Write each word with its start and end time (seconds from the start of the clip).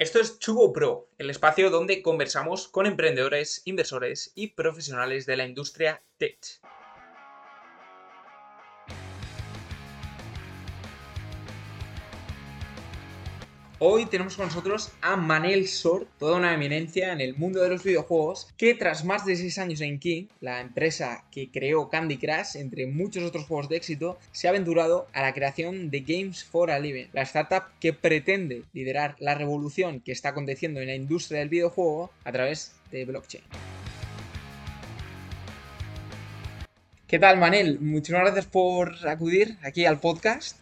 Esto 0.00 0.18
es 0.18 0.38
Chugo 0.38 0.72
Pro, 0.72 1.10
el 1.18 1.28
espacio 1.28 1.68
donde 1.68 2.00
conversamos 2.00 2.68
con 2.68 2.86
emprendedores, 2.86 3.60
inversores 3.66 4.32
y 4.34 4.46
profesionales 4.46 5.26
de 5.26 5.36
la 5.36 5.44
industria 5.44 6.02
tech. 6.16 6.38
Hoy 13.82 14.04
tenemos 14.04 14.36
con 14.36 14.44
nosotros 14.44 14.92
a 15.00 15.16
Manel 15.16 15.66
Sor, 15.66 16.06
toda 16.18 16.36
una 16.36 16.52
eminencia 16.52 17.14
en 17.14 17.22
el 17.22 17.34
mundo 17.34 17.62
de 17.62 17.70
los 17.70 17.82
videojuegos, 17.82 18.46
que 18.58 18.74
tras 18.74 19.06
más 19.06 19.24
de 19.24 19.36
6 19.36 19.56
años 19.56 19.80
en 19.80 19.98
King, 19.98 20.26
la 20.42 20.60
empresa 20.60 21.24
que 21.32 21.50
creó 21.50 21.88
Candy 21.88 22.18
Crush, 22.18 22.56
entre 22.56 22.86
muchos 22.86 23.22
otros 23.22 23.46
juegos 23.46 23.70
de 23.70 23.78
éxito, 23.78 24.18
se 24.32 24.46
ha 24.46 24.50
aventurado 24.50 25.06
a 25.14 25.22
la 25.22 25.32
creación 25.32 25.88
de 25.88 26.00
Games 26.00 26.44
for 26.44 26.70
a 26.70 26.78
Living, 26.78 27.06
la 27.14 27.22
startup 27.22 27.72
que 27.80 27.94
pretende 27.94 28.64
liderar 28.74 29.16
la 29.18 29.34
revolución 29.34 30.00
que 30.00 30.12
está 30.12 30.28
aconteciendo 30.28 30.80
en 30.80 30.88
la 30.88 30.94
industria 30.94 31.38
del 31.38 31.48
videojuego 31.48 32.10
a 32.24 32.32
través 32.32 32.74
de 32.92 33.06
blockchain. 33.06 33.44
¿Qué 37.06 37.18
tal, 37.18 37.38
Manel? 37.38 37.80
Muchísimas 37.80 38.24
gracias 38.24 38.44
por 38.44 39.08
acudir 39.08 39.56
aquí 39.62 39.86
al 39.86 40.00
podcast. 40.00 40.59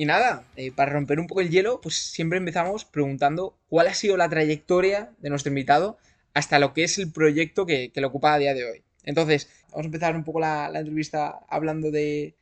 Y 0.00 0.06
nada, 0.06 0.46
eh, 0.56 0.72
para 0.72 0.94
romper 0.94 1.20
un 1.20 1.26
poco 1.26 1.42
el 1.42 1.50
hielo, 1.50 1.82
pues 1.82 1.94
siempre 1.94 2.38
empezamos 2.38 2.86
preguntando 2.86 3.58
cuál 3.68 3.86
ha 3.86 3.92
sido 3.92 4.16
la 4.16 4.30
trayectoria 4.30 5.12
de 5.18 5.28
nuestro 5.28 5.50
invitado 5.50 5.98
hasta 6.32 6.58
lo 6.58 6.72
que 6.72 6.84
es 6.84 6.96
el 6.96 7.12
proyecto 7.12 7.66
que, 7.66 7.92
que 7.92 8.00
lo 8.00 8.08
ocupa 8.08 8.32
a 8.32 8.38
día 8.38 8.54
de 8.54 8.64
hoy. 8.64 8.82
Entonces, 9.04 9.50
vamos 9.68 9.84
a 9.84 9.88
empezar 9.88 10.16
un 10.16 10.24
poco 10.24 10.40
la, 10.40 10.68
entrevista 10.68 11.40
hablando 11.50 11.90
de, 11.90 12.34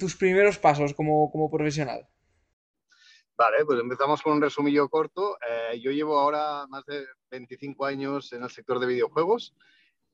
tus 0.00 0.16
primeros 0.16 0.56
pasos 0.56 0.94
como, 0.94 1.50
profesional. 1.50 2.08
Vale, 3.36 3.62
pues 3.66 3.78
empezamos 3.78 4.22
con 4.22 4.32
un 4.32 4.40
resumillo 4.40 4.88
corto. 4.88 5.36
Eh, 5.46 5.80
yo 5.80 5.90
llevo 5.90 6.18
ahora 6.18 6.66
más 6.66 6.86
de 6.86 7.04
25 7.30 7.84
años 7.84 8.32
en 8.32 8.42
el 8.42 8.48
sector 8.48 8.78
de 8.78 8.86
videojuegos 8.86 9.54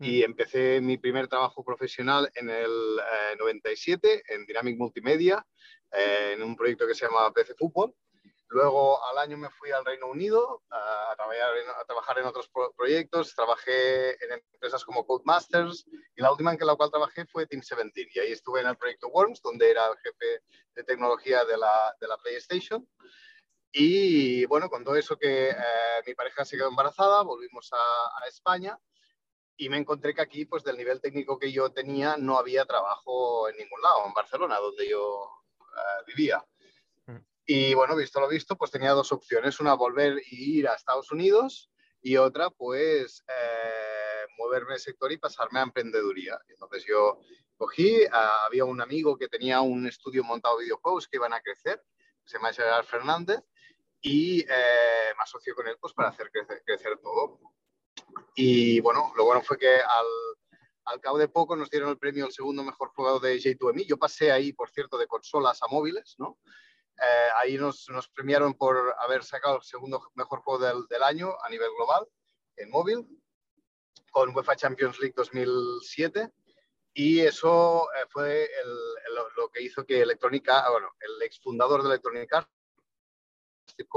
y 0.01 0.23
empecé 0.23 0.81
mi 0.81 0.97
primer 0.97 1.29
trabajo 1.29 1.65
profesional 1.65 2.31
en 2.35 2.51
el 2.51 3.01
97 3.39 4.15
eh, 4.15 4.23
en 4.29 4.47
Dynamic 4.47 4.79
Multimedia 4.79 5.45
eh, 5.93 6.35
en 6.35 6.43
un 6.43 6.55
proyecto 6.55 6.87
que 6.87 6.95
se 6.95 7.07
llama 7.07 7.33
PC 7.33 7.55
Fútbol. 7.55 7.95
Luego 8.51 9.05
al 9.05 9.19
año 9.19 9.37
me 9.37 9.51
fui 9.51 9.71
al 9.73 9.85
Reino 9.85 10.07
Unido 10.07 10.63
a, 10.71 11.15
trabajar, 11.85 12.19
en, 12.19 12.25
otros 12.25 12.51
proyectos. 12.77 13.35
Trabajé 13.35 14.13
en 14.25 14.41
empresas 14.55 14.85
como 14.85 15.05
Codemasters 15.05 15.85
y 16.17 16.23
la 16.23 16.31
última 16.33 16.55
en 16.55 16.67
la 16.67 16.75
cual 16.77 16.91
trabajé 16.91 17.27
fue 17.27 17.47
Team 17.47 17.61
17. 17.61 18.11
Y 18.15 18.19
ahí 18.21 18.33
estuve 18.33 18.61
en 18.61 18.69
el 18.69 18.79
proyecto 18.79 19.09
Worms, 19.09 19.43
donde 19.43 19.71
era 19.71 19.87
el 19.89 19.99
jefe 19.99 20.43
de 20.75 20.85
tecnología 20.85 21.45
de 21.45 21.59
la, 21.59 21.95
de 22.01 22.09
la 22.09 22.17
PlayStation. 22.17 22.89
Y 23.71 24.47
bueno, 24.47 24.71
con 24.71 24.83
todo 24.83 24.97
eso 24.97 25.19
que 25.19 25.51
eh, 25.51 25.55
mi 26.07 26.15
pareja 26.15 26.43
se 26.47 26.57
quedó 26.57 26.69
embarazada, 26.69 27.23
volvimos 27.23 27.71
a, 27.75 27.77
a, 27.77 28.29
España 28.29 28.79
y 29.61 29.69
me 29.69 29.77
encontré 29.77 30.15
que 30.15 30.23
aquí, 30.23 30.45
pues 30.45 30.63
del 30.63 30.77
nivel 30.77 31.01
técnico 31.01 31.37
que 31.37 31.51
yo 31.51 31.71
tenía, 31.71 32.17
no 32.17 32.39
había 32.39 32.65
trabajo 32.65 33.49
en 33.49 33.57
ningún 33.57 33.83
lado, 33.83 34.07
en 34.07 34.15
Barcelona, 34.15 34.57
donde 34.59 34.89
yo 34.89 35.29
eh, 35.61 36.05
vivía. 36.07 36.43
Mm. 37.07 37.17
Y 37.45 37.75
bueno, 37.75 37.97
visto 37.97 38.21
lo 38.21 38.29
visto, 38.29 38.57
pues 38.57 38.71
tenía 38.71 38.93
dos 38.93 39.11
opciones, 39.11 39.59
una 39.59 39.75
volver 39.75 40.23
y 40.31 40.61
ir 40.61 40.69
a 40.69 40.75
Estados 40.75 41.11
Unidos 41.11 41.71
y 42.01 42.17
otra 42.17 42.51
pues 42.51 43.25
eh, 43.27 44.27
moverme 44.39 44.75
el 44.75 44.81
sector 44.81 45.11
y 45.11 45.17
pasarme 45.19 45.59
a 45.59 45.65
emprendeduría. 45.65 46.39
Entonces 46.47 46.85
yo 46.89 47.19
cogí, 47.57 48.03
había 48.47 48.65
un 48.65 48.81
amigo 48.81 49.19
que 49.19 49.27
tenía 49.27 49.61
un 49.61 49.89
estudio 49.89 50.23
montado 50.23 50.59
de 50.59 50.67
videojuegos 50.67 51.09
que 51.09 51.17
iban 51.17 51.33
a 51.33 51.41
crecer, 51.41 51.83
se 52.25 52.39
llama 52.39 52.53
Gerard 52.53 52.85
Fernández, 52.85 53.41
y 54.01 54.43
eh, 54.43 55.15
me 55.17 55.23
asocié 55.25 55.53
con 55.55 55.67
él 55.67 55.77
pues 55.81 55.93
para 55.95 56.11
hacer 56.11 56.31
crecer, 56.31 56.63
crecer 56.65 56.97
todo. 57.03 57.41
Y 58.35 58.81
bueno, 58.81 59.13
lo 59.17 59.25
bueno 59.25 59.43
fue 59.43 59.59
que 59.59 59.77
al, 59.77 60.07
al 60.85 61.01
cabo 61.01 61.19
de 61.19 61.29
poco 61.29 61.57
nos 61.57 61.71
dieron 61.71 61.91
el 61.91 61.99
premio 61.99 62.25
al 62.25 62.33
segundo 62.33 62.65
mejor 62.65 62.91
jugador 62.95 63.21
de 63.21 63.37
J2ME. 63.37 63.87
Yo 63.87 63.97
pasé 63.97 64.33
ahí, 64.33 64.53
por 64.53 64.71
cierto, 64.71 64.97
de 64.97 65.07
consolas 65.07 65.63
a 65.63 65.67
móviles, 65.69 66.15
¿no? 66.19 66.39
Eh, 67.01 67.29
ahí 67.37 67.57
nos, 67.57 67.89
nos, 67.91 68.09
premiaron 68.09 68.55
por 68.55 68.95
haber 68.99 69.23
sacado 69.23 69.57
el 69.57 69.63
segundo 69.63 70.11
mejor 70.15 70.41
juego 70.41 70.65
del, 70.65 70.87
del, 70.89 71.03
año 71.05 71.33
a 71.41 71.49
nivel 71.49 71.69
global 71.77 72.09
en 72.57 72.71
móvil, 72.71 73.07
con 74.11 74.35
UEFA 74.35 74.57
Champions 74.57 74.99
League 74.99 75.15
2007. 75.17 76.33
Y 76.95 77.21
eso 77.21 77.89
eh, 77.95 78.07
fue 78.09 78.49
lo 79.37 79.49
que 79.51 79.63
hizo 79.63 79.85
que 79.85 80.01
Electrónica, 80.01 80.61
ah, 80.61 80.71
bueno, 80.71 80.89
el 81.01 81.23
exfundador 81.23 81.83
de 81.83 81.91
Electrónica, 81.91 82.49
Steve 83.69 83.89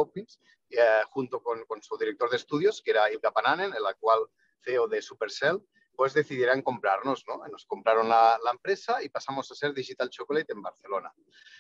eh, 0.70 1.02
junto 1.10 1.42
con, 1.42 1.66
con, 1.66 1.82
su 1.82 1.98
director 1.98 2.30
de 2.30 2.38
estudios, 2.38 2.82
que 2.82 2.92
era 2.92 3.12
Ilka 3.12 3.32
Pananen, 3.32 3.74
el 3.74 3.86
actual 3.86 4.20
CEO 4.64 4.88
de 4.88 5.02
Supercell, 5.02 5.62
pues 5.96 6.14
decidieran 6.14 6.62
comprarnos, 6.62 7.24
¿no? 7.28 7.46
Nos 7.48 7.66
compraron 7.66 8.10
la, 8.10 8.40
empresa 8.52 9.04
y 9.04 9.10
pasamos 9.10 9.52
a 9.52 9.56
ser 9.56 9.74
Digital 9.74 10.10
Chocolate 10.10 10.54
en 10.54 10.62
Barcelona. 10.62 11.14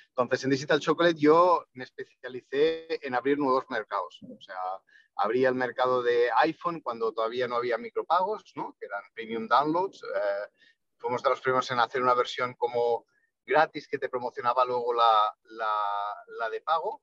Entonces, 0.09 0.43
en 0.43 0.49
Digital 0.49 0.79
Chocolate 0.79 1.19
yo 1.19 1.65
me 1.73 1.83
especialicé 1.83 3.05
en 3.05 3.15
abrir 3.15 3.37
nuevos 3.37 3.65
mercados. 3.69 4.19
O 4.23 4.41
sea, 4.41 4.57
abría 5.15 5.49
el 5.49 5.55
mercado 5.55 6.01
de 6.01 6.29
iPhone 6.37 6.81
cuando 6.81 7.13
todavía 7.13 7.47
no 7.47 7.55
había 7.55 7.77
micropagos, 7.77 8.51
¿no? 8.55 8.75
Que 8.79 8.87
eran 8.87 9.03
premium 9.13 9.47
downloads. 9.47 10.01
Eh, 10.03 10.49
fuimos 10.97 11.21
de 11.21 11.29
los 11.29 11.41
primeros 11.41 11.69
en 11.71 11.79
hacer 11.79 12.01
una 12.01 12.13
versión 12.13 12.55
como 12.55 13.05
gratis 13.45 13.87
que 13.87 13.97
te 13.97 14.09
promocionaba 14.09 14.65
luego 14.65 14.93
la, 14.93 15.35
la 15.45 16.49
de 16.49 16.61
pago. 16.61 17.01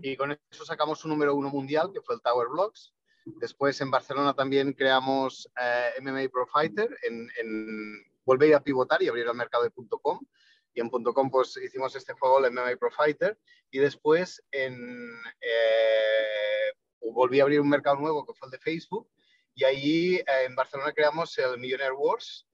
Y 0.00 0.16
con 0.16 0.32
eso 0.32 0.64
sacamos 0.64 1.04
un 1.04 1.10
número 1.10 1.34
uno 1.34 1.50
mundial, 1.50 1.90
que 1.92 2.00
fue 2.00 2.14
el 2.14 2.22
Tower 2.22 2.48
Blocks. 2.48 2.94
Después 3.24 3.80
en 3.80 3.90
Barcelona 3.90 4.34
también 4.34 4.72
creamos 4.72 5.50
eh, 5.60 5.90
MMA 6.00 6.28
Pro 6.30 6.46
Fighter. 6.46 6.88
En, 7.02 7.28
en, 7.38 8.54
a 8.54 8.60
pivotar 8.60 9.02
y 9.02 9.08
abrir 9.08 9.26
el 9.26 9.34
mercado 9.34 9.64
de 9.64 9.70
.com. 10.02 10.20
Y 10.72 10.80
en 10.80 10.88
.com 10.88 11.30
pues 11.30 11.56
hicimos 11.56 11.94
este 11.94 12.14
juego, 12.14 12.44
el 12.44 12.52
MMA 12.52 12.76
Pro 12.78 12.90
Fighter. 12.90 13.38
Y 13.70 13.78
después 13.78 14.42
en, 14.50 15.10
eh, 15.40 16.72
volví 17.12 17.40
a 17.40 17.42
abrir 17.44 17.60
un 17.60 17.68
mercado 17.68 17.96
nuevo 17.96 18.26
que 18.26 18.34
fue 18.34 18.46
el 18.46 18.52
de 18.52 18.58
Facebook. 18.58 19.08
Y 19.54 19.64
ahí 19.64 20.14
eh, 20.16 20.24
en 20.46 20.54
Barcelona 20.54 20.92
creamos 20.92 21.36
el 21.38 21.58
Millionaire 21.58 21.94
Wars, 21.94 22.46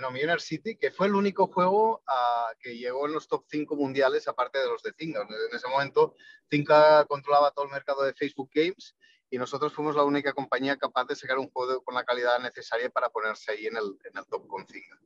no, 0.00 0.10
Millionaire 0.10 0.40
City, 0.40 0.76
que 0.76 0.90
fue 0.90 1.06
el 1.06 1.14
único 1.14 1.46
juego 1.46 2.02
uh, 2.08 2.58
que 2.60 2.76
llegó 2.76 3.06
en 3.06 3.12
los 3.12 3.28
top 3.28 3.44
5 3.48 3.76
mundiales, 3.76 4.26
aparte 4.28 4.58
de 4.58 4.66
los 4.66 4.82
de 4.82 4.92
Zynga. 4.92 5.22
En 5.22 5.56
ese 5.56 5.68
momento, 5.68 6.14
Zynga 6.50 7.04
controlaba 7.06 7.50
todo 7.52 7.66
el 7.66 7.70
mercado 7.70 8.02
de 8.02 8.14
Facebook 8.14 8.50
Games 8.52 8.96
y 9.30 9.38
nosotros 9.38 9.72
fuimos 9.72 9.96
la 9.96 10.04
única 10.04 10.32
compañía 10.32 10.76
capaz 10.76 11.06
de 11.06 11.16
sacar 11.16 11.38
un 11.38 11.50
juego 11.50 11.82
con 11.82 11.94
la 11.94 12.04
calidad 12.04 12.38
necesaria 12.40 12.90
para 12.90 13.10
ponerse 13.10 13.52
ahí 13.52 13.66
en 13.66 13.76
el, 13.76 13.96
en 14.04 14.18
el 14.18 14.26
top 14.26 14.46
con 14.46 14.66
Zynga. 14.66 14.98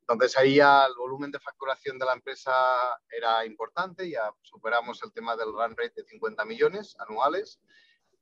Entonces 0.00 0.36
ahí 0.38 0.56
ya 0.56 0.86
el 0.86 0.94
volumen 0.96 1.30
de 1.30 1.38
facturación 1.38 1.98
de 1.98 2.06
la 2.06 2.14
empresa 2.14 2.52
era 3.08 3.44
importante, 3.46 4.10
ya 4.10 4.32
superamos 4.42 5.00
el 5.04 5.12
tema 5.12 5.36
del 5.36 5.52
run 5.52 5.76
rate 5.76 6.02
de 6.02 6.04
50 6.04 6.44
millones 6.46 6.96
anuales 6.98 7.60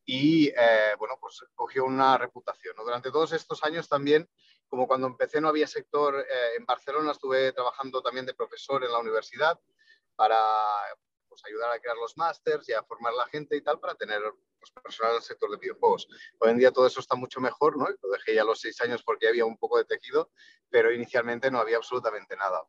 y 0.04 0.48
eh, 0.48 0.94
bueno, 0.98 1.16
pues 1.20 1.42
cogió 1.54 1.84
una 1.84 2.18
reputación. 2.18 2.76
Durante 2.76 3.10
todos 3.10 3.32
estos 3.32 3.64
años 3.64 3.88
también, 3.88 4.28
como 4.68 4.86
cuando 4.86 5.06
empecé 5.06 5.40
no 5.40 5.48
había 5.48 5.66
sector 5.66 6.18
eh, 6.20 6.56
en 6.58 6.66
Barcelona, 6.66 7.12
estuve 7.12 7.52
trabajando 7.52 8.02
también 8.02 8.26
de 8.26 8.34
profesor 8.34 8.84
en 8.84 8.92
la 8.92 8.98
universidad 8.98 9.58
para 10.14 10.36
pues, 11.28 11.42
ayudar 11.46 11.72
a 11.72 11.80
crear 11.80 11.96
los 11.96 12.16
másters 12.16 12.68
y 12.68 12.72
a 12.72 12.82
formar 12.82 13.14
la 13.14 13.26
gente 13.26 13.56
y 13.56 13.62
tal 13.62 13.80
para 13.80 13.94
tener 13.94 14.20
pues, 14.58 14.72
personal 14.82 15.14
del 15.14 15.22
sector 15.22 15.50
de 15.50 15.56
videojuegos. 15.56 16.08
Hoy 16.38 16.50
en 16.50 16.58
día 16.58 16.72
todo 16.72 16.86
eso 16.86 17.00
está 17.00 17.14
mucho 17.14 17.40
mejor, 17.40 17.76
¿no? 17.76 17.86
Lo 17.88 18.10
dejé 18.10 18.34
ya 18.34 18.42
a 18.42 18.44
los 18.44 18.60
seis 18.60 18.80
años 18.80 19.02
porque 19.02 19.28
había 19.28 19.44
un 19.44 19.56
poco 19.56 19.78
de 19.78 19.84
tejido, 19.84 20.30
pero 20.68 20.92
inicialmente 20.92 21.50
no 21.50 21.58
había 21.60 21.76
absolutamente 21.76 22.36
nada. 22.36 22.62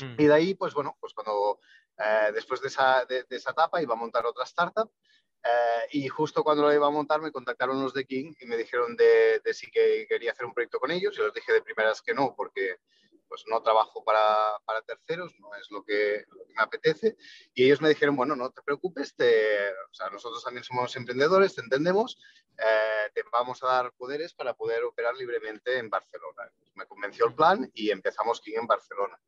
Mm. 0.00 0.14
Y 0.18 0.26
de 0.26 0.34
ahí, 0.34 0.54
pues 0.54 0.74
bueno, 0.74 0.96
pues 1.00 1.12
cuando 1.12 1.60
eh, 1.98 2.30
después 2.32 2.60
de 2.60 2.68
esa, 2.68 3.04
de, 3.04 3.26
esa 3.28 3.50
etapa 3.50 3.82
iba 3.82 3.94
a 3.94 3.98
montar 3.98 4.24
otra 4.24 4.44
startup 4.44 4.90
eh, 5.44 5.86
y 5.92 6.08
justo 6.08 6.42
cuando 6.42 6.64
lo 6.64 6.72
iba 6.72 6.86
a 6.86 6.90
montar 6.90 7.20
me 7.20 7.32
contactaron 7.32 7.82
los 7.82 7.94
de 7.94 8.04
King 8.04 8.32
y 8.40 8.46
me 8.46 8.56
dijeron 8.56 8.96
de, 8.96 9.40
de 9.44 9.54
sí 9.54 9.70
que 9.70 10.06
quería 10.08 10.32
hacer 10.32 10.46
un 10.46 10.54
proyecto 10.54 10.78
con 10.78 10.90
ellos 10.90 11.16
y 11.16 11.22
les 11.22 11.32
dije 11.32 11.52
de 11.52 11.62
primeras 11.62 12.02
que 12.02 12.14
no 12.14 12.34
porque 12.36 12.78
pues 13.28 13.44
no 13.46 13.62
trabajo 13.62 14.02
para, 14.02 14.58
para 14.64 14.82
terceros, 14.82 15.34
no 15.38 15.54
es 15.54 15.70
lo 15.70 15.84
que, 15.84 16.24
me 16.56 16.62
apetece. 16.62 17.16
Y 17.54 17.64
ellos 17.64 17.80
me 17.80 17.88
dijeron, 17.88 18.16
bueno, 18.16 18.34
no 18.34 18.50
te 18.50 18.62
preocupes, 18.62 19.14
te, 19.14 19.70
o 19.70 19.94
sea, 19.94 20.08
nosotros 20.10 20.42
también 20.42 20.64
somos 20.64 20.96
emprendedores, 20.96 21.54
te 21.54 21.60
entendemos, 21.60 22.18
eh, 22.58 23.10
te 23.14 23.22
vamos 23.30 23.62
a 23.62 23.66
dar 23.66 23.92
poderes 23.92 24.34
para 24.34 24.54
poder 24.54 24.82
operar 24.84 25.14
libremente 25.14 25.78
en 25.78 25.90
Barcelona. 25.90 26.50
Me 26.74 26.86
convenció 26.86 27.26
el 27.26 27.34
plan 27.34 27.70
y 27.74 27.90
empezamos 27.90 28.40
King 28.40 28.56
en 28.60 28.66
Barcelona. 28.66 29.20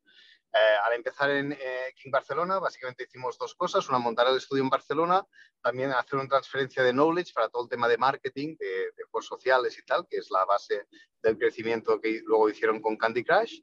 Eh, 0.53 0.77
al 0.85 0.95
empezar 0.95 1.31
en 1.31 1.53
eh, 1.53 1.93
King 1.95 2.11
Barcelona, 2.11 2.59
básicamente 2.59 3.05
hicimos 3.05 3.39
dos 3.39 3.55
cosas. 3.55 3.89
Una, 3.89 3.99
montar 3.99 4.27
el 4.29 4.37
estudio 4.37 4.63
en 4.63 4.71
Barcelona, 4.71 5.25
también 5.63 5.93
hacer 5.93 6.19
una 6.19 6.29
transferencia 6.29 6.83
de 6.83 6.93
knowledge 6.93 7.33
para 7.33 7.49
todo 7.49 7.65
el 7.65 7.69
tema 7.69 7.87
de 7.89 7.99
marketing, 7.99 8.57
de, 8.59 8.93
de 8.97 9.05
juegos 9.11 9.27
sociales 9.27 9.79
y 9.79 9.83
tal, 9.85 10.07
que 10.09 10.17
es 10.17 10.31
la 10.31 10.45
base 10.45 10.87
del 11.23 11.39
crecimiento 11.39 12.01
que 12.01 12.21
luego 12.25 12.49
hicieron 12.49 12.81
con 12.81 12.97
Candy 12.97 13.25
Crush. 13.25 13.61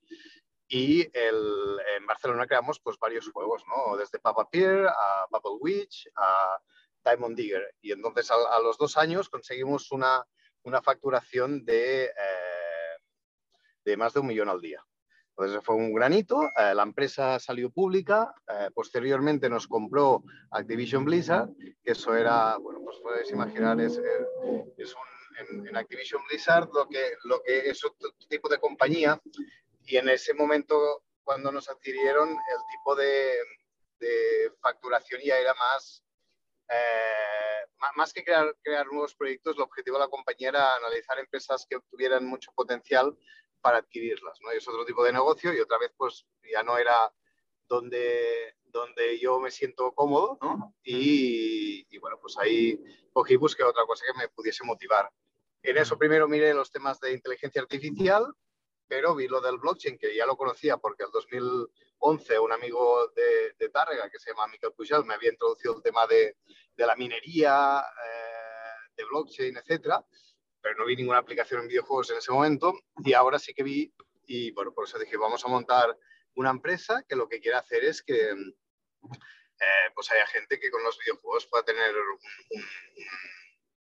Y 0.69 1.01
el, 1.17 1.79
en 1.97 2.05
Barcelona 2.05 2.45
creamos 2.45 2.79
pues, 2.79 2.97
varios 2.99 3.29
juegos, 3.29 3.63
¿no? 3.67 3.95
desde 3.95 4.19
Papa 4.19 4.49
Pier 4.49 4.87
a 4.87 5.25
Bubble 5.29 5.59
Witch, 5.61 6.09
a 6.15 6.59
Diamond 7.05 7.37
Digger. 7.37 7.73
Y 7.81 7.93
entonces 7.93 8.29
a, 8.31 8.59
los 8.59 8.77
dos 8.77 8.97
años 8.97 9.29
conseguimos 9.29 9.91
una, 9.91 10.25
una 10.63 10.81
facturación 10.81 11.63
de, 11.63 12.05
eh, 12.05 12.97
de 13.85 13.97
más 13.97 14.13
de 14.13 14.19
un 14.19 14.27
millón 14.27 14.49
al 14.49 14.59
día. 14.59 14.85
Entonces 15.37 15.63
fue 15.63 15.75
un 15.75 15.93
granito, 15.93 16.49
eh, 16.57 16.73
la 16.73 16.81
empresa 16.81 17.37
salió 17.37 17.69
pública, 17.69 18.33
eh, 18.47 18.71
posteriormente 18.73 19.47
nos 19.49 19.67
compró 19.67 20.23
Activision 20.49 21.05
Blizzard, 21.05 21.49
que 21.83 21.91
eso 21.91 22.15
era, 22.15 22.57
bueno, 22.57 22.79
pues 22.83 22.97
podéis 22.97 23.29
imaginar, 23.29 23.79
es, 23.79 24.01
es 24.77 24.95
un, 24.95 25.67
en, 25.67 25.77
Activision 25.77 26.23
Blizzard 26.27 26.69
lo 26.73 26.87
que, 26.89 27.13
lo 27.25 27.43
que 27.43 27.69
es 27.69 27.85
otro 27.85 28.09
tipo 28.27 28.49
de 28.49 28.57
compañía 28.57 29.21
y 29.85 29.97
en 29.97 30.09
ese 30.09 30.33
momento 30.33 31.03
cuando 31.23 31.51
nos 31.51 31.69
adquirieron 31.69 32.29
el 32.29 32.61
tipo 32.71 32.95
de, 32.95 33.35
de 33.99 34.51
facturación 34.59 35.21
ya 35.23 35.37
era 35.37 35.53
más, 35.53 36.03
eh, 36.69 37.67
más 37.95 38.11
que 38.11 38.23
crear, 38.23 38.55
crear 38.63 38.87
nuevos 38.87 39.13
proyectos, 39.13 39.55
el 39.55 39.61
objetivo 39.61 39.97
de 39.97 40.05
la 40.05 40.09
compañía 40.09 40.49
era 40.49 40.75
analizar 40.77 41.19
empresas 41.19 41.67
que 41.69 41.77
tuvieran 41.91 42.25
mucho 42.25 42.51
potencial 42.55 43.15
para 43.61 43.79
adquirirlas. 43.79 44.39
¿no? 44.41 44.53
Y 44.53 44.57
es 44.57 44.67
otro 44.67 44.85
tipo 44.85 45.03
de 45.03 45.13
negocio 45.13 45.53
y 45.53 45.59
otra 45.59 45.77
vez 45.77 45.91
pues 45.97 46.25
ya 46.51 46.63
no 46.63 46.77
era 46.77 47.11
donde, 47.67 48.55
donde 48.65 49.19
yo 49.19 49.39
me 49.39 49.51
siento 49.51 49.91
cómodo 49.93 50.37
¿no? 50.41 50.75
y, 50.83 51.85
y, 51.89 51.97
bueno, 51.97 52.17
pues 52.21 52.37
ahí 52.37 52.81
cogí 53.11 53.33
y 53.33 53.37
busqué 53.37 53.63
otra 53.63 53.85
cosa 53.85 54.05
que 54.05 54.17
me 54.17 54.29
pudiese 54.29 54.63
motivar. 54.63 55.09
En 55.61 55.77
eso 55.77 55.97
primero 55.97 56.27
miré 56.27 56.53
los 56.53 56.71
temas 56.71 56.99
de 56.99 57.13
inteligencia 57.13 57.61
artificial, 57.61 58.25
pero 58.87 59.15
vi 59.15 59.27
lo 59.27 59.41
del 59.41 59.57
blockchain, 59.57 59.97
que 59.97 60.15
ya 60.15 60.25
lo 60.25 60.37
conocía 60.37 60.77
porque 60.77 61.03
en 61.03 61.11
2011 61.11 62.39
un 62.39 62.53
amigo 62.53 63.09
de, 63.09 63.53
de 63.59 63.69
Tárrega, 63.69 64.09
que 64.09 64.19
se 64.19 64.31
llama 64.31 64.47
Miquel 64.47 64.71
Pujol, 64.71 65.05
me 65.05 65.15
había 65.15 65.31
introducido 65.31 65.75
el 65.75 65.83
tema 65.83 66.07
de, 66.07 66.37
de 66.75 66.85
la 66.85 66.95
minería, 66.95 67.79
eh, 67.81 68.91
de 68.95 69.03
blockchain, 69.03 69.57
etcétera 69.57 70.05
pero 70.67 70.79
no 70.79 70.85
vi 70.85 70.97
ninguna 70.97 71.19
aplicación 71.19 71.61
en 71.61 71.69
videojuegos 71.69 72.11
en 72.11 72.17
ese 72.17 72.31
momento 72.31 72.73
y 72.97 73.13
ahora 73.13 73.39
sí 73.39 73.53
que 73.53 73.63
vi 73.63 73.93
y 74.25 74.51
bueno, 74.51 74.73
por 74.73 74.83
eso 74.83 74.99
dije, 74.99 75.15
vamos 75.15 75.45
a 75.45 75.47
montar 75.47 75.97
una 76.35 76.49
empresa 76.49 77.05
que 77.07 77.15
lo 77.15 77.29
que 77.29 77.39
quiere 77.39 77.57
hacer 77.57 77.85
es 77.85 78.03
que 78.03 78.31
eh, 78.31 79.87
pues 79.95 80.11
haya 80.11 80.27
gente 80.27 80.59
que 80.59 80.69
con 80.69 80.83
los 80.83 80.99
videojuegos 80.99 81.47
pueda 81.47 81.63
tener 81.63 81.95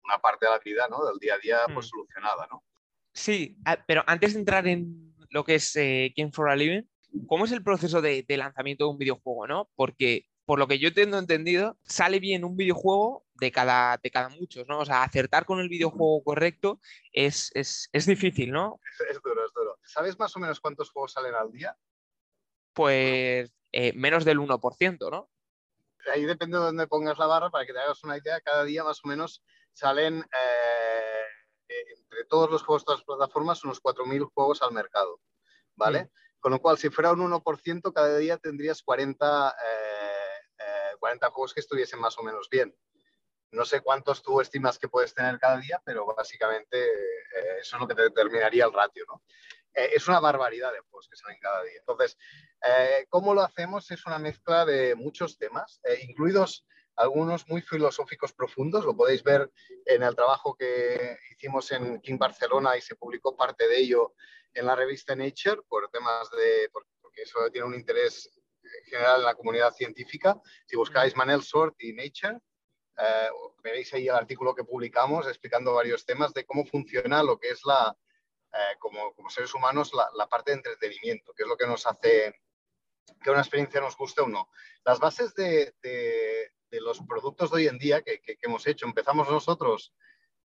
una 0.05 0.19
parte 0.19 0.47
de 0.47 0.53
la 0.53 0.59
vida, 0.61 0.87
¿no? 0.89 1.05
Del 1.05 1.19
día 1.19 1.35
a 1.35 1.39
día 1.39 1.59
pues 1.75 1.87
hmm. 1.87 1.89
solucionada, 1.89 2.47
¿no? 2.49 2.65
Sí, 3.13 3.57
pero 3.89 4.05
antes 4.07 4.35
de 4.35 4.39
entrar 4.39 4.69
en 4.69 5.17
lo 5.31 5.43
que 5.43 5.57
es 5.57 5.75
eh, 5.75 6.15
Game 6.17 6.31
for 6.31 6.49
a 6.49 6.55
Living, 6.55 6.85
¿cómo 7.27 7.45
es 7.45 7.51
el 7.51 7.65
proceso 7.65 8.01
de, 8.01 8.23
de 8.23 8.37
lanzamiento 8.37 8.85
de 8.85 8.91
un 8.91 8.99
videojuego, 8.99 9.49
no? 9.49 9.69
Porque 9.75 10.28
por 10.49 10.59
lo 10.59 10.67
que 10.67 10.79
yo 10.79 10.95
tengo 10.95 11.19
entendido, 11.19 11.77
sale 11.83 12.21
bien 12.21 12.43
un 12.43 12.57
videojuego 12.57 13.27
de 13.35 13.53
cada, 13.53 13.99
de 13.99 14.11
cada 14.11 14.31
muchos, 14.31 14.67
¿no? 14.67 14.79
O 14.79 14.87
sea, 14.87 15.03
acertar 15.03 15.45
con 15.45 15.61
el 15.61 15.69
videojuego 15.69 16.25
correcto 16.25 16.81
es, 17.13 17.51
es, 17.53 17.91
es 17.93 18.07
difícil, 18.07 18.51
¿no? 18.51 18.81
Es, 19.11 19.21
duro, 19.23 19.45
es 19.45 19.53
duro. 19.53 19.79
¿Sabes 19.85 20.19
más 20.19 20.35
o 20.37 20.39
menos 20.39 20.59
cuántos 20.59 20.91
juegos 20.91 21.13
salen 21.13 21.35
al 21.35 21.53
día? 21.53 21.77
Pues 22.73 23.53
eh, 23.73 23.93
menos 23.93 24.25
del 24.25 24.39
1%, 24.39 25.11
¿no? 25.11 25.29
Ahí 26.11 26.25
depende 26.25 26.57
de 26.57 26.65
dónde 26.65 26.87
pongas 26.87 27.19
la 27.19 27.27
barra, 27.27 27.51
para 27.51 27.67
que 27.67 27.75
te 27.75 27.81
hagas 27.81 28.03
una 28.03 28.17
idea, 28.17 28.41
cada 28.41 28.65
día 28.65 28.83
más 28.85 29.05
o 29.05 29.09
menos 29.09 29.45
salen 29.75 30.21
eh, 30.21 31.85
entre 31.95 32.25
todos 32.25 32.51
los 32.51 32.63
juegos 32.63 32.87
de 32.87 32.95
las 32.95 33.05
plataformas 33.05 33.65
unos 33.65 33.83
4.000 33.83 34.31
juegos 34.33 34.63
al 34.63 34.73
mercado, 34.73 35.21
¿vale? 35.77 36.11
Con 36.41 36.53
lo 36.53 36.63
cual, 36.63 36.79
si 36.79 36.89
fuera 36.89 37.13
un 37.13 37.21
1%, 37.21 37.93
cada 37.93 38.17
día 38.17 38.39
tendrías 38.39 38.83
40 38.83 39.55
40 40.99 41.31
juegos 41.31 41.55
que 41.55 41.61
estuviesen 41.61 42.01
más 42.01 42.19
o 42.19 42.23
menos 42.23 42.49
bien. 42.51 42.75
No 43.51 43.65
sé 43.65 43.81
cuántos 43.81 44.23
tú 44.23 44.41
estimas 44.41 44.79
que 44.79 44.89
puedes 44.89 45.15
tener 45.15 45.39
cada 45.39 45.59
día, 45.59 45.81
pero 45.85 46.05
básicamente 46.15 46.85
eh, 46.85 47.59
eso 47.61 47.77
es 47.77 47.81
lo 47.81 47.89
que 47.89 47.95
te 47.95 48.03
determinaría 48.03 48.67
el 48.67 48.73
ratio, 48.73 49.05
¿no? 49.09 49.23
Eh, 49.73 49.91
es 49.95 50.07
una 50.07 50.21
barbaridad 50.21 50.73
de 50.73 50.81
juegos 50.81 51.09
que 51.09 51.17
salen 51.17 51.39
cada 51.41 51.63
día. 51.63 51.79
Entonces, 51.79 52.19
eh, 52.63 53.07
¿cómo 53.09 53.33
lo 53.33 53.43
hacemos? 53.43 53.91
Es 53.91 54.05
una 54.07 54.19
mezcla 54.19 54.67
de 54.67 54.95
muchos 54.95 55.39
temas, 55.39 55.81
incluidos 56.03 56.67
algunos 56.97 57.49
muy 57.49 57.63
filosóficos 57.63 58.33
profundos. 58.33 58.85
Lo 58.85 58.97
podéis 58.97 59.23
ver 59.23 59.51
en 59.87 60.03
el 60.03 60.15
trabajo 60.15 60.55
que 60.55 61.17
hicimos 61.31 61.71
en 61.73 62.01
King 62.01 62.19
Barcelona 62.19 62.77
y 62.77 62.81
se 62.81 62.97
publicó 62.97 63.37
parte 63.37 63.67
de 63.69 63.79
ello 63.79 64.15
en 64.53 64.67
la 64.67 64.75
revista 64.75 65.15
Nature 65.15 65.63
por 65.69 65.89
temas 65.91 66.31
de, 66.33 66.69
porque 66.73 67.23
eso 67.23 67.39
tiene 67.51 67.67
un 67.67 67.75
interés 67.75 68.38
general 68.87 69.21
en 69.21 69.27
la 69.27 69.35
comunidad 69.35 69.73
científica. 69.73 70.41
Si 70.67 70.77
buscáis 70.77 71.17
Manel 71.17 71.43
Sort 71.43 71.75
y 71.83 71.93
Nature, 71.93 72.39
eh, 72.99 73.29
veréis 73.63 73.93
ahí 73.95 74.09
el 74.09 74.15
artículo 74.15 74.55
que 74.55 74.65
publicamos 74.65 75.27
explicando 75.27 75.75
varios 75.75 76.05
temas 76.05 76.33
de 76.35 76.45
cómo 76.45 76.65
funciona 76.65 77.23
lo 77.23 77.39
que 77.39 77.51
es 77.51 77.65
la, 77.65 77.97
eh, 78.53 78.77
como, 78.79 79.15
como, 79.15 79.31
seres 79.31 79.55
humanos, 79.55 79.93
la, 79.95 80.09
la, 80.15 80.29
parte 80.29 80.51
de 80.51 80.57
entretenimiento, 80.57 81.33
que 81.35 81.45
es 81.45 81.49
lo 81.49 81.57
que 81.57 81.67
nos 81.67 81.87
hace 81.87 82.35
que 83.23 83.31
una 83.31 83.41
experiencia 83.41 83.81
nos 83.81 83.97
guste 83.97 84.23
o 84.23 84.29
no. 84.29 84.49
Las 84.85 84.99
bases 84.99 85.35
de, 85.35 85.75
de, 85.83 86.53
de 86.71 86.81
los 86.81 87.01
productos 87.01 87.51
de 87.51 87.57
hoy 87.57 87.67
en 87.69 87.79
día 87.79 88.03
que, 88.03 88.21
que, 88.21 88.37
que 88.37 88.47
hemos 88.47 88.67
hecho, 88.67 88.87
empezamos 88.87 89.31
nosotros 89.31 89.95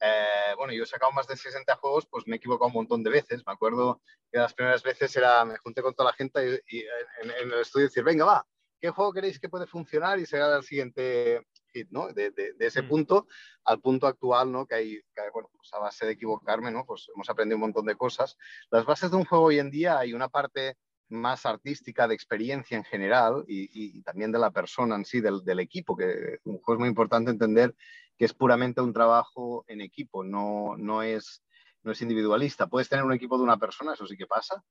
eh, 0.01 0.55
bueno, 0.57 0.73
yo 0.73 0.83
he 0.83 0.87
sacado 0.87 1.13
más 1.13 1.27
de 1.27 1.37
60 1.37 1.75
juegos, 1.77 2.07
pues 2.07 2.27
me 2.27 2.37
he 2.37 2.39
equivocado 2.39 2.69
un 2.69 2.75
montón 2.75 3.03
de 3.03 3.11
veces. 3.11 3.43
Me 3.47 3.53
acuerdo 3.53 4.01
que 4.31 4.39
las 4.39 4.55
primeras 4.55 4.83
veces 4.83 5.15
era, 5.17 5.45
me 5.45 5.57
junté 5.59 5.83
con 5.83 5.95
toda 5.95 6.11
la 6.11 6.17
gente 6.17 6.63
y, 6.69 6.81
en, 6.81 7.31
el 7.53 7.61
estudio 7.61 7.87
decir, 7.87 8.05
venga, 8.05 8.25
va, 8.25 8.47
¿qué 8.81 8.91
juego 8.91 9.13
queréis 9.13 9.39
que 9.41 9.49
puede 9.49 9.67
funcionar? 9.67 10.19
Y 10.19 10.27
será 10.27 10.57
el 10.57 10.65
siguiente 10.65 11.47
hit, 11.73 11.89
¿no? 11.91 12.13
De, 12.13 12.33
ese 12.59 12.83
mm. 12.83 12.89
punto 12.89 13.27
al 13.65 13.81
punto 13.81 14.07
actual, 14.07 14.53
¿no? 14.53 14.67
Que 14.67 14.75
hay, 14.75 15.01
bueno, 15.33 15.49
pues 15.57 15.73
a 15.73 15.79
base 15.79 16.07
de 16.07 16.13
equivocarme, 16.13 16.71
¿no? 16.71 16.85
Pues 16.85 17.09
hemos 17.15 17.29
aprendido 17.31 17.57
un 17.57 17.63
montón 17.63 17.87
de 17.87 17.97
cosas. 17.97 18.37
Las 18.71 18.85
bases 18.85 19.11
de 19.11 19.17
un 19.17 19.25
juego 19.25 19.45
hoy 19.45 19.59
en 19.59 19.71
día 19.71 19.99
hay 19.99 20.13
una 20.13 20.29
parte 20.29 20.77
más 21.09 21.47
artística, 21.47 22.09
de 22.09 22.15
experiencia 22.15 22.77
en 22.77 22.85
general 22.85 23.45
y, 23.47 24.03
también 24.03 24.33
de 24.33 24.39
la 24.39 24.51
persona 24.51 24.97
en 24.97 25.05
sí, 25.05 25.21
del, 25.21 25.61
equipo, 25.61 25.97
que 25.97 26.35
es 26.35 26.41
muy 26.45 26.89
importante 26.89 27.31
entender 27.31 27.75
que 28.17 28.25
es 28.25 28.33
puramente 28.33 28.81
un 28.81 28.93
trabajo 28.93 29.65
en 29.69 29.81
equipo, 29.81 30.25
no, 30.25 30.75
no, 30.79 31.03
es, 31.03 31.43
no 31.83 31.93
es 31.93 32.01
individualista. 32.03 32.67
Puedes 32.67 32.89
tener 32.89 33.05
un 33.05 33.13
equipo 33.13 33.37
de 33.37 33.45
una 33.45 33.59
persona, 33.59 33.93
eso 33.93 34.07
sí 34.07 34.17
que 34.17 34.27
pasa, 34.27 34.65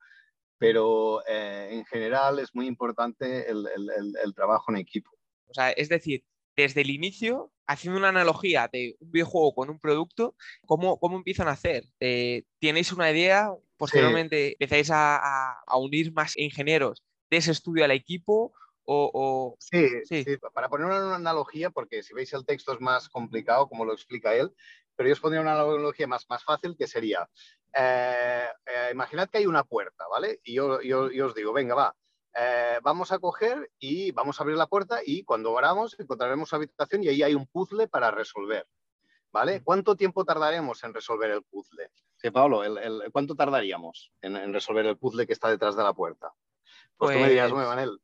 pero 0.57 1.25
eh, 1.27 1.69
en 1.71 1.85
general 1.85 2.39
es 2.39 2.53
muy 2.55 2.67
importante 2.67 3.49
el, 3.49 3.67
el, 3.67 4.15
el, 4.23 4.33
trabajo 4.33 4.71
en 4.71 4.77
equipo. 4.77 5.11
O 5.47 5.53
sea, 5.53 5.71
es 5.71 5.89
decir, 5.89 6.23
desde 6.55 6.81
el 6.81 6.89
inicio, 6.89 7.51
haciendo 7.67 7.99
una 7.99 8.09
analogía 8.09 8.69
de 8.71 8.95
un 8.99 9.11
videojuego 9.11 9.53
con 9.53 9.69
un 9.69 9.79
producto, 9.79 10.35
¿cómo, 10.65 10.99
cómo 10.99 11.17
empiezan 11.17 11.47
a 11.47 11.51
hacer? 11.51 11.83
Eh, 11.99 12.43
¿Tenéis 12.59 12.91
una 12.91 13.11
idea? 13.11 13.51
Posteriormente 13.77 14.51
empezáis 14.53 14.89
a, 14.91 15.53
a, 15.65 15.77
unir 15.77 16.13
más 16.13 16.37
ingenieros 16.37 17.03
de 17.29 17.37
ese 17.37 17.51
estudio 17.51 17.83
al 17.83 17.91
equipo 17.91 18.53
o, 18.87 19.55
Sí, 19.59 19.87
sí, 20.05 20.23
para 20.53 20.69
poner 20.69 20.85
una 20.85 21.15
analogía, 21.15 21.71
porque 21.71 22.03
si 22.03 22.13
veis 22.13 22.31
el 22.33 22.45
texto 22.45 22.73
es 22.73 22.79
más 22.79 23.09
complicado, 23.09 23.67
como 23.67 23.83
lo 23.83 23.93
explica 23.93 24.35
él, 24.35 24.51
pero 24.95 25.09
yo 25.09 25.13
os 25.13 25.19
pondría 25.19 25.41
una 25.41 25.53
analogía 25.53 26.07
más, 26.07 26.25
más 26.29 26.43
fácil 26.43 26.75
que 26.77 26.87
sería, 26.87 27.27
eh, 27.73 28.45
eh, 28.65 28.89
imaginad 28.91 29.29
que 29.29 29.39
hay 29.39 29.47
una 29.47 29.63
puerta, 29.63 30.07
¿vale? 30.07 30.39
Y 30.43 30.53
yo, 30.53 30.81
yo, 30.81 31.11
yo 31.11 31.25
os 31.27 31.35
digo, 31.35 31.51
venga, 31.51 31.75
va, 31.75 31.95
eh, 32.37 32.79
vamos 32.83 33.11
a 33.11 33.19
coger 33.19 33.71
y 33.79 34.11
vamos 34.11 34.39
a 34.39 34.43
abrir 34.43 34.57
la 34.57 34.67
puerta 34.67 34.99
y 35.05 35.23
cuando 35.23 35.51
abramos 35.51 35.97
encontraremos 35.99 36.51
una 36.51 36.57
habitación 36.57 37.03
y 37.03 37.09
ahí 37.09 37.23
hay 37.23 37.35
un 37.35 37.47
puzzle 37.47 37.87
para 37.87 38.11
resolver, 38.11 38.67
¿vale? 39.31 39.63
¿Cuánto 39.63 39.95
tiempo 39.95 40.25
tardaremos 40.25 40.83
en 40.83 40.93
resolver 40.93 41.31
el 41.31 41.43
puzzle? 41.43 41.91
Sí, 42.17 42.31
Pablo, 42.31 42.63
el, 42.63 43.03
¿cuánto 43.11 43.35
tardaríamos 43.35 44.11
en, 44.21 44.35
en, 44.35 44.53
resolver 44.53 44.85
el 44.85 44.97
puzzle 44.97 45.25
que 45.25 45.33
está 45.33 45.49
detrás 45.49 45.75
de 45.75 45.83
la 45.83 45.93
puerta? 45.93 46.33
Pues, 46.97 47.15
tú 47.15 47.21
me 47.21 47.29
dirías, 47.29 47.51
pues 47.51 47.67
Manel, 47.67 47.99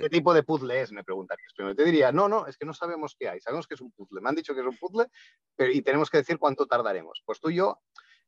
¿Qué 0.00 0.10
tipo 0.10 0.34
de 0.34 0.42
puzzle 0.42 0.80
es? 0.80 0.90
Me 0.92 1.04
preguntarías. 1.04 1.52
Primero 1.54 1.76
te 1.76 1.84
diría, 1.84 2.10
no, 2.10 2.28
no, 2.28 2.46
es 2.46 2.56
que 2.56 2.66
no 2.66 2.74
sabemos 2.74 3.14
qué 3.16 3.28
hay. 3.28 3.40
Sabemos 3.40 3.66
que 3.66 3.74
es 3.74 3.80
un 3.80 3.92
puzzle. 3.92 4.20
Me 4.20 4.28
han 4.28 4.34
dicho 4.34 4.54
que 4.54 4.60
es 4.60 4.66
un 4.66 4.76
puzzle 4.76 5.06
pero, 5.54 5.70
y 5.70 5.82
tenemos 5.82 6.10
que 6.10 6.18
decir 6.18 6.38
cuánto 6.38 6.66
tardaremos. 6.66 7.22
Pues 7.24 7.40
tú 7.40 7.50
y 7.50 7.56
yo 7.56 7.80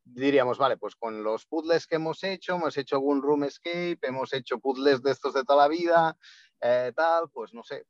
diríamos, 0.07 0.59
vale, 0.59 0.77
pues 0.77 0.95
con 0.95 1.23
los 1.23 1.47
puzzles 1.47 1.87
que 1.87 1.97
hemos 1.97 2.23
hecho, 2.23 2.55
hemos 2.55 2.77
hecho 2.77 2.97
algún 2.97 3.23
room 3.23 3.45
escape, 3.45 3.99
hemos 4.03 4.33
hecho 4.33 4.59
puzzles 4.59 5.03
de 5.03 5.11
estos 5.11 5.35
de 5.35 5.45
toda 5.45 5.65
la 5.65 5.69
vida, 5.69 6.17
eh, 6.61 6.93
tal, 6.95 7.29
pues 7.31 7.53
no 7.53 7.63
sé, 7.63 7.87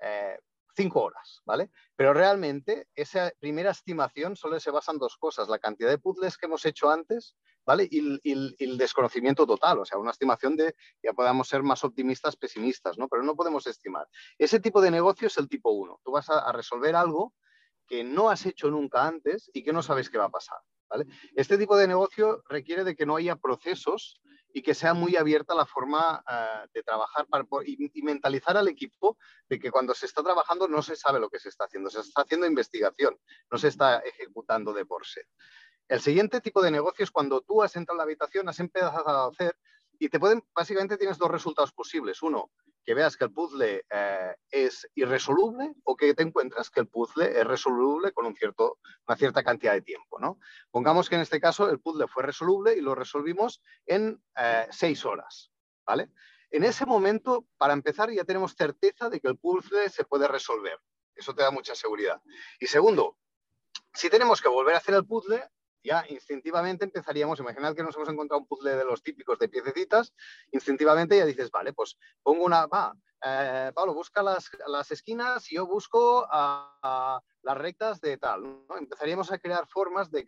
eh, 0.00 0.38
cinco 0.76 1.02
horas, 1.02 1.40
¿vale? 1.44 1.70
Pero 1.96 2.14
realmente 2.14 2.86
esa 2.94 3.32
primera 3.40 3.72
estimación 3.72 4.36
solo 4.36 4.60
se 4.60 4.70
basa 4.70 4.92
en 4.92 4.98
dos 4.98 5.16
cosas, 5.16 5.48
la 5.48 5.58
cantidad 5.58 5.90
de 5.90 5.98
puzzles 5.98 6.38
que 6.38 6.46
hemos 6.46 6.64
hecho 6.64 6.88
antes, 6.88 7.34
¿vale? 7.66 7.88
Y, 7.90 8.20
el 8.22 8.78
desconocimiento 8.78 9.44
total, 9.44 9.80
o 9.80 9.84
sea, 9.84 9.98
una 9.98 10.12
estimación 10.12 10.56
de, 10.56 10.76
ya 11.02 11.12
podamos 11.12 11.48
ser 11.48 11.64
más 11.64 11.82
optimistas, 11.82 12.36
pesimistas, 12.36 12.96
¿no? 12.96 13.08
Pero 13.08 13.24
no 13.24 13.34
podemos 13.34 13.66
estimar. 13.66 14.06
Ese 14.38 14.60
tipo 14.60 14.80
de 14.80 14.92
negocio 14.92 15.26
es 15.26 15.36
el 15.38 15.48
tipo 15.48 15.70
uno. 15.70 16.00
Tú 16.04 16.12
vas 16.12 16.30
a, 16.30 16.38
a 16.38 16.52
resolver 16.52 16.94
algo 16.94 17.34
que 17.88 18.04
no 18.04 18.30
has 18.30 18.46
hecho 18.46 18.70
nunca 18.70 19.04
antes 19.04 19.50
y 19.52 19.64
que 19.64 19.72
no 19.72 19.82
sabes 19.82 20.08
qué 20.10 20.18
va 20.18 20.26
a 20.26 20.30
pasar, 20.30 20.58
Este 21.34 21.58
tipo 21.58 21.76
de 21.76 21.88
negocio 21.88 22.42
requiere 22.48 22.84
de 22.84 22.96
que 22.96 23.06
no 23.06 23.16
haya 23.16 23.36
procesos 23.36 24.20
y 24.52 24.62
que 24.62 24.74
sea 24.74 24.94
muy 24.94 25.16
abierta 25.16 25.54
la 25.54 25.66
forma 25.66 26.24
eh, 26.28 26.68
de 26.72 26.82
trabajar 26.82 27.26
para, 27.26 27.44
y, 27.64 28.02
mentalizar 28.02 28.56
al 28.56 28.68
equipo 28.68 29.18
de 29.48 29.58
que 29.58 29.70
cuando 29.70 29.94
se 29.94 30.06
está 30.06 30.22
trabajando 30.22 30.68
no 30.68 30.82
se 30.82 30.96
sabe 30.96 31.20
lo 31.20 31.28
que 31.28 31.38
se 31.38 31.50
está 31.50 31.64
haciendo, 31.64 31.90
se 31.90 32.00
está 32.00 32.22
haciendo 32.22 32.46
investigación, 32.46 33.18
no 33.50 33.58
se 33.58 33.68
está 33.68 33.98
ejecutando 33.98 34.72
de 34.72 34.86
por 34.86 35.06
sí. 35.06 35.20
El 35.86 36.00
siguiente 36.00 36.40
tipo 36.40 36.62
de 36.62 36.70
negocio 36.70 37.04
es 37.04 37.10
cuando 37.10 37.40
tú 37.40 37.62
has 37.62 37.76
entrado 37.76 37.96
a 37.96 37.98
la 37.98 38.04
habitación, 38.04 38.48
has 38.48 38.60
empezado 38.60 39.08
a 39.08 39.28
hacer 39.28 39.56
y 39.98 40.08
te 40.08 40.20
pueden, 40.20 40.44
básicamente 40.54 40.96
tienes 40.96 41.18
dos 41.18 41.30
resultados 41.30 41.72
posibles. 41.72 42.22
Uno, 42.22 42.50
que 42.88 42.94
veas 42.94 43.18
que 43.18 43.26
el 43.26 43.32
puzzle 43.34 43.84
eh, 43.90 44.34
es 44.50 44.88
irresoluble 44.94 45.74
o 45.84 45.94
que 45.94 46.14
te 46.14 46.22
encuentras 46.22 46.70
que 46.70 46.80
el 46.80 46.88
puzzle 46.88 47.38
es 47.38 47.46
resoluble 47.46 48.12
con 48.12 48.24
una 48.24 49.14
cierta 49.14 49.42
cantidad 49.42 49.74
de 49.74 49.82
tiempo. 49.82 50.18
¿no? 50.18 50.38
Pongamos 50.70 51.10
que 51.10 51.16
en 51.16 51.20
este 51.20 51.38
caso 51.38 51.68
el 51.68 51.80
puzzle 51.80 52.08
fue 52.08 52.22
resoluble 52.22 52.74
y 52.78 52.80
lo 52.80 52.94
resolvimos 52.94 53.60
en 53.84 54.18
eh, 54.36 54.66
seis 54.70 55.04
horas. 55.04 55.52
¿vale? 55.86 56.10
En 56.50 56.64
ese 56.64 56.86
momento, 56.86 57.44
para 57.58 57.74
empezar, 57.74 58.10
ya 58.10 58.24
tenemos 58.24 58.54
certeza 58.56 59.10
de 59.10 59.20
que 59.20 59.28
el 59.28 59.36
puzzle 59.36 59.90
se 59.90 60.04
puede 60.04 60.26
resolver. 60.26 60.80
Eso 61.14 61.34
te 61.34 61.42
da 61.42 61.50
mucha 61.50 61.74
seguridad. 61.74 62.22
Y 62.58 62.68
segundo, 62.68 63.18
si 63.92 64.08
tenemos 64.08 64.40
que 64.40 64.48
volver 64.48 64.74
a 64.74 64.78
hacer 64.78 64.94
el 64.94 65.04
puzzle, 65.04 65.46
ya 65.82 66.04
instintivamente 66.08 66.84
empezaríamos, 66.84 67.40
imaginad 67.40 67.74
que 67.74 67.82
nos 67.82 67.96
hemos 67.96 68.08
encontrado 68.08 68.40
un 68.40 68.46
puzzle 68.46 68.76
de 68.76 68.84
los 68.84 69.02
típicos 69.02 69.38
de 69.38 69.48
piececitas, 69.48 70.12
instintivamente 70.52 71.16
ya 71.16 71.24
dices, 71.24 71.50
vale, 71.50 71.72
pues 71.72 71.96
pongo 72.22 72.44
una, 72.44 72.66
va, 72.66 72.94
eh, 73.24 73.72
Pablo, 73.74 73.94
busca 73.94 74.22
las, 74.22 74.48
las, 74.66 74.90
esquinas 74.92 75.50
y 75.50 75.56
yo 75.56 75.66
busco 75.66 76.26
a, 76.30 77.20
las 77.42 77.56
rectas 77.56 78.00
de 78.00 78.16
tal. 78.16 78.42
¿no? 78.42 78.76
Empezaríamos 78.76 79.32
a 79.32 79.38
crear 79.38 79.66
formas 79.68 80.10
de 80.10 80.24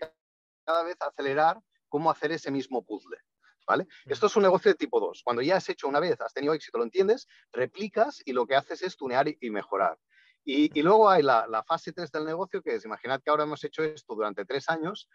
cada 0.65 0.83
vez 0.83 0.97
acelerar 1.01 1.61
cómo 1.89 2.11
hacer 2.11 2.33
ese 2.33 2.51
mismo 2.51 2.85
puzzle. 2.85 3.19
¿Vale? 3.67 3.85
Mm. 4.07 4.13
Esto 4.13 4.27
es 4.27 4.37
un 4.37 4.43
negocio 4.43 4.73
de 4.73 4.77
tipo 4.77 4.99
2. 4.99 5.23
Cuando 5.25 5.43
ya 5.43 5.57
has 5.57 5.69
hecho 5.69 5.87
una 5.87 6.01
vez, 6.01 6.21
has 6.21 6.33
tenido 6.33 6.55
éxito, 6.55 6.79
lo 6.79 6.85
entiendes, 6.85 7.29
replicas 7.53 8.21
y 8.25 8.33
lo 8.33 8.47
que 8.47 8.57
haces 8.57 8.83
es 8.83 8.97
tunear 8.97 9.29
y, 9.29 9.51
mejorar. 9.51 9.97
Y, 10.43 10.77
y, 10.77 10.83
luego 10.83 11.09
hay 11.09 11.23
la, 11.23 11.47
la, 11.47 11.63
fase 11.63 11.93
3 11.93 12.11
del 12.11 12.25
negocio, 12.25 12.63
que 12.63 12.75
es, 12.75 12.85
imaginad 12.85 13.21
que 13.23 13.31
ahora 13.31 13.45
hemos 13.45 13.63
hecho 13.63 13.85
esto 13.85 14.15
durante 14.15 14.47
tres 14.47 14.69
años 14.71 15.07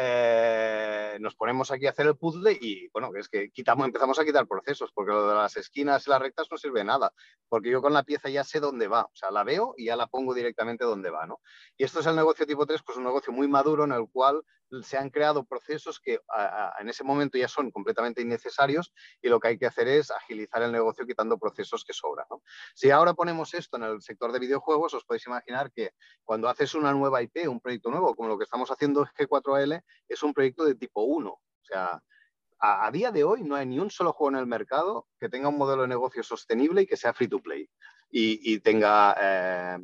eh, 0.00 1.18
nos 1.20 1.34
ponemos 1.34 1.70
aquí 1.70 1.86
a 1.86 1.90
hacer 1.90 2.06
el 2.06 2.16
puzzle 2.16 2.52
y 2.60 2.88
bueno, 2.88 3.10
es 3.16 3.28
que 3.28 3.50
quitamos, 3.50 3.86
empezamos 3.86 4.18
a 4.18 4.24
quitar 4.24 4.46
procesos, 4.46 4.92
porque 4.92 5.12
lo 5.12 5.28
de 5.28 5.34
las 5.34 5.56
esquinas 5.56 6.06
y 6.06 6.10
las 6.10 6.20
rectas 6.20 6.46
no 6.50 6.56
sirve 6.56 6.84
nada, 6.84 7.12
porque 7.48 7.70
yo 7.70 7.82
con 7.82 7.92
la 7.92 8.04
pieza 8.04 8.28
ya 8.28 8.44
sé 8.44 8.60
dónde 8.60 8.88
va, 8.88 9.04
o 9.04 9.14
sea, 9.14 9.30
la 9.30 9.44
veo 9.44 9.74
y 9.76 9.86
ya 9.86 9.96
la 9.96 10.06
pongo 10.06 10.34
directamente 10.34 10.84
donde 10.84 11.10
va, 11.10 11.26
¿no? 11.26 11.40
Y 11.76 11.84
esto 11.84 12.00
es 12.00 12.06
el 12.06 12.16
negocio 12.16 12.46
tipo 12.46 12.66
3, 12.66 12.82
pues 12.84 12.98
un 12.98 13.04
negocio 13.04 13.32
muy 13.32 13.48
maduro 13.48 13.84
en 13.84 13.92
el 13.92 14.08
cual 14.08 14.42
se 14.82 14.98
han 14.98 15.10
creado 15.10 15.44
procesos 15.44 16.00
que 16.00 16.20
en 16.78 16.88
ese 16.88 17.04
momento 17.04 17.38
ya 17.38 17.48
son 17.48 17.70
completamente 17.70 18.22
innecesarios 18.22 18.92
y 19.22 19.28
lo 19.28 19.40
que 19.40 19.48
hay 19.48 19.58
que 19.58 19.66
hacer 19.66 19.88
es 19.88 20.10
agilizar 20.10 20.62
el 20.62 20.72
negocio 20.72 21.06
quitando 21.06 21.38
procesos 21.38 21.84
que 21.84 21.92
sobran. 21.92 22.26
Si 22.74 22.90
ahora 22.90 23.14
ponemos 23.14 23.54
esto 23.54 23.76
en 23.76 23.84
el 23.84 24.02
sector 24.02 24.32
de 24.32 24.38
videojuegos, 24.38 24.94
os 24.94 25.04
podéis 25.04 25.26
imaginar 25.26 25.72
que 25.72 25.92
cuando 26.24 26.48
haces 26.48 26.74
una 26.74 26.92
nueva 26.92 27.22
IP, 27.22 27.48
un 27.48 27.60
proyecto 27.60 27.90
nuevo, 27.90 28.14
como 28.14 28.28
lo 28.28 28.38
que 28.38 28.44
estamos 28.44 28.70
haciendo 28.70 29.04
G4L, 29.06 29.82
es 30.08 30.22
un 30.22 30.34
proyecto 30.34 30.64
de 30.64 30.74
tipo 30.74 31.02
1. 31.02 31.30
O 31.30 31.40
sea, 31.62 32.02
a, 32.60 32.90
día 32.90 33.12
de 33.12 33.24
hoy 33.24 33.42
no 33.42 33.54
hay 33.54 33.66
ni 33.66 33.78
un 33.78 33.90
solo 33.90 34.12
juego 34.12 34.36
en 34.36 34.40
el 34.40 34.46
mercado 34.46 35.06
que 35.18 35.28
tenga 35.28 35.48
un 35.48 35.58
modelo 35.58 35.82
de 35.82 35.88
negocio 35.88 36.22
sostenible 36.22 36.82
y 36.82 36.86
que 36.86 36.96
sea 36.96 37.14
free 37.14 37.28
to 37.28 37.40
play 37.40 37.68
y, 38.10 38.60
tenga... 38.60 39.16
Eh, 39.20 39.78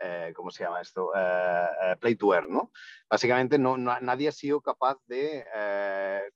eh, 0.00 0.32
¿cómo 0.34 0.50
se 0.50 0.64
llama 0.64 0.80
esto? 0.80 1.12
Eh, 1.14 1.66
eh, 1.82 1.96
play 2.00 2.16
to 2.16 2.34
earn, 2.34 2.52
¿no? 2.52 2.72
Básicamente 3.08 3.58
no, 3.58 3.76
nadie 3.76 4.28
ha 4.28 4.32
sido 4.32 4.60
capaz 4.60 4.98
de 5.06 5.44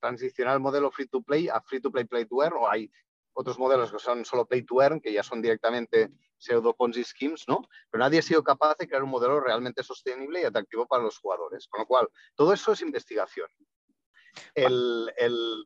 transicionar 0.01 0.55
el 0.55 0.61
modelo 0.61 0.91
free 0.91 1.07
to 1.07 1.23
play 1.23 1.49
a 1.49 1.61
free 1.61 1.81
to 1.81 1.91
play, 1.91 2.05
play 2.05 2.25
to 2.25 2.43
earn, 2.43 2.55
o 2.59 2.69
hay 2.69 2.91
otros 3.33 3.59
modelos 3.59 3.93
que 3.93 3.99
son 3.99 4.25
solo 4.25 4.47
play 4.47 4.63
to 4.63 4.83
earn, 4.83 5.01
que 5.01 5.13
ya 5.13 5.23
son 5.23 5.43
directamente 5.43 6.11
pseudo 6.37 6.75
Ponzi 6.75 7.05
schemes, 7.05 7.47
¿no? 7.49 7.69
Pero 7.91 8.03
nadie 8.03 8.21
ha 8.21 8.23
sido 8.23 8.43
capaz 8.43 8.77
de 8.79 8.89
crear 8.89 9.03
un 9.03 9.11
modelo 9.11 9.41
realmente 9.41 9.83
sostenible 9.83 10.41
y 10.41 10.45
atractivo 10.45 10.87
para 10.87 11.03
los 11.03 11.19
jugadores. 11.19 11.69
Con 11.69 11.81
lo 11.81 11.87
cual, 11.87 12.09
todo 12.35 12.53
eso 12.53 12.73
es 12.73 12.81
investigación 12.81 13.49
el, 14.55 15.11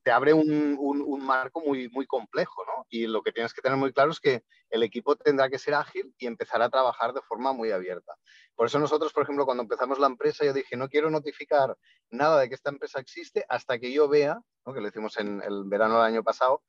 te 0.03 0.11
abre 0.11 0.33
un, 0.33 0.79
marco 1.25 1.61
muy, 1.61 1.89
muy 1.89 2.07
complejo, 2.07 2.65
¿no? 2.67 2.87
Y 2.91 3.07
lo 3.07 3.23
que 3.23 3.33
tienes 3.33 3.55
que 3.55 3.63
tener 3.63 3.79
muy 3.79 3.93
claro 3.93 4.11
es 4.11 4.21
que 4.21 4.45
el 4.71 4.83
equipo 4.83 5.17
tendrá 5.17 5.49
que 5.49 5.59
ser 5.59 5.75
ágil 5.75 6.15
y 6.19 6.27
empezar 6.27 6.61
a 6.61 6.69
trabajar 6.69 7.13
de 7.15 7.23
forma 7.23 7.53
muy 7.53 7.71
abierta. 7.71 8.15
Por 8.55 8.67
eso 8.67 8.79
nosotros, 8.79 9.13
por 9.13 9.23
ejemplo, 9.23 9.47
cuando 9.47 9.63
empezamos 9.63 9.99
la 9.99 10.07
empresa, 10.07 10.45
yo 10.45 10.53
dije, 10.53 10.77
no 10.77 10.89
quiero 10.89 11.11
notificar 11.11 11.77
nada 12.11 12.41
de 12.41 12.49
que 12.49 12.55
esta 12.55 12.71
empresa 12.71 13.01
existe 13.01 13.45
hasta 13.49 13.79
que 13.79 13.93
yo 13.93 14.09
vea, 14.09 14.41
que 14.73 14.81
lo 14.81 14.89
hicimos 14.89 15.19
en 15.19 15.43
el 15.43 15.65
verano 15.65 15.97
del 15.97 16.07
año 16.07 16.23
pasado, 16.23 16.63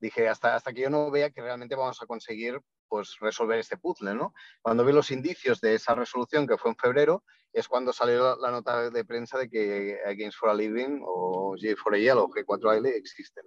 dije, 0.00 0.28
hasta, 0.28 0.54
hasta 0.54 0.72
que 0.72 0.82
yo 0.82 0.90
no 0.90 1.10
vea 1.10 1.30
que 1.30 1.42
realmente 1.42 1.74
vamos 1.74 2.00
a 2.02 2.06
conseguir 2.06 2.60
pues, 2.88 3.16
resolver 3.20 3.58
este 3.58 3.76
puzzle, 3.76 4.14
¿no? 4.14 4.34
Cuando 4.62 4.84
vi 4.84 4.92
los 4.92 5.10
indicios 5.10 5.60
de 5.60 5.74
esa 5.74 5.94
resolución, 5.94 6.46
que 6.46 6.58
fue 6.58 6.70
en 6.70 6.76
febrero, 6.76 7.24
es 7.52 7.68
cuando 7.68 7.92
salió 7.92 8.36
la 8.36 8.50
nota 8.50 8.90
de 8.90 9.04
prensa 9.04 9.38
de 9.38 9.48
que 9.48 9.98
Games 10.16 10.36
for 10.36 10.50
a 10.50 10.54
Living 10.54 11.00
o 11.02 11.56
G4AL 11.56 12.18
o 12.18 12.28
G4AL 12.28 12.86
existen. 12.86 13.44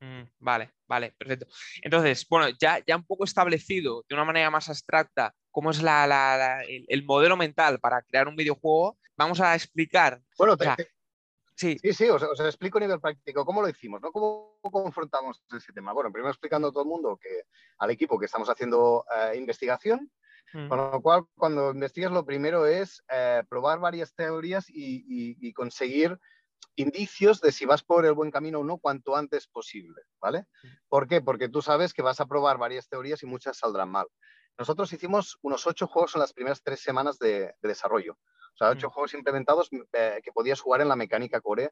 Mm, 0.00 0.28
vale, 0.40 0.72
vale, 0.88 1.14
perfecto. 1.16 1.46
Entonces, 1.80 2.26
bueno, 2.28 2.48
ya, 2.60 2.82
ya 2.84 2.96
un 2.96 3.06
poco 3.06 3.24
establecido 3.24 4.04
de 4.08 4.14
una 4.14 4.24
manera 4.24 4.50
más 4.50 4.68
abstracta 4.68 5.34
cómo 5.52 5.70
es 5.70 5.80
la, 5.80 6.64
el, 6.66 7.04
modelo 7.04 7.36
mental 7.36 7.78
para 7.78 8.02
crear 8.02 8.26
un 8.26 8.34
videojuego, 8.34 8.98
vamos 9.16 9.40
a 9.40 9.54
explicar. 9.54 10.20
Bueno, 10.36 10.56
Sí, 11.62 11.78
sí, 11.80 11.92
sí 11.92 12.08
os, 12.08 12.40
explico 12.40 12.78
a 12.78 12.80
nivel 12.80 13.00
práctico 13.00 13.44
cómo 13.44 13.62
lo 13.62 13.68
hicimos, 13.68 14.00
¿no? 14.02 14.10
¿Cómo 14.10 14.58
confrontamos 14.62 15.44
ese 15.56 15.72
tema? 15.72 15.92
Bueno, 15.92 16.10
primero 16.10 16.30
explicando 16.30 16.66
a 16.66 16.72
todo 16.72 16.82
el 16.82 16.88
mundo 16.88 17.16
que 17.22 17.44
al 17.78 17.90
equipo 17.90 18.18
que 18.18 18.26
estamos 18.26 18.50
haciendo 18.50 19.04
eh, 19.14 19.36
investigación, 19.36 20.10
mm. 20.54 20.66
con 20.66 20.78
lo 20.78 21.00
cual 21.00 21.22
cuando 21.36 21.70
investigas 21.70 22.10
lo 22.10 22.26
primero 22.26 22.66
es 22.66 23.04
eh, 23.12 23.44
probar 23.48 23.78
varias 23.78 24.12
teorías 24.12 24.64
y, 24.68 25.52
conseguir 25.52 26.18
indicios 26.74 27.40
de 27.40 27.52
si 27.52 27.64
vas 27.64 27.84
por 27.84 28.06
el 28.06 28.14
buen 28.14 28.32
camino 28.32 28.58
o 28.58 28.64
no 28.64 28.78
cuanto 28.78 29.14
antes 29.14 29.46
posible, 29.46 30.02
¿vale? 30.20 30.40
Mm. 30.64 30.68
¿Por 30.88 31.06
qué? 31.06 31.20
Porque 31.20 31.48
tú 31.48 31.62
sabes 31.62 31.94
que 31.94 32.02
vas 32.02 32.20
a 32.20 32.26
probar 32.26 32.58
varias 32.58 32.88
teorías 32.88 33.22
y 33.22 33.26
muchas 33.26 33.58
saldrán 33.58 33.88
mal. 33.88 34.08
Nosotros 34.58 34.92
hicimos 34.92 35.38
unos 35.42 35.64
ocho 35.68 35.86
juegos 35.86 36.16
en 36.16 36.22
las 36.22 36.32
primeras 36.32 36.60
tres 36.60 36.80
semanas 36.80 37.20
de 37.20 37.54
desarrollo. 37.62 38.18
O 38.54 38.56
sea, 38.56 38.70
ocho 38.70 38.88
mm. 38.88 38.90
juegos 38.90 39.14
implementados 39.14 39.70
eh, 39.92 40.20
que 40.22 40.32
podías 40.32 40.60
jugar 40.60 40.80
en 40.80 40.88
la 40.88 40.96
mecánica 40.96 41.40
core. 41.40 41.70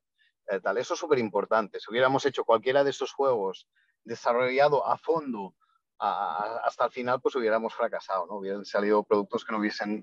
Eh, 0.49 0.61
tal. 0.61 0.79
Eso 0.79 0.95
es 0.95 1.01
súper 1.01 1.19
importante. 1.19 1.79
Si 1.79 1.91
hubiéramos 1.91 2.25
hecho 2.27 2.45
cualquiera 2.45 2.83
de 2.83 2.91
esos 2.91 3.13
juegos 3.13 3.69
desarrollado 4.05 4.87
a 4.87 4.99
fondo 4.99 5.55
hasta 6.03 6.87
el 6.87 6.93
final, 6.93 7.21
pues 7.21 7.37
hubiéramos 7.37 7.75
fracasado, 7.75 8.27
¿no? 8.27 8.37
Hubieran 8.37 8.65
salido 8.65 9.05
productos 9.05 9.45
que 9.45 9.53
no 9.53 9.59
hubiesen 9.59 10.03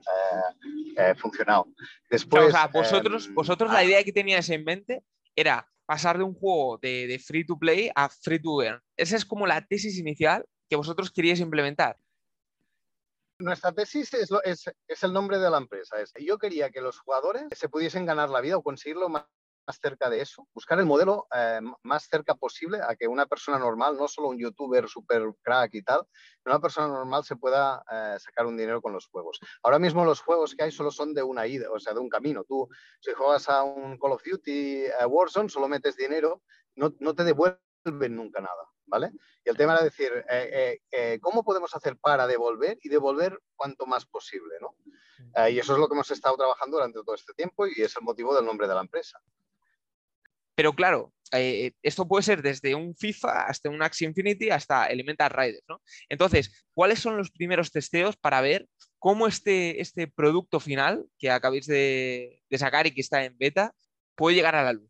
eh, 0.96 1.15
funcionado. 1.15 1.65
Después, 2.07 2.50
o 2.50 2.51
sea, 2.51 2.67
vosotros, 2.67 3.25
em, 3.25 3.34
vosotros 3.34 3.72
la 3.72 3.79
ah. 3.79 3.84
idea 3.84 4.03
que 4.03 4.13
teníais 4.13 4.48
en 4.51 4.63
mente 4.63 5.03
era 5.36 5.67
pasar 5.88 6.19
de 6.19 6.24
un 6.24 6.36
juego 6.36 6.77
de, 6.77 7.07
de 7.07 7.17
free 7.17 7.48
to 7.48 7.57
play 7.57 7.89
a 7.96 8.10
free 8.10 8.39
to 8.39 8.62
earn. 8.62 8.79
Esa 8.96 9.15
es 9.15 9.25
como 9.25 9.48
la 9.48 9.65
tesis 9.65 9.98
inicial 9.98 10.46
que 10.69 10.75
vosotros 10.75 11.10
queríais 11.12 11.39
implementar. 11.39 11.98
Nuestra 13.39 13.72
tesis 13.72 14.12
es, 14.15 14.32
es, 14.88 15.03
el 15.03 15.13
nombre 15.13 15.38
de 15.38 15.51
la 15.51 15.58
empresa. 15.58 16.01
Es, 16.01 16.12
yo 16.20 16.39
quería 16.39 16.72
que 16.72 16.82
los 16.82 17.00
jugadores 17.00 17.44
se 17.51 17.70
pudiesen 17.70 18.08
ganar 18.08 18.29
la 18.29 18.41
vida 18.41 18.58
o 18.58 18.63
conseguirlo 18.63 19.10
más, 19.10 19.25
cerca 19.79 20.10
de 20.10 20.22
eso, 20.22 20.48
buscar 20.53 20.79
el 20.79 20.86
modelo 20.86 21.27
eh, 21.36 21.60
más 21.84 22.08
cerca 22.08 22.36
posible 22.36 22.79
a 22.82 22.96
que 22.96 23.06
una 23.06 23.25
persona 23.25 23.60
normal, 23.60 23.98
no 23.98 24.08
solo 24.08 24.29
un 24.29 24.39
youtuber 24.39 24.88
super 24.88 25.24
crack 25.41 25.74
y 25.74 25.84
tal, 25.84 26.08
una 26.46 26.60
persona 26.62 26.88
normal 26.88 27.25
se 27.25 27.36
pueda 27.36 27.84
eh, 27.91 28.17
sacar 28.17 28.46
un 28.46 28.56
dinero 28.56 28.82
con 28.82 28.94
los 28.94 29.08
juegos. 29.08 29.39
Ahora 29.62 29.77
mismo 29.77 30.06
los 30.06 30.22
juegos 30.22 30.56
que 30.56 30.63
hay 30.63 30.72
solo 30.72 30.89
son 30.89 31.13
de 31.13 31.22
una 31.22 31.46
ida, 31.46 31.70
o 31.70 31.79
sea, 31.79 31.94
de 31.94 32.00
un 32.00 32.08
camino. 32.08 32.46
Tú, 32.46 32.70
si 33.01 33.12
juegas 33.12 33.50
a 33.50 33.62
un 33.63 34.00
Call 34.00 34.13
of 34.13 34.24
Duty 34.24 34.86
eh, 34.86 35.06
Warzone, 35.06 35.50
solo 35.50 35.67
metes 35.67 35.98
dinero, 35.98 36.41
no, 36.75 36.96
no 37.00 37.13
te 37.13 37.25
devuelven 37.25 38.15
nunca 38.15 38.39
nada. 38.39 38.72
¿Vale? 38.88 39.12
Y 39.46 39.50
el 39.50 39.58
tema 39.58 39.74
era 39.74 39.84
decir, 39.84 40.12
eh, 40.29 40.50
eh, 40.51 40.82
eh, 40.91 41.20
¿cómo 41.22 41.44
podemos 41.44 41.74
hacer 41.75 41.98
para 41.98 42.27
devolver 42.27 42.77
y 42.82 42.89
devolver 42.89 43.39
cuanto 43.56 43.86
más 43.86 44.06
posible, 44.06 44.56
¿no? 44.62 44.75
y 45.50 45.60
eso 45.60 45.74
es 45.74 45.79
lo 45.79 45.88
que 45.88 45.94
hemos 45.94 46.10
estado 46.12 46.36
trabajando 46.36 46.77
durante 46.77 47.00
todo 47.03 47.15
este 47.15 47.34
tiempo 47.34 47.67
y 47.67 47.82
es 47.82 47.96
el 47.96 48.03
motivo 48.03 48.36
del 48.36 48.46
nombre 48.46 48.67
de 48.67 48.74
la 48.74 48.82
empresa. 48.82 49.20
Pero 50.56 50.74
claro, 50.74 51.13
esto 51.32 52.08
puede 52.08 52.24
ser 52.24 52.41
desde 52.41 52.74
un 52.75 52.96
FIFA 52.96 53.48
hasta 53.48 53.70
un 53.70 53.82
Axie 53.82 54.08
Infinity 54.08 54.50
hasta 54.50 54.88
Elemental 54.88 55.29
Riders, 55.29 55.63
¿no? 55.67 55.82
Entonces, 56.10 56.65
¿cuáles 56.74 57.00
son 57.00 57.17
los 57.17 57.32
primeros 57.32 57.72
testeos 57.72 58.15
para 58.15 58.41
ver 58.41 58.67
cómo 59.00 59.27
este, 59.27 59.82
este 59.82 60.08
producto 60.08 60.60
final 60.60 61.06
que 61.20 61.29
acabáis 61.29 61.67
de, 61.67 62.44
sacar 62.58 62.88
y 62.88 62.94
que 62.94 63.01
está 63.01 63.24
en 63.24 63.38
beta 63.38 63.74
puede 64.15 64.36
llegar 64.36 64.56
a 64.56 64.63
la 64.63 64.74
luz? 64.74 64.89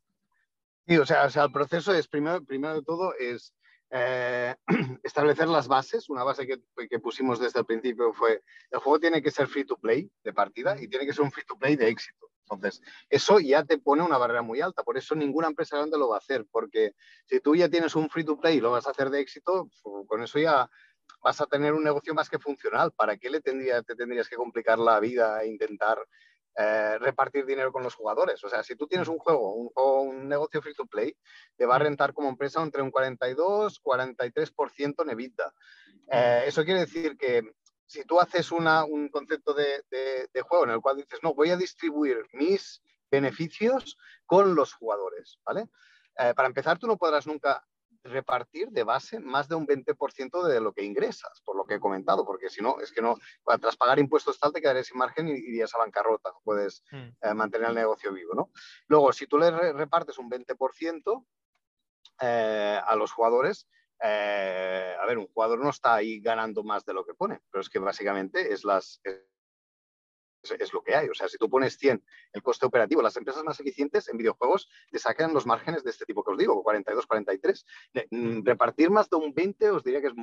Sí, 0.87 0.97
o 0.97 1.05
sea, 1.05 1.25
o 1.25 1.29
sea 1.29 1.43
el 1.43 1.51
proceso 1.51 1.93
es, 1.93 2.07
primero, 2.07 2.43
primero 2.43 2.75
de 2.75 2.83
todo, 2.83 3.13
es 3.15 3.53
eh, 3.89 4.55
establecer 5.03 5.47
las 5.47 5.67
bases. 5.67 6.09
Una 6.09 6.23
base 6.23 6.45
que, 6.45 6.61
que, 6.87 6.99
pusimos 6.99 7.39
desde 7.39 7.59
el 7.59 7.65
principio 7.65 8.13
fue, 8.13 8.43
el 8.71 8.79
juego 8.79 8.99
tiene 8.99 9.21
que 9.21 9.31
ser 9.31 9.47
free 9.47 9.65
to 9.65 9.77
play 9.77 10.09
de 10.23 10.33
partida 10.33 10.79
y 10.81 10.87
tiene 10.87 11.05
que 11.05 11.13
ser 11.13 11.23
un 11.23 11.31
free 11.31 11.45
to 11.45 11.57
play 11.57 11.75
de 11.75 11.89
éxito. 11.89 12.29
Entonces, 12.49 12.81
eso 13.09 13.39
ya 13.39 13.65
te 13.65 13.77
pone 13.77 14.03
una 14.03 14.17
barrera 14.17 14.41
muy 14.41 14.61
alta. 14.61 14.83
Por 14.83 14.97
eso 14.97 15.15
ninguna 15.15 15.47
empresa 15.47 15.77
grande 15.77 15.97
lo 15.97 16.09
va 16.09 16.15
a 16.15 16.19
hacer, 16.19 16.45
porque 16.49 16.93
si 17.25 17.39
tú 17.39 17.55
ya 17.55 17.69
tienes 17.69 17.95
un 17.95 18.09
free 18.09 18.23
to 18.23 18.39
play 18.39 18.57
y 18.57 18.61
lo 18.61 18.71
vas 18.71 18.87
a 18.87 18.91
hacer 18.91 19.09
de 19.09 19.19
éxito, 19.19 19.69
con 20.07 20.23
eso 20.23 20.39
ya 20.39 20.69
vas 21.21 21.41
a 21.41 21.45
tener 21.45 21.73
un 21.73 21.83
negocio 21.83 22.13
más 22.13 22.29
que 22.29 22.39
funcional. 22.39 22.91
¿Para 22.93 23.17
qué 23.17 23.29
le 23.29 23.41
tendría, 23.41 23.81
te 23.83 23.95
tendrías 23.95 24.29
que 24.29 24.37
complicar 24.37 24.79
la 24.79 24.99
vida 24.99 25.43
e 25.43 25.47
intentar 25.47 25.99
eh, 26.57 26.97
repartir 26.99 27.45
dinero 27.45 27.71
con 27.71 27.83
los 27.83 27.95
jugadores? 27.95 28.43
O 28.43 28.49
sea, 28.49 28.63
si 28.63 28.75
tú 28.75 28.87
tienes 28.87 29.07
un 29.07 29.19
juego, 29.19 29.53
un, 29.53 29.71
un 29.75 30.27
negocio 30.27 30.61
free 30.61 30.73
to 30.73 30.85
play, 30.85 31.15
te 31.55 31.65
va 31.65 31.75
a 31.75 31.79
rentar 31.79 32.13
como 32.13 32.29
empresa 32.29 32.61
entre 32.61 32.81
un 32.81 32.91
42 32.91 33.81
43% 33.83 35.03
en 35.03 35.09
EBITDA. 35.09 35.53
Eh, 36.09 36.43
eso 36.47 36.63
quiere 36.63 36.81
decir 36.81 37.17
que 37.17 37.43
si 37.85 38.03
tú 38.03 38.19
haces 38.19 38.51
un 38.51 39.09
concepto 39.09 39.53
de, 39.53 39.83
juego 40.43 40.65
en 40.65 40.71
el 40.71 40.81
cual 40.81 40.97
dices, 40.97 41.19
no, 41.23 41.33
voy 41.33 41.51
a 41.51 41.57
distribuir 41.57 42.17
mis 42.33 42.81
beneficios 43.09 43.97
con 44.25 44.55
los 44.55 44.73
jugadores, 44.73 45.39
¿vale? 45.45 45.69
Eh, 46.19 46.33
para 46.35 46.47
empezar, 46.47 46.77
tú 46.77 46.87
no 46.87 46.97
podrás 46.97 47.27
nunca 47.27 47.65
repartir 48.03 48.69
de 48.69 48.83
base 48.83 49.19
más 49.19 49.47
de 49.47 49.55
un 49.55 49.67
20% 49.67 50.43
de 50.43 50.61
lo 50.61 50.73
que 50.73 50.83
ingresas, 50.83 51.41
por 51.43 51.55
lo 51.55 51.65
que 51.65 51.75
he 51.75 51.79
comentado, 51.79 52.25
porque 52.25 52.49
si 52.49 52.61
no, 52.61 52.79
es 52.79 52.91
que 52.91 53.01
no, 53.01 53.15
tras 53.59 53.77
pagar 53.77 53.99
impuestos 53.99 54.39
tal, 54.39 54.53
te 54.53 54.61
quedarías 54.61 54.87
sin 54.87 54.97
margen 54.97 55.27
y 55.27 55.33
irías 55.33 55.73
a 55.75 55.79
bancarrota, 55.79 56.31
no 56.31 56.41
puedes 56.43 56.83
mm. 56.91 57.07
eh, 57.21 57.33
mantener 57.33 57.69
el 57.69 57.75
negocio 57.75 58.13
vivo, 58.13 58.33
¿no? 58.33 58.51
Luego, 58.87 59.13
si 59.13 59.27
tú 59.27 59.37
le 59.37 59.51
repartes 59.73 60.17
un 60.17 60.29
20% 60.29 61.25
eh, 62.21 62.81
a 62.85 62.95
los 62.95 63.11
jugadores, 63.11 63.67
eh, 64.01 64.95
a 64.99 65.05
ver, 65.05 65.17
un 65.17 65.27
jugador 65.27 65.59
no 65.59 65.69
está 65.69 65.95
ahí 65.95 66.19
ganando 66.19 66.63
más 66.63 66.85
de 66.85 66.93
lo 66.93 67.05
que 67.05 67.13
pone, 67.13 67.41
pero 67.51 67.61
es 67.61 67.69
que 67.69 67.79
básicamente 67.79 68.53
es 68.53 68.63
las, 68.63 69.01
es 70.43 70.73
lo 70.73 70.81
que 70.81 70.95
hay. 70.95 71.07
O 71.09 71.13
sea, 71.13 71.27
si 71.27 71.37
tú 71.37 71.49
pones 71.49 71.77
100 71.77 72.03
el 72.33 72.41
coste 72.41 72.65
operativo, 72.65 73.01
las 73.01 73.17
empresas 73.17 73.43
más 73.43 73.59
eficientes 73.59 74.07
en 74.09 74.17
videojuegos 74.17 74.69
te 74.91 74.99
sacan 74.99 75.33
los 75.33 75.45
márgenes 75.45 75.83
de 75.83 75.91
este 75.91 76.05
tipo 76.05 76.23
que 76.23 76.31
os 76.31 76.37
digo, 76.37 76.61
42, 76.63 77.05
43. 77.05 77.65
Mm, 78.11 78.45
repartir 78.45 78.89
más 78.89 79.09
de 79.09 79.17
un 79.17 79.33
20 79.33 79.71
os 79.71 79.83
diría 79.83 80.01
que 80.01 80.07
es 80.07 80.13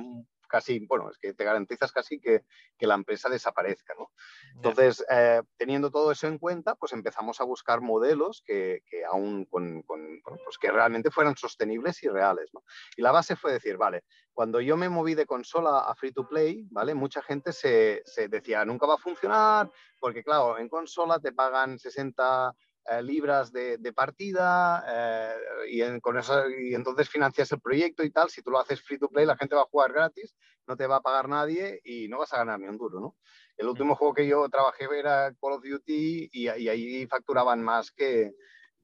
casi, 0.55 0.85
bueno, 0.87 1.09
es 1.11 1.17
que 1.17 1.33
te 1.33 1.43
garantizas 1.43 1.91
casi 1.91 2.17
que, 2.17 2.45
que 2.77 2.87
la 2.87 2.95
empresa 2.95 3.27
desaparezca, 3.27 3.93
¿no? 3.99 4.09
Entonces, 4.55 5.05
eh, 5.09 5.41
teniendo 5.57 5.91
todo 5.91 6.13
eso 6.13 6.27
en 6.27 6.37
cuenta, 6.37 6.75
pues 6.75 6.93
empezamos 6.93 7.41
a 7.41 7.43
buscar 7.43 7.81
modelos 7.81 8.41
que, 8.45 8.81
que 8.89 9.03
aún 9.03 9.43
con, 9.43 9.81
con, 9.81 10.21
pues 10.23 10.57
que 10.57 10.71
realmente 10.71 11.11
fueran 11.11 11.35
sostenibles 11.35 12.01
y 12.03 12.07
reales, 12.07 12.51
¿no? 12.53 12.63
Y 12.95 13.01
la 13.01 13.11
base 13.11 13.35
fue 13.35 13.51
decir, 13.51 13.75
vale, 13.75 14.05
cuando 14.33 14.61
yo 14.61 14.77
me 14.77 14.87
moví 14.87 15.13
de 15.13 15.25
consola 15.25 15.79
a 15.79 15.93
free 15.93 16.13
to 16.13 16.25
play, 16.25 16.65
¿vale? 16.71 16.93
Mucha 16.93 17.21
gente 17.21 17.51
se, 17.51 18.01
se 18.05 18.29
decía, 18.29 18.63
nunca 18.63 18.87
va 18.87 18.93
a 18.93 18.97
funcionar, 18.97 19.69
porque 19.99 20.23
claro, 20.23 20.57
en 20.57 20.69
consola 20.69 21.19
te 21.19 21.33
pagan 21.33 21.77
60 21.77 22.55
eh, 22.89 23.01
libras 23.01 23.51
de, 23.51 23.93
partida 23.93 24.83
eh, 24.87 25.35
y, 25.69 25.99
con 26.01 26.17
eso, 26.17 26.49
y 26.49 26.75
entonces 26.75 27.09
financias 27.09 27.51
el 27.51 27.59
proyecto 27.59 28.03
y 28.03 28.11
tal. 28.11 28.29
Si 28.29 28.41
tú 28.41 28.51
lo 28.51 28.59
haces 28.59 28.81
free 28.81 28.99
to 28.99 29.09
play, 29.09 29.25
la 29.25 29.37
gente 29.37 29.55
va 29.55 29.61
a 29.61 29.71
jugar 29.71 29.93
gratis, 29.93 30.35
no 30.67 30.75
te 30.75 30.87
va 30.87 30.97
a 30.97 31.01
pagar 31.01 31.27
nadie 31.27 31.81
y 31.83 32.07
no 32.07 32.19
vas 32.19 32.33
a 32.33 32.37
ganar 32.37 32.59
ni 32.59 32.67
un 32.67 32.77
duro, 32.77 32.99
¿no? 32.99 33.15
El 33.57 33.67
último 33.67 33.95
juego 33.95 34.13
que 34.13 34.27
yo 34.27 34.47
trabajé 34.49 34.87
era 34.93 35.33
Call 35.41 35.53
of 35.53 35.63
Duty 35.63 36.29
y, 36.31 36.49
y 36.49 36.69
ahí 36.69 37.07
facturaban 37.07 37.63
más 37.63 37.91
que, 37.91 38.33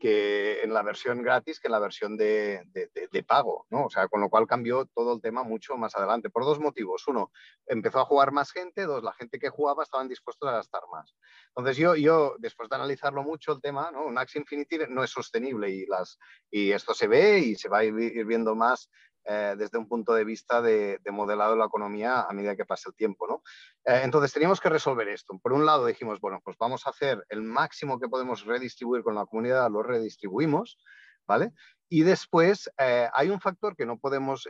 que 0.01 0.63
en 0.63 0.73
la 0.73 0.81
versión 0.81 1.21
gratis 1.21 1.59
que 1.59 1.67
en 1.67 1.73
la 1.73 1.79
versión 1.79 2.17
de, 2.17 2.63
de, 2.73 3.23
pago, 3.23 3.67
¿no? 3.69 3.85
O 3.85 3.89
sea, 3.91 4.07
con 4.07 4.19
lo 4.19 4.29
cual 4.29 4.47
cambió 4.47 4.87
todo 4.87 5.13
el 5.13 5.21
tema 5.21 5.43
mucho 5.43 5.77
más 5.77 5.95
adelante, 5.95 6.31
por 6.31 6.43
dos 6.43 6.59
motivos. 6.59 7.07
Uno, 7.07 7.31
empezó 7.67 7.99
a 7.99 8.05
jugar 8.05 8.31
más 8.31 8.51
gente, 8.51 8.87
dos, 8.87 9.03
la 9.03 9.13
gente 9.13 9.37
que 9.37 9.49
jugaba 9.49 9.83
estaban 9.83 10.07
dispuestos 10.07 10.49
a 10.49 10.53
gastar 10.53 10.81
más. 10.91 11.15
Entonces 11.49 11.77
yo, 11.77 11.95
yo 11.95 12.35
después 12.39 12.67
de 12.67 12.77
analizarlo 12.77 13.21
mucho 13.21 13.51
el 13.51 13.61
tema, 13.61 13.91
¿no? 13.91 14.05
Un 14.05 14.17
Axie 14.17 14.39
Infinity 14.41 14.79
no 14.89 15.03
es 15.03 15.11
sostenible 15.11 15.69
y, 15.69 15.85
las, 15.85 16.17
y 16.49 16.71
esto 16.71 16.95
se 16.95 17.07
ve 17.07 17.37
y 17.37 17.55
se 17.55 17.69
va 17.69 17.79
a 17.79 17.83
ir 17.83 18.25
viendo 18.25 18.55
más 18.55 18.89
eh, 19.25 19.55
desde 19.55 19.77
un 19.77 19.87
punto 19.87 20.13
de 20.13 20.23
vista 20.23 20.61
de, 20.61 20.99
modelado 21.11 21.51
de 21.51 21.59
la 21.59 21.65
economía 21.65 22.21
a 22.21 22.33
medida 22.33 22.55
que 22.55 22.65
pasa 22.65 22.89
el 22.89 22.95
tiempo. 22.95 23.27
¿no? 23.27 23.43
Eh, 23.85 24.01
entonces 24.03 24.33
teníamos 24.33 24.59
que 24.59 24.69
resolver 24.69 25.07
esto. 25.09 25.37
Por 25.41 25.53
un 25.53 25.65
lado 25.65 25.85
dijimos, 25.85 26.19
bueno, 26.19 26.39
pues 26.43 26.57
vamos 26.57 26.87
a 26.87 26.89
hacer 26.89 27.23
el 27.29 27.43
máximo 27.43 27.99
que 27.99 28.07
podemos 28.07 28.45
redistribuir 28.45 29.03
con 29.03 29.13
la 29.13 29.25
comunidad, 29.25 29.69
lo 29.69 29.83
redistribuimos, 29.83 30.79
¿vale? 31.27 31.51
Y 31.87 32.01
después 32.01 32.71
eh, 32.79 33.09
hay 33.13 33.29
un 33.29 33.39
factor 33.39 33.75
que 33.75 33.85
no 33.85 33.99
podemos 33.99 34.47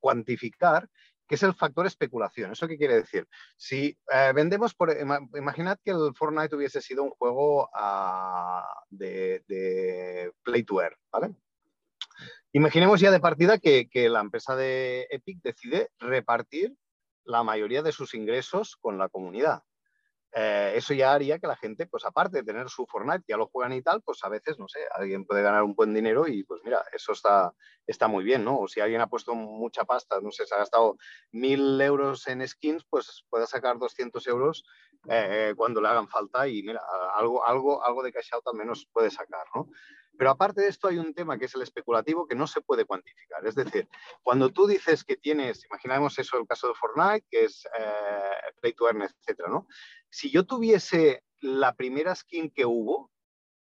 cuantificar, 0.00 0.88
que 1.26 1.34
es 1.34 1.42
el 1.42 1.52
factor 1.52 1.84
especulación. 1.86 2.52
¿Eso 2.52 2.68
qué 2.68 2.78
quiere 2.78 2.94
decir? 2.94 3.26
Si 3.56 3.98
vendemos, 4.34 4.74
por, 4.74 4.96
imaginad 5.34 5.78
que 5.84 5.90
el 5.90 6.14
Fortnite 6.14 6.56
hubiese 6.56 6.80
sido 6.80 7.02
un 7.02 7.10
juego 7.10 7.68
ah, 7.74 8.66
de, 8.88 9.42
de, 9.46 10.32
play 10.42 10.62
to 10.62 10.80
earn, 10.80 10.96
¿vale? 11.12 11.34
Imaginemos 12.58 12.98
ya 12.98 13.12
de 13.12 13.20
partida 13.20 13.58
que, 13.58 13.88
la 14.10 14.18
empresa 14.18 14.56
de 14.56 15.06
Epic 15.10 15.38
decide 15.44 15.90
repartir 16.00 16.74
la 17.22 17.44
mayoría 17.44 17.82
de 17.82 17.92
sus 17.92 18.14
ingresos 18.14 18.76
con 18.80 18.98
la 18.98 19.08
comunidad. 19.08 19.62
Eh, 20.32 20.72
eso 20.74 20.92
ya 20.92 21.12
haría 21.12 21.38
que 21.38 21.46
la 21.46 21.54
gente, 21.54 21.86
pues 21.86 22.04
aparte 22.04 22.38
de 22.38 22.42
tener 22.42 22.68
su 22.68 22.84
Fortnite, 22.84 23.22
ya 23.28 23.36
lo 23.36 23.46
juegan 23.46 23.74
y 23.74 23.82
tal, 23.82 24.02
pues 24.02 24.24
a 24.24 24.28
veces, 24.28 24.58
no 24.58 24.66
sé, 24.66 24.80
alguien 24.92 25.24
puede 25.24 25.42
ganar 25.42 25.62
un 25.62 25.76
buen 25.76 25.94
dinero 25.94 26.26
y 26.26 26.42
pues 26.42 26.60
mira, 26.64 26.82
eso 26.92 27.12
está, 27.12 27.54
está 27.86 28.08
muy 28.08 28.24
bien, 28.24 28.44
¿no? 28.44 28.58
O 28.58 28.66
si 28.66 28.80
alguien 28.80 29.02
ha 29.02 29.06
puesto 29.06 29.36
mucha 29.36 29.84
pasta, 29.84 30.20
no 30.20 30.32
sé, 30.32 30.44
se 30.44 30.56
ha 30.56 30.58
gastado 30.58 30.96
mil 31.30 31.80
euros 31.80 32.26
en 32.26 32.46
skins, 32.46 32.84
pues 32.90 33.24
puede 33.30 33.46
sacar 33.46 33.78
200 33.78 34.26
euros 34.26 34.64
eh, 35.08 35.54
cuando 35.56 35.80
le 35.80 35.86
hagan 35.86 36.08
falta 36.08 36.48
y 36.48 36.64
mira, 36.64 36.82
algo, 37.14 37.46
algo, 37.46 37.84
algo 37.84 38.02
de 38.02 38.12
cash 38.12 38.30
out 38.32 38.48
al 38.48 38.58
menos 38.58 38.88
puede 38.92 39.12
sacar, 39.12 39.44
¿no? 39.54 39.68
Pero 40.18 40.30
aparte 40.30 40.62
de 40.62 40.68
esto 40.68 40.88
hay 40.88 40.98
un 40.98 41.14
tema 41.14 41.38
que 41.38 41.44
es 41.44 41.54
el 41.54 41.62
especulativo 41.62 42.26
que 42.26 42.34
no 42.34 42.48
se 42.48 42.60
puede 42.60 42.84
cuantificar. 42.84 43.46
Es 43.46 43.54
decir, 43.54 43.88
cuando 44.24 44.50
tú 44.50 44.66
dices 44.66 45.04
que 45.04 45.16
tienes, 45.16 45.64
imaginemos 45.64 46.18
eso 46.18 46.36
el 46.36 46.46
caso 46.46 46.66
de 46.66 46.74
Fortnite, 46.74 47.24
que 47.30 47.44
es 47.44 47.64
eh, 47.78 48.52
Play 48.60 48.72
to 48.72 48.88
Earn, 48.88 49.02
etc. 49.02 49.42
¿no? 49.48 49.68
Si 50.10 50.30
yo 50.32 50.44
tuviese 50.44 51.22
la 51.40 51.76
primera 51.76 52.16
skin 52.16 52.50
que 52.50 52.66
hubo 52.66 53.12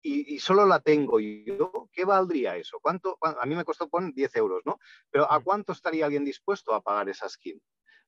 y, 0.05 0.41
solo 0.41 0.67
la 0.67 0.81
tengo 0.81 1.21
yo, 1.21 1.89
¿qué 1.93 2.05
valdría 2.05 2.57
eso? 2.57 2.81
¿Cuánto, 2.83 3.19
a 3.23 3.47
mí 3.47 3.55
me 3.55 3.65
costó 3.65 3.89
poner 3.89 4.13
10 4.13 4.35
euros, 4.35 4.63
¿no? 4.65 4.81
Pero 5.13 5.31
¿a 5.31 5.39
mm. 5.39 5.45
cuánto 5.45 5.71
estaría 5.71 6.07
alguien 6.07 6.25
dispuesto 6.25 6.75
a 6.75 6.83
pagar 6.83 7.09
esa 7.09 7.29
skin? 7.29 7.63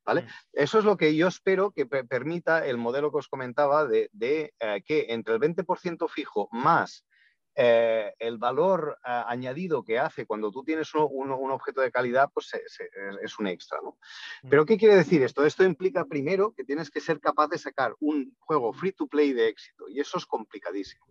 ¿Vale? 0.05 0.23
Mm. 0.23 0.27
Eso 0.55 0.81
es 0.81 0.85
lo 0.85 0.97
que 0.97 1.14
yo 1.14 1.29
espero 1.29 1.70
que 1.70 1.87
permita 1.87 2.66
el 2.66 2.79
modelo 2.79 3.12
que 3.12 3.18
os 3.18 3.29
comentaba 3.29 3.87
de, 3.87 4.11
eh, 4.59 4.83
que 4.85 5.07
entre 5.11 5.35
el 5.35 5.40
20% 5.40 6.09
fijo 6.09 6.49
más 6.51 7.07
eh, 7.57 8.14
el 8.19 8.38
valor 8.38 8.99
eh, 8.99 9.23
añadido 9.27 9.85
que 9.85 9.99
hace 9.99 10.27
cuando 10.27 10.51
tú 10.51 10.64
tienes 10.64 10.93
un, 10.95 11.31
objeto 11.31 11.81
de 11.81 11.93
calidad, 11.93 12.31
pues 12.33 12.51
es 13.23 13.38
un 13.38 13.47
extra, 13.47 13.79
¿no? 13.83 13.99
Mm. 14.43 14.49
Pero 14.49 14.67
¿qué 14.67 14.77
quiere 14.77 14.97
decir 14.97 15.23
esto? 15.23 15.45
Esto 15.45 15.64
implica 15.64 16.05
primero 16.05 16.53
que 16.53 16.64
tienes 16.64 16.90
que 16.90 17.01
ser 17.01 17.21
capaz 17.21 17.49
de 17.49 17.59
sacar 17.59 17.95
un 18.01 18.35
juego 18.40 18.73
free 18.73 18.93
to 18.93 19.07
play 19.07 19.33
de 19.33 19.49
éxito 19.49 19.88
y 19.88 20.01
eso 20.01 20.19
es 20.19 20.27
complicadísimo, 20.27 21.07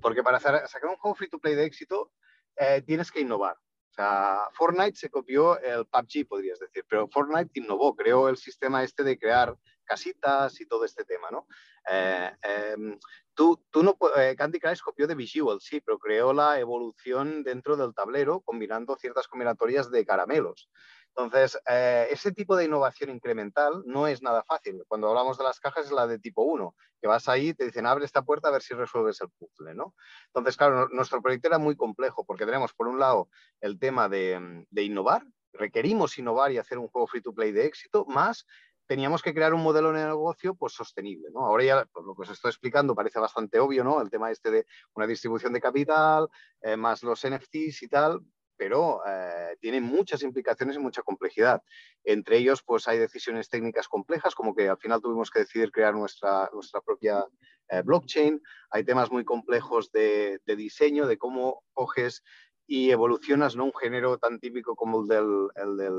porque 0.00 0.22
para 0.22 0.40
sacar 0.40 0.90
un 0.90 0.96
juego 0.96 1.14
free 1.14 1.28
to 1.28 1.38
play 1.38 1.54
de 1.54 1.64
éxito 1.64 2.10
eh, 2.56 2.82
tienes 2.86 3.10
que 3.10 3.20
innovar. 3.20 3.56
O 3.90 3.94
sea, 3.94 4.48
Fortnite 4.54 4.96
se 4.96 5.08
copió 5.08 5.60
el 5.60 5.86
PUBG, 5.86 6.26
podrías 6.26 6.58
decir, 6.58 6.84
pero 6.88 7.06
Fortnite 7.08 7.60
innovó, 7.60 7.94
creó 7.94 8.28
el 8.28 8.36
sistema 8.36 8.82
este 8.82 9.04
de 9.04 9.16
crear 9.16 9.56
casitas 9.84 10.60
y 10.60 10.66
todo 10.66 10.84
este 10.84 11.04
tema, 11.04 11.30
¿no? 11.30 11.46
Em, 11.86 12.98
Tú, 13.34 13.60
tú 13.70 13.82
no, 13.82 13.96
eh, 14.16 14.36
Candy 14.36 14.60
Crush 14.60 14.80
copió 14.80 15.08
de 15.08 15.16
Visual, 15.16 15.60
sí, 15.60 15.80
pero 15.80 15.98
creó 15.98 16.32
la 16.32 16.60
evolución 16.60 17.42
dentro 17.42 17.76
del 17.76 17.92
tablero 17.92 18.40
combinando 18.40 18.94
ciertas 18.96 19.26
combinatorias 19.26 19.90
de 19.90 20.06
caramelos. 20.06 20.70
Entonces, 21.08 21.58
eh, 21.68 22.06
ese 22.10 22.30
tipo 22.30 22.54
de 22.54 22.64
innovación 22.66 23.10
incremental 23.10 23.82
no 23.86 24.06
es 24.06 24.22
nada 24.22 24.44
fácil. 24.44 24.84
Cuando 24.86 25.08
hablamos 25.08 25.36
de 25.36 25.44
las 25.44 25.58
cajas 25.58 25.86
es 25.86 25.92
la 25.92 26.06
de 26.06 26.20
tipo 26.20 26.42
1, 26.42 26.76
que 27.00 27.08
vas 27.08 27.28
ahí 27.28 27.54
te 27.54 27.64
dicen, 27.64 27.86
abre 27.86 28.04
esta 28.04 28.22
puerta 28.22 28.48
a 28.48 28.52
ver 28.52 28.62
si 28.62 28.74
resuelves 28.74 29.20
el 29.20 29.30
puzzle, 29.30 29.74
¿no? 29.74 29.94
Entonces, 30.26 30.56
claro, 30.56 30.88
nuestro 30.90 31.20
proyecto 31.20 31.48
era 31.48 31.58
muy 31.58 31.76
complejo 31.76 32.24
porque 32.24 32.46
tenemos, 32.46 32.72
por 32.72 32.86
un 32.86 33.00
lado, 33.00 33.28
el 33.60 33.80
tema 33.80 34.08
de 34.08 34.66
innovar, 34.76 35.24
requerimos 35.52 36.18
innovar 36.18 36.52
y 36.52 36.58
hacer 36.58 36.78
un 36.78 36.88
juego 36.88 37.06
free 37.06 37.22
to 37.22 37.32
play 37.32 37.52
de 37.52 37.66
éxito, 37.66 38.04
más 38.06 38.46
teníamos 38.86 39.22
que 39.22 39.34
crear 39.34 39.54
un 39.54 39.62
modelo 39.62 39.92
de 39.92 40.04
negocio 40.04 40.54
pues, 40.54 40.72
sostenible. 40.72 41.28
¿no? 41.32 41.46
Ahora 41.46 41.64
ya 41.64 41.84
por 41.86 42.06
lo 42.06 42.14
que 42.14 42.22
os 42.22 42.30
estoy 42.30 42.50
explicando 42.50 42.94
parece 42.94 43.18
bastante 43.18 43.58
obvio, 43.58 43.84
¿no? 43.84 44.00
El 44.00 44.10
tema 44.10 44.30
este 44.30 44.50
de 44.50 44.66
una 44.94 45.06
distribución 45.06 45.52
de 45.52 45.60
capital, 45.60 46.28
eh, 46.62 46.76
más 46.76 47.02
los 47.02 47.26
NFTs 47.26 47.82
y 47.82 47.88
tal, 47.88 48.20
pero 48.56 49.00
eh, 49.06 49.56
tiene 49.60 49.80
muchas 49.80 50.22
implicaciones 50.22 50.76
y 50.76 50.78
mucha 50.78 51.02
complejidad. 51.02 51.62
Entre 52.04 52.38
ellos, 52.38 52.62
pues 52.62 52.86
hay 52.88 52.98
decisiones 52.98 53.48
técnicas 53.48 53.88
complejas, 53.88 54.34
como 54.34 54.54
que 54.54 54.68
al 54.68 54.78
final 54.78 55.00
tuvimos 55.00 55.30
que 55.30 55.40
decidir 55.40 55.72
crear 55.72 55.94
nuestra, 55.94 56.48
nuestra 56.52 56.80
propia 56.80 57.24
eh, 57.68 57.82
blockchain. 57.82 58.40
Hay 58.70 58.84
temas 58.84 59.10
muy 59.10 59.24
complejos 59.24 59.90
de, 59.90 60.40
de, 60.44 60.56
diseño, 60.56 61.06
de 61.06 61.18
cómo 61.18 61.64
coges 61.72 62.22
y 62.66 62.90
evolucionas 62.90 63.56
¿no? 63.56 63.64
un 63.64 63.74
género 63.74 64.18
tan 64.18 64.38
típico 64.40 64.74
como 64.74 65.02
el 65.02 65.08
del, 65.08 65.48
el 65.56 65.76
del 65.76 65.92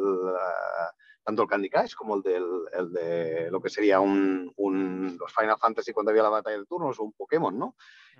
tanto 1.25 1.41
el 1.41 1.47
Candy 1.49 1.69
Crush 1.71 1.95
como 1.95 2.15
el, 2.15 2.21
del, 2.21 2.45
el 2.71 2.93
de 2.93 3.49
lo 3.49 3.59
que 3.59 3.69
sería 3.69 3.99
un, 3.99 4.53
un, 4.57 5.17
los 5.19 5.33
Final 5.33 5.57
Fantasy 5.57 5.91
cuando 5.91 6.11
había 6.11 6.21
la 6.21 6.29
batalla 6.29 6.59
de 6.59 6.65
turnos 6.65 6.99
o 6.99 7.03
un 7.03 7.13
Pokémon, 7.13 7.57
¿no? 7.57 7.75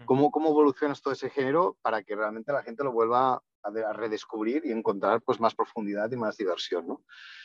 ¿Cómo, 0.05 0.31
¿Cómo 0.31 0.49
evolucionas 0.49 1.01
todo 1.01 1.13
ese 1.13 1.29
género 1.29 1.77
para 1.83 2.01
que 2.03 2.15
realmente 2.15 2.51
la 2.51 2.63
gente 2.63 2.83
lo 2.83 2.91
vuelva 2.91 3.35
a, 3.61 3.93
redescubrir 3.93 4.65
y 4.65 4.71
encontrar 4.71 5.21
pues 5.21 5.39
más 5.39 5.53
profundidad 5.53 6.11
y 6.11 6.17
más 6.17 6.35
diversión, 6.35 6.87
¿no? 6.87 7.03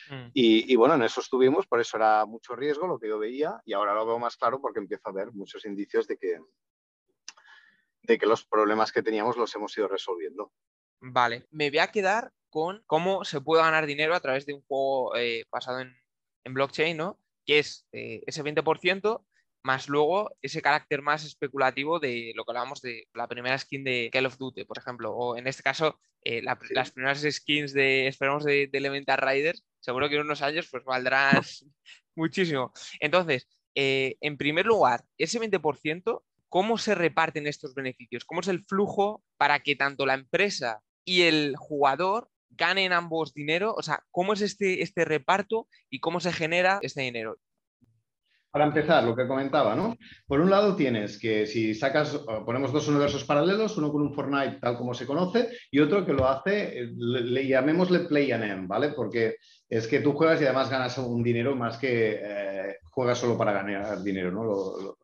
Mm. 0.09 0.31
Y, 0.33 0.73
y, 0.73 0.75
bueno, 0.75 0.95
en 0.95 1.03
eso 1.03 1.21
estuvimos, 1.21 1.67
por 1.67 1.79
eso 1.79 1.97
era 1.97 2.25
mucho 2.25 2.55
riesgo 2.55 2.87
lo 2.87 2.99
que 2.99 3.07
yo 3.07 3.19
veía 3.19 3.61
y 3.63 3.73
ahora 3.73 3.93
lo 3.93 4.05
veo 4.05 4.19
más 4.19 4.37
claro 4.37 4.59
porque 4.59 4.79
empiezo 4.79 5.09
a 5.09 5.13
ver 5.13 5.31
muchos 5.31 5.63
indicios 5.65 6.07
de 6.07 6.17
que, 6.17 6.39
de 8.01 8.17
que 8.17 8.25
los 8.25 8.45
problemas 8.45 8.91
que 8.91 9.03
teníamos 9.03 9.37
los 9.37 9.55
hemos 9.55 9.77
ido 9.77 9.87
resolviendo. 9.87 10.51
Vale, 10.99 11.47
me 11.51 11.69
voy 11.69 11.79
a 11.79 11.91
quedar 11.91 12.33
con 12.51 12.83
cómo 12.85 13.23
se 13.25 13.41
puede 13.41 13.63
ganar 13.63 13.87
dinero 13.87 14.13
a 14.13 14.19
través 14.19 14.45
de 14.45 14.53
un 14.53 14.61
juego 14.61 15.15
eh, 15.15 15.45
basado 15.51 15.79
en, 15.79 15.95
blockchain, 16.43 16.97
¿no? 16.97 17.19
Que 17.45 17.59
es 17.59 17.87
eh, 17.93 18.21
ese 18.27 18.43
20% 18.43 19.25
más 19.63 19.87
luego 19.87 20.35
ese 20.41 20.61
carácter 20.61 21.03
más 21.03 21.23
especulativo 21.23 21.99
de 21.99 22.33
lo 22.35 22.43
que 22.43 22.51
hablábamos 22.51 22.81
de 22.81 23.07
la 23.13 23.27
primera 23.27 23.57
skin 23.57 23.83
de 23.83 24.09
Call 24.11 24.25
of 24.25 24.37
Duty, 24.37 24.65
por 24.65 24.79
ejemplo, 24.79 25.13
o 25.13 25.37
en 25.37 25.45
este 25.45 25.61
caso 25.61 25.99
eh, 26.23 26.41
las 26.41 26.91
primeras 26.91 27.21
skins 27.21 27.71
de, 27.73 28.07
esperemos, 28.07 28.43
de, 28.43 28.69
Elemental 28.73 29.19
Riders, 29.19 29.63
seguro 29.79 30.09
que 30.09 30.15
en 30.15 30.21
unos 30.21 30.41
años 30.41 30.67
pues 30.69 30.83
valdrán 30.83 31.41
muchísimo. 32.15 32.73
Entonces, 32.99 33.47
en 33.75 34.37
primer 34.37 34.65
lugar, 34.65 35.05
ese 35.17 35.39
20%, 35.39 36.23
¿cómo 36.49 36.77
se 36.79 36.95
reparten 36.95 37.47
estos 37.47 37.75
beneficios? 37.75 38.25
¿Cómo 38.25 38.41
es 38.41 38.47
el 38.47 38.65
flujo 38.65 39.23
para 39.37 39.59
que 39.59 39.75
tanto 39.75 40.05
la 40.07 40.15
empresa 40.15 40.81
y 41.05 41.21
el 41.21 41.55
jugador 41.55 42.31
ganen 42.51 42.93
ambos 42.93 43.33
dinero? 43.33 43.73
O 43.75 43.81
sea, 43.81 44.03
¿cómo 44.11 44.33
es 44.33 44.41
este, 44.41 44.81
este 44.81 45.05
reparto 45.05 45.67
y 45.89 45.99
cómo 45.99 46.19
se 46.19 46.31
genera 46.31 46.79
este 46.81 47.01
dinero? 47.01 47.37
Para 48.51 48.65
empezar, 48.65 49.05
lo 49.05 49.15
que 49.15 49.27
comentaba, 49.27 49.75
¿no? 49.75 49.95
Por 50.27 50.41
un 50.41 50.49
lado 50.49 50.75
tienes 50.75 51.17
que 51.17 51.45
si 51.45 51.73
sacas, 51.73 52.19
ponemos 52.45 52.73
dos 52.73 52.85
universos 52.89 53.23
paralelos, 53.23 53.77
uno 53.77 53.89
con 53.93 54.01
un 54.01 54.13
Fortnite 54.13 54.59
tal 54.59 54.77
como 54.77 54.93
se 54.93 55.07
conoce 55.07 55.47
y 55.71 55.79
otro 55.79 56.05
que 56.05 56.11
lo 56.11 56.27
hace, 56.27 56.89
le, 56.97 57.47
llamémosle 57.47 57.99
Play 58.01 58.33
and 58.33 58.43
M, 58.43 58.67
¿vale? 58.67 58.89
Porque 58.89 59.37
es 59.71 59.87
que 59.87 60.01
tú 60.01 60.11
juegas 60.11 60.41
y 60.41 60.43
además 60.43 60.69
ganas 60.69 60.97
un 60.97 61.23
dinero 61.23 61.55
más 61.55 61.77
que 61.77 62.19
eh, 62.21 62.77
juegas 62.89 63.17
solo 63.17 63.37
para 63.37 63.53
ganar 63.53 64.03
dinero, 64.03 64.29
¿no? 64.29 64.97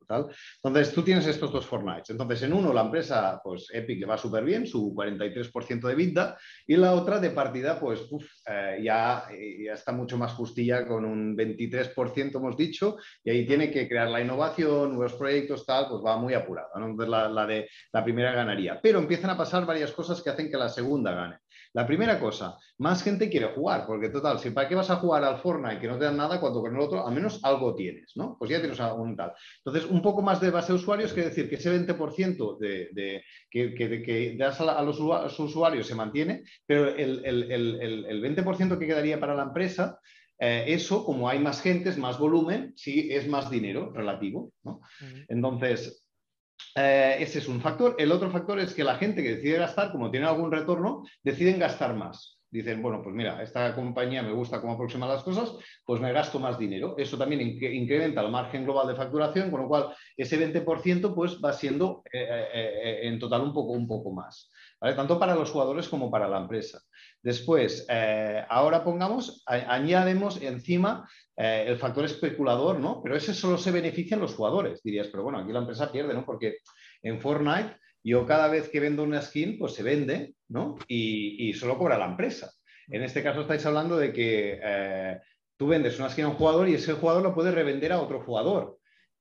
Entonces, 0.61 0.93
tú 0.93 1.03
tienes 1.03 1.25
estos 1.25 1.53
dos 1.53 1.65
Fortnite. 1.65 2.11
Entonces, 2.11 2.43
en 2.43 2.51
uno 2.51 2.73
la 2.73 2.81
empresa, 2.81 3.39
pues 3.41 3.69
Epic 3.71 4.01
le 4.01 4.05
va 4.05 4.17
súper 4.17 4.43
bien, 4.43 4.67
su 4.67 4.93
43% 4.93 5.87
de 5.87 5.95
vida, 5.95 6.37
y 6.65 6.75
la 6.75 6.93
otra 6.93 7.17
de 7.19 7.29
partida, 7.29 7.79
pues 7.79 8.01
eh, 8.45 8.81
ya, 8.83 9.29
ya, 9.65 9.73
está 9.73 9.93
mucho 9.93 10.17
más 10.17 10.33
justilla 10.33 10.85
con 10.85 11.05
un 11.05 11.37
23%, 11.37 12.35
hemos 12.35 12.57
dicho, 12.57 12.97
y 13.23 13.29
ahí 13.29 13.45
tiene 13.45 13.71
que 13.71 13.87
crear 13.87 14.09
la 14.09 14.19
innovación, 14.19 14.93
nuevos 14.93 15.13
proyectos, 15.13 15.65
tal, 15.65 15.87
pues 15.87 16.01
va 16.05 16.17
muy 16.17 16.33
apurada. 16.33 16.71
Entonces, 16.75 17.07
la, 17.07 17.29
la, 17.29 17.47
de, 17.47 17.69
la 17.93 18.03
primera 18.03 18.33
ganaría. 18.33 18.81
Pero 18.81 18.99
empiezan 18.99 19.29
a 19.29 19.37
pasar 19.37 19.65
varias 19.65 19.93
cosas 19.93 20.21
que 20.21 20.29
hacen 20.29 20.51
que 20.51 20.57
la 20.57 20.67
segunda 20.67 21.13
gane. 21.13 21.37
La 21.77 21.85
primera 21.85 22.19
cosa, 22.19 22.57
más 22.79 23.03
gente 23.03 23.29
quiere 23.29 23.53
jugar, 23.53 23.85
porque 23.85 24.09
total, 24.09 24.39
si 24.39 24.49
para 24.49 24.67
qué 24.67 24.73
vas 24.73 24.89
a 24.89 24.95
jugar 24.95 25.23
al 25.23 25.37
Fortnite 25.37 25.79
que 25.79 25.87
no 25.87 25.99
te 25.99 26.05
dan 26.05 26.17
nada, 26.17 26.39
cuando 26.39 26.59
con 26.59 26.73
el 26.73 26.81
otro 26.81 27.05
al 27.05 27.13
menos 27.13 27.39
algo 27.43 27.75
tienes, 27.75 28.13
¿no? 28.15 28.35
Pues 28.39 28.49
ya 28.49 28.59
tienes 28.59 28.79
un 28.79 29.15
tal. 29.15 29.33
Entonces, 29.63 29.87
un 29.87 30.01
poco 30.01 30.23
más 30.23 30.41
de 30.41 30.49
base 30.49 30.69
de 30.73 30.79
usuarios 30.79 31.13
quiere 31.13 31.29
decir 31.29 31.47
que 31.47 31.57
ese 31.57 31.71
20% 31.71 32.57
de, 32.57 33.23
que, 33.51 34.35
das 34.39 34.59
a, 34.59 34.81
los, 34.81 34.99
usuarios 35.39 35.85
se 35.85 35.93
mantiene, 35.93 36.45
pero 36.65 36.87
el, 36.87 37.21
20% 37.23 38.79
que 38.79 38.87
quedaría 38.87 39.19
para 39.19 39.35
la 39.35 39.43
empresa 39.43 39.99
eh, 40.39 40.65
eso, 40.69 41.05
como 41.05 41.29
hay 41.29 41.37
más 41.37 41.61
gente, 41.61 41.89
es 41.89 41.97
más 41.99 42.17
volumen, 42.17 42.73
sí 42.75 43.09
es 43.11 43.27
más 43.27 43.51
dinero 43.51 43.91
relativo. 43.93 44.51
¿no? 44.63 44.81
Entonces, 45.27 46.06
eh, 46.75 47.17
ese 47.19 47.39
es 47.39 47.47
un 47.47 47.61
factor. 47.61 47.95
El 47.97 48.11
otro 48.11 48.29
factor 48.29 48.59
es 48.59 48.73
que 48.73 48.83
la 48.83 48.95
gente 48.95 49.23
que 49.23 49.35
decide 49.35 49.57
gastar, 49.57 49.91
como 49.91 50.11
tiene 50.11 50.27
algún 50.27 50.51
retorno, 50.51 51.03
deciden 51.23 51.59
gastar 51.59 51.95
más. 51.95 52.36
Dicen, 52.49 52.81
bueno, 52.81 53.01
pues 53.03 53.15
mira, 53.15 53.41
esta 53.43 53.75
compañía 53.75 54.23
me 54.23 54.31
gusta 54.31 54.61
cómo 54.61 54.73
aproxima 54.73 55.07
las 55.07 55.23
cosas, 55.23 55.53
pues 55.85 55.99
me 55.99 56.13
gasto 56.13 56.39
más 56.39 56.57
dinero. 56.57 56.95
Eso 56.97 57.17
también 57.17 57.41
incrementa 57.41 58.21
el 58.21 58.31
margen 58.31 58.63
global 58.63 58.87
de 58.87 58.95
facturación, 58.95 59.51
con 59.51 59.61
lo 59.61 59.67
cual 59.67 59.95
ese 60.15 60.37
20% 60.37 61.13
pues 61.13 61.39
va 61.43 61.53
siendo 61.53 62.03
eh, 62.11 62.47
eh, 62.53 62.99
en 63.03 63.19
total 63.19 63.41
un 63.41 63.53
poco, 63.53 63.73
un 63.73 63.87
poco 63.87 64.11
más. 64.11 64.49
Tanto 64.79 65.19
para 65.19 65.35
los 65.35 65.49
jugadores 65.49 65.89
como 65.89 66.11
para 66.11 66.27
la 66.27 66.37
empresa. 66.37 66.79
Después, 67.21 67.87
ahora 68.47 68.83
pongamos, 68.83 69.43
añadimos 69.47 70.39
encima 70.39 71.07
eh, 71.39 71.65
el 71.67 71.77
factor 71.77 72.03
especulador, 72.03 72.79
¿no? 72.79 72.99
Pero 73.03 73.15
ese 73.15 73.31
solo 73.31 73.59
se 73.59 73.71
benefician 73.71 74.19
los 74.19 74.33
jugadores, 74.33 74.81
dirías, 74.81 75.07
pero 75.07 75.21
bueno, 75.21 75.37
aquí 75.37 75.51
la 75.51 75.59
empresa 75.59 75.91
pierde, 75.91 76.15
¿no? 76.15 76.25
Porque 76.25 76.57
en 77.03 77.21
Fortnite 77.21 77.77
yo 78.07 78.25
cada 78.25 78.47
vez 78.47 78.69
que 78.69 78.79
vendo 78.79 79.03
una 79.03 79.21
skin, 79.21 79.57
pues 79.59 79.73
se 79.73 79.83
vende, 79.83 80.35
¿no? 80.47 80.77
Y, 80.87 81.53
solo 81.53 81.77
cobra 81.77 81.97
la 81.97 82.05
empresa. 82.05 82.51
En 82.87 83.03
este 83.03 83.21
caso 83.21 83.41
estáis 83.41 83.65
hablando 83.65 83.97
de 83.97 84.13
que 84.13 84.59
eh, 84.63 85.19
tú 85.57 85.67
vendes 85.67 85.99
una 85.99 86.09
skin 86.09 86.25
a 86.25 86.29
un 86.29 86.35
jugador 86.35 86.69
y 86.69 86.75
ese 86.75 86.93
jugador 86.93 87.21
lo 87.21 87.35
puede 87.35 87.51
revender 87.51 87.91
a 87.91 87.99
otro 87.99 88.21
jugador. 88.21 88.77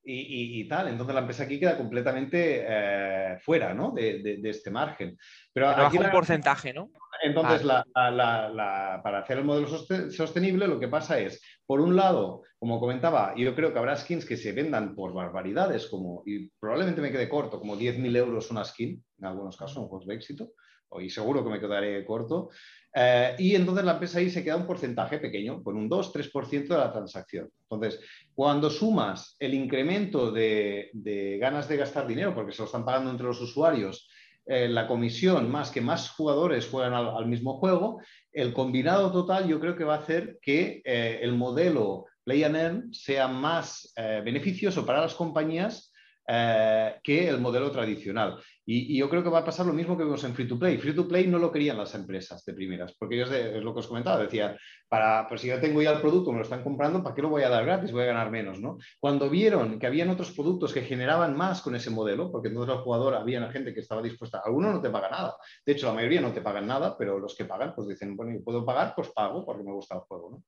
Y, 0.09 0.69
tal. 0.69 0.87
Entonces 0.87 1.15
la 1.17 1.23
empresa 1.23 1.43
aquí 1.43 1.59
queda 1.59 1.77
completamente 1.77 2.65
eh, 2.65 3.39
fuera 3.41 3.75
¿no? 3.75 3.91
de, 3.91 4.39
este 4.45 4.71
margen. 4.71 5.19
Pero, 5.53 5.69
aquí 5.69 5.99
un 5.99 6.11
porcentaje, 6.13 6.73
¿no? 6.73 6.93
Entonces, 7.25 7.67
para 7.93 9.19
hacer 9.19 9.39
el 9.39 9.45
modelo 9.45 9.67
sostenible, 9.67 10.69
lo 10.69 10.79
que 10.79 10.87
pasa 10.87 11.19
es, 11.19 11.43
por 11.67 11.81
un 11.81 11.97
lado, 11.97 12.43
como 12.59 12.81
comentaba, 12.81 13.35
yo 13.37 13.55
creo 13.55 13.73
que 13.73 13.79
habrá 13.79 13.97
skins 13.97 14.25
que 14.25 14.37
se 14.37 14.53
vendan 14.53 14.95
por 14.95 15.13
barbaridades, 15.13 15.87
como, 15.89 16.23
y 16.25 16.49
probablemente 16.61 17.01
me 17.01 17.11
quede 17.11 17.29
corto, 17.29 17.59
como 17.59 17.77
10.000 17.77 18.17
euros 18.17 18.51
una 18.51 18.65
skin, 18.65 19.03
en 19.19 19.25
algunos 19.25 19.57
casos, 19.57 19.77
en 19.77 19.89
juegos 19.89 20.07
de 20.07 20.15
éxito, 20.15 20.53
y 21.01 21.11
seguro 21.11 21.45
que 21.45 21.51
me 21.51 21.61
quedaré 21.61 22.05
corto. 22.05 22.51
Eh, 22.95 23.35
y 23.39 23.55
entonces 23.55 23.85
la 23.85 23.93
empresa 23.93 24.19
ahí 24.19 24.31
se 24.31 24.43
queda 24.43 24.57
un 24.57 24.67
porcentaje 24.67 25.19
pequeño, 25.19 25.63
con 25.63 25.77
un 25.77 25.91
2-3% 25.91 26.69
de 26.69 26.79
la 26.79 26.93
transacción. 26.93 27.51
Entonces, 27.69 28.01
cuando 28.35 28.71
sumas 28.71 29.37
el 29.39 29.53
incremento 29.53 30.31
de, 30.31 30.91
de, 30.95 31.39
ganas 31.39 31.69
de 31.69 31.77
gastar 31.77 32.07
dinero, 32.07 32.35
porque 32.35 32.53
se 32.53 32.63
lo 32.63 32.67
están 32.67 32.85
pagando 32.85 33.11
entre 33.11 33.27
los 33.27 33.41
usuarios, 33.41 34.09
eh, 34.49 34.69
la 34.69 34.87
comisión, 34.87 35.51
más 35.51 35.73
que 35.73 35.81
más 35.81 36.11
jugadores 36.11 36.69
juegan 36.69 36.95
al, 36.95 37.27
mismo 37.27 37.59
juego, 37.59 38.01
el 38.37 38.53
combinado 38.53 39.11
total 39.11 39.49
yo 39.49 39.59
creo 39.59 39.75
que 39.75 39.85
va 39.85 39.95
a 39.95 40.01
hacer 40.01 40.39
que 40.43 40.83
eh, 40.85 41.21
el 41.23 41.33
modelo 41.33 42.05
Play 42.23 42.45
and 42.45 42.57
Earn 42.57 42.95
sea 42.95 43.29
más 43.29 43.93
eh, 43.97 44.21
beneficioso 44.23 44.85
para 44.85 45.01
las 45.01 45.15
compañías 45.15 45.93
que 46.29 47.29
el 47.29 47.39
modelo 47.39 47.71
tradicional. 47.71 48.37
Y, 48.69 48.99
yo 48.99 49.09
creo 49.09 49.23
que 49.23 49.31
va 49.31 49.39
a 49.39 49.45
pasar 49.45 49.65
lo 49.65 49.73
mismo 49.73 49.97
que 49.97 50.03
vimos 50.03 50.25
en 50.25 50.35
Free 50.35 50.49
to 50.49 50.59
Play. 50.59 50.77
Free 50.79 50.95
to 50.95 51.07
Play 51.07 51.29
no 51.29 51.39
lo 51.39 51.53
querían 51.53 51.79
las 51.79 51.95
empresas 51.95 52.45
de 52.45 52.53
primeras, 52.53 52.95
porque 52.99 53.15
ellos, 53.15 53.31
es 53.31 53.63
lo 53.63 53.73
que 53.73 53.81
os 53.81 53.87
comentaba, 53.87 54.19
decían, 54.19 54.57
para, 54.89 55.29
pues 55.29 55.41
si 55.41 55.47
yo 55.47 55.61
tengo 55.61 55.81
ya 55.81 55.93
el 55.93 56.01
producto, 56.01 56.33
me 56.33 56.39
lo 56.39 56.43
están 56.43 56.65
comprando, 56.65 57.03
¿para 57.03 57.15
qué 57.15 57.23
lo 57.23 57.29
voy 57.29 57.45
a 57.45 57.49
dar 57.49 57.65
gratis? 57.65 57.93
Voy 57.93 58.03
a 58.03 58.07
ganar 58.07 58.31
menos, 58.31 58.61
¿no? 58.61 58.79
Cuando 58.99 59.31
vieron 59.31 59.79
que 59.79 59.87
habían 59.87 60.11
otros 60.11 60.33
productos 60.33 60.73
que 60.73 60.83
generaban 60.83 61.37
más 61.37 61.63
con 61.63 61.77
ese 61.77 61.91
modelo, 61.91 62.33
porque 62.33 62.49
entonces 62.49 62.75
el 62.75 62.83
jugador 62.83 63.15
había 63.15 63.49
gente 63.53 63.73
que 63.73 63.81
estaba 63.81 64.03
dispuesta, 64.03 64.43
algunos 64.45 64.75
no 64.75 64.83
te 64.83 64.91
paga 64.91 65.11
nada. 65.11 65.37
De 65.65 65.73
hecho, 65.73 65.87
la 65.87 65.95
mayoría 65.95 66.21
no 66.21 66.33
te 66.33 66.41
pagan 66.41 66.67
nada, 66.67 66.97
pero 66.99 67.21
los 67.21 67.37
que 67.37 67.45
pagan, 67.45 67.73
pues 67.75 67.87
dicen, 67.87 68.17
bueno, 68.17 68.33
yo 68.33 68.43
puedo 68.43 68.65
pagar, 68.65 68.95
pues 68.97 69.11
pago 69.11 69.47
porque 69.47 69.63
me 69.63 69.73
gusta 69.73 69.95
el 69.95 70.01
juego, 70.01 70.31
¿no? 70.31 70.43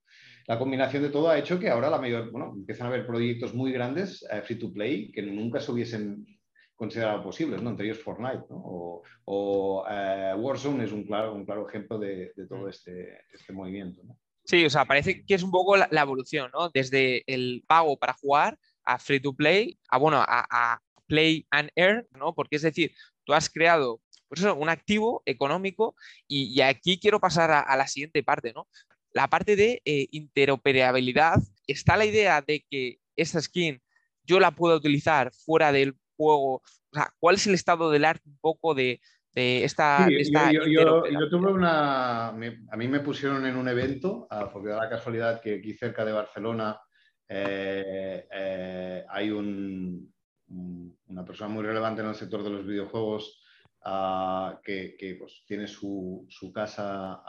La 0.48 0.58
combinación 0.58 1.02
de 1.02 1.10
todo 1.10 1.28
ha 1.28 1.38
hecho 1.38 1.58
que 1.60 1.68
ahora 1.68 1.90
la 1.90 1.98
mayor, 1.98 2.30
bueno, 2.30 2.52
empiezan 2.56 2.86
a 2.86 2.90
haber 2.90 3.06
proyectos 3.06 3.54
muy 3.54 3.70
grandes, 3.70 4.26
eh, 4.32 4.40
free 4.42 4.58
to 4.58 4.72
play, 4.72 5.12
que 5.12 5.22
nunca 5.22 5.60
se 5.60 5.70
hubiesen 5.70 6.26
considerado 6.78 7.24
posibles, 7.24 7.60
¿no? 7.60 7.70
entre 7.70 7.86
ellos 7.86 7.98
Fortnite 7.98 8.44
o, 8.50 9.02
o 9.24 9.84
eh, 9.90 10.32
Warzone 10.36 10.84
es 10.84 10.92
un 10.92 11.02
claro, 11.02 11.34
un 11.34 11.44
claro 11.44 11.68
ejemplo 11.68 11.98
de, 11.98 12.32
todo 12.48 12.66
mm. 12.66 12.68
este, 12.68 13.18
este 13.32 13.52
movimiento. 13.52 14.00
Sí, 14.44 14.64
o 14.64 14.70
sea, 14.70 14.84
parece 14.84 15.26
que 15.26 15.34
es 15.34 15.42
un 15.42 15.50
poco 15.50 15.76
la, 15.76 16.00
evolución, 16.00 16.50
¿no? 16.54 16.70
Desde 16.70 17.24
el 17.26 17.64
pago 17.66 17.98
para 17.98 18.14
jugar 18.14 18.58
a 18.84 18.98
free 18.98 19.20
to 19.20 19.34
play, 19.34 19.76
a 19.90 19.98
bueno, 19.98 20.24
a, 20.26 20.80
play 21.08 21.46
and 21.50 21.70
earn, 21.74 22.06
¿no? 22.16 22.34
Porque 22.34 22.56
es 22.56 22.62
decir, 22.62 22.92
tú 23.24 23.32
has 23.32 23.50
creado 23.50 24.00
pues 24.28 24.42
un 24.42 24.68
activo 24.68 25.22
económico 25.26 25.96
y, 26.28 26.60
aquí 26.60 26.98
quiero 27.00 27.18
pasar 27.18 27.50
a, 27.50 27.76
la 27.76 27.88
siguiente 27.88 28.22
parte, 28.22 28.52
¿no? 28.52 28.68
La 29.10 29.28
parte 29.28 29.56
de 29.56 29.82
eh, 29.84 30.06
interoperabilidad. 30.12 31.40
Está 31.66 31.96
la 31.96 32.04
idea 32.04 32.40
de 32.40 32.64
que 32.70 33.00
esta 33.16 33.40
skin 33.42 33.82
yo 34.22 34.38
la 34.38 34.52
puedo 34.52 34.76
utilizar 34.76 35.32
fuera 35.32 35.72
del 35.72 35.96
juego? 36.18 36.54
O 36.56 36.62
sea, 36.92 37.10
¿cuál 37.18 37.36
es 37.36 37.46
el 37.46 37.54
estado 37.54 37.90
del 37.90 38.04
arte 38.04 38.28
un 38.28 38.38
poco 38.38 38.74
de, 38.74 39.00
esta, 39.34 40.08
yo, 40.10 41.28
tuve 41.30 41.52
una... 41.52 42.28
a 42.28 42.32
mí 42.32 42.88
me 42.88 43.00
pusieron 43.00 43.46
en 43.46 43.56
un 43.56 43.68
evento, 43.68 44.26
ah, 44.30 44.50
porque 44.52 44.70
da 44.70 44.78
la 44.78 44.90
casualidad 44.90 45.40
que 45.40 45.56
aquí 45.56 45.74
cerca 45.74 46.04
de 46.04 46.10
Barcelona 46.10 46.80
eh, 47.28 48.26
eh, 48.32 49.04
hay 49.08 49.30
un, 49.30 50.12
una 51.06 51.24
persona 51.24 51.52
muy 51.52 51.62
relevante 51.62 52.00
en 52.02 52.08
el 52.08 52.14
sector 52.14 52.42
de 52.42 52.50
los 52.50 52.66
videojuegos 52.66 53.42
que, 54.64 55.16
pues, 55.18 55.44
tiene 55.46 55.66
su, 55.66 56.26
casa 56.52 57.22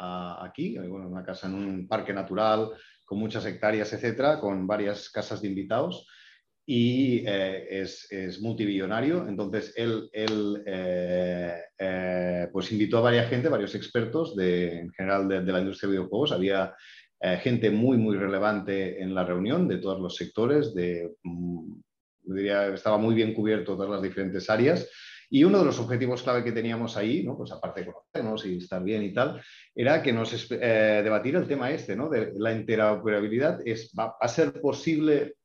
aquí, 0.43 0.78
bueno, 0.78 1.08
una 1.08 1.23
casa 1.23 1.47
en 1.47 1.54
un 1.54 1.88
parque 1.88 2.13
natural 2.13 2.71
con 3.06 3.19
muchas 3.19 3.45
hectáreas, 3.45 3.91
etcétera, 3.93 4.39
con 4.39 4.65
varias 4.67 5.10
casas 5.10 5.41
de 5.41 5.47
invitados 5.47 6.08
y 6.72 7.24
eh, 7.26 7.82
es, 7.82 8.06
es, 8.12 8.40
multibillonario. 8.42 9.28
Entonces, 9.28 9.74
él, 9.76 10.08
él 10.14 10.62
eh, 10.68 11.64
eh, 11.80 12.48
pues 12.54 12.72
invitó 12.72 13.00
a 13.00 13.02
varias 13.02 13.28
gente, 13.28 13.50
varios 13.50 13.74
expertos 13.74 14.36
de, 14.36 14.82
en 14.82 14.92
general 14.92 15.28
de, 15.28 15.52
la 15.52 15.62
industria 15.62 15.90
de 15.90 15.98
videojuegos. 15.98 16.32
Había 16.32 16.76
gente 17.42 17.72
muy, 17.72 17.98
muy 17.98 18.18
relevante 18.18 19.02
en 19.02 19.16
la 19.16 19.26
reunión 19.26 19.68
de 19.68 19.80
todos 19.80 20.00
los 20.00 20.16
sectores, 20.16 20.76
de, 20.76 21.16
mm, 21.24 21.74
diría, 22.36 22.68
estaba 22.68 23.00
muy 23.00 23.16
bien 23.16 23.34
cubierto 23.34 23.76
todas 23.76 23.90
las 23.90 24.04
diferentes 24.04 24.48
áreas. 24.48 24.88
Y 25.32 25.44
uno 25.44 25.60
de 25.60 25.66
los 25.66 25.80
objetivos 25.80 26.22
clave 26.22 26.44
que 26.44 26.52
teníamos 26.52 26.98
ahí, 26.98 27.24
¿no? 27.24 27.36
pues 27.36 27.52
aparte 27.52 27.82
de 27.82 27.88
conocernos 27.88 28.46
y 28.46 28.58
estar 28.58 28.84
bien 28.84 29.02
y 29.02 29.12
tal, 29.12 29.42
era 29.74 30.04
que 30.04 30.14
nos 30.14 30.52
eh, 30.52 31.02
debatir 31.04 31.36
el 31.36 31.48
tema 31.48 31.72
este, 31.72 31.96
¿no? 31.96 32.10
de 32.10 32.34
la 32.38 32.54
interoperabilidad. 32.54 33.60
Es, 33.66 33.92
¿va, 33.98 34.16
a 34.20 34.28
ser 34.28 34.62
posible 34.62 35.36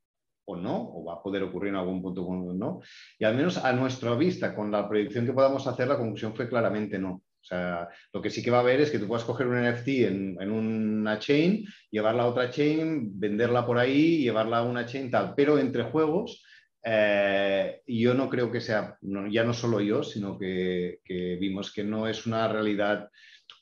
o 0.47 0.57
no? 0.57 0.77
¿O 0.95 1.05
va 1.05 1.15
a 1.15 1.23
poder 1.23 1.43
ocurrir 1.43 1.71
en 1.71 1.77
algún 1.77 2.03
punto 2.03 2.23
o 2.23 2.53
no? 2.53 2.81
Y 3.19 3.25
al 3.25 3.37
menos 3.37 3.59
a 3.59 3.73
nuestra 3.73 4.15
vista, 4.15 4.55
con 4.55 4.71
la 4.71 4.89
predicción 4.89 5.27
que 5.27 5.33
podamos 5.33 5.67
hacer, 5.67 5.89
la 5.89 5.99
conclusión 5.99 6.35
fue 6.35 6.49
claramente 6.49 6.99
no. 6.99 7.13
O 7.13 7.47
sea, 7.47 7.89
lo 8.13 8.23
que 8.23 8.31
sí 8.31 8.43
que 8.43 8.51
va 8.51 8.59
a 8.59 8.61
haber 8.61 8.81
es 8.81 8.91
que 8.91 8.99
tú 8.99 9.07
puedas 9.07 9.25
coger 9.25 9.47
un 9.47 9.63
NFT 9.63 9.89
en, 9.89 10.37
en, 10.41 10.51
una 10.51 11.19
chain, 11.19 11.67
llevarla 11.91 12.23
a 12.23 12.29
otra 12.29 12.51
chain, 12.51 13.21
venderla 13.21 13.67
por 13.67 13.79
ahí, 13.79 14.23
llevarla 14.23 14.59
a 14.59 14.63
una 14.63 14.87
chain 14.87 15.11
tal, 15.11 15.35
pero 15.37 15.59
entre 15.59 15.83
juegos 15.83 16.43
eh, 16.87 17.81
yo 17.87 18.13
no 18.13 18.29
creo 18.29 18.53
que 18.53 18.61
sea, 18.61 18.99
ya 19.31 19.43
no 19.43 19.55
solo 19.55 19.81
yo, 19.81 20.03
sino 20.03 20.39
que, 20.39 21.01
vimos 21.41 21.73
que 21.73 21.83
no 21.83 22.07
es 22.07 22.27
una 22.27 22.47
realidad. 22.47 23.09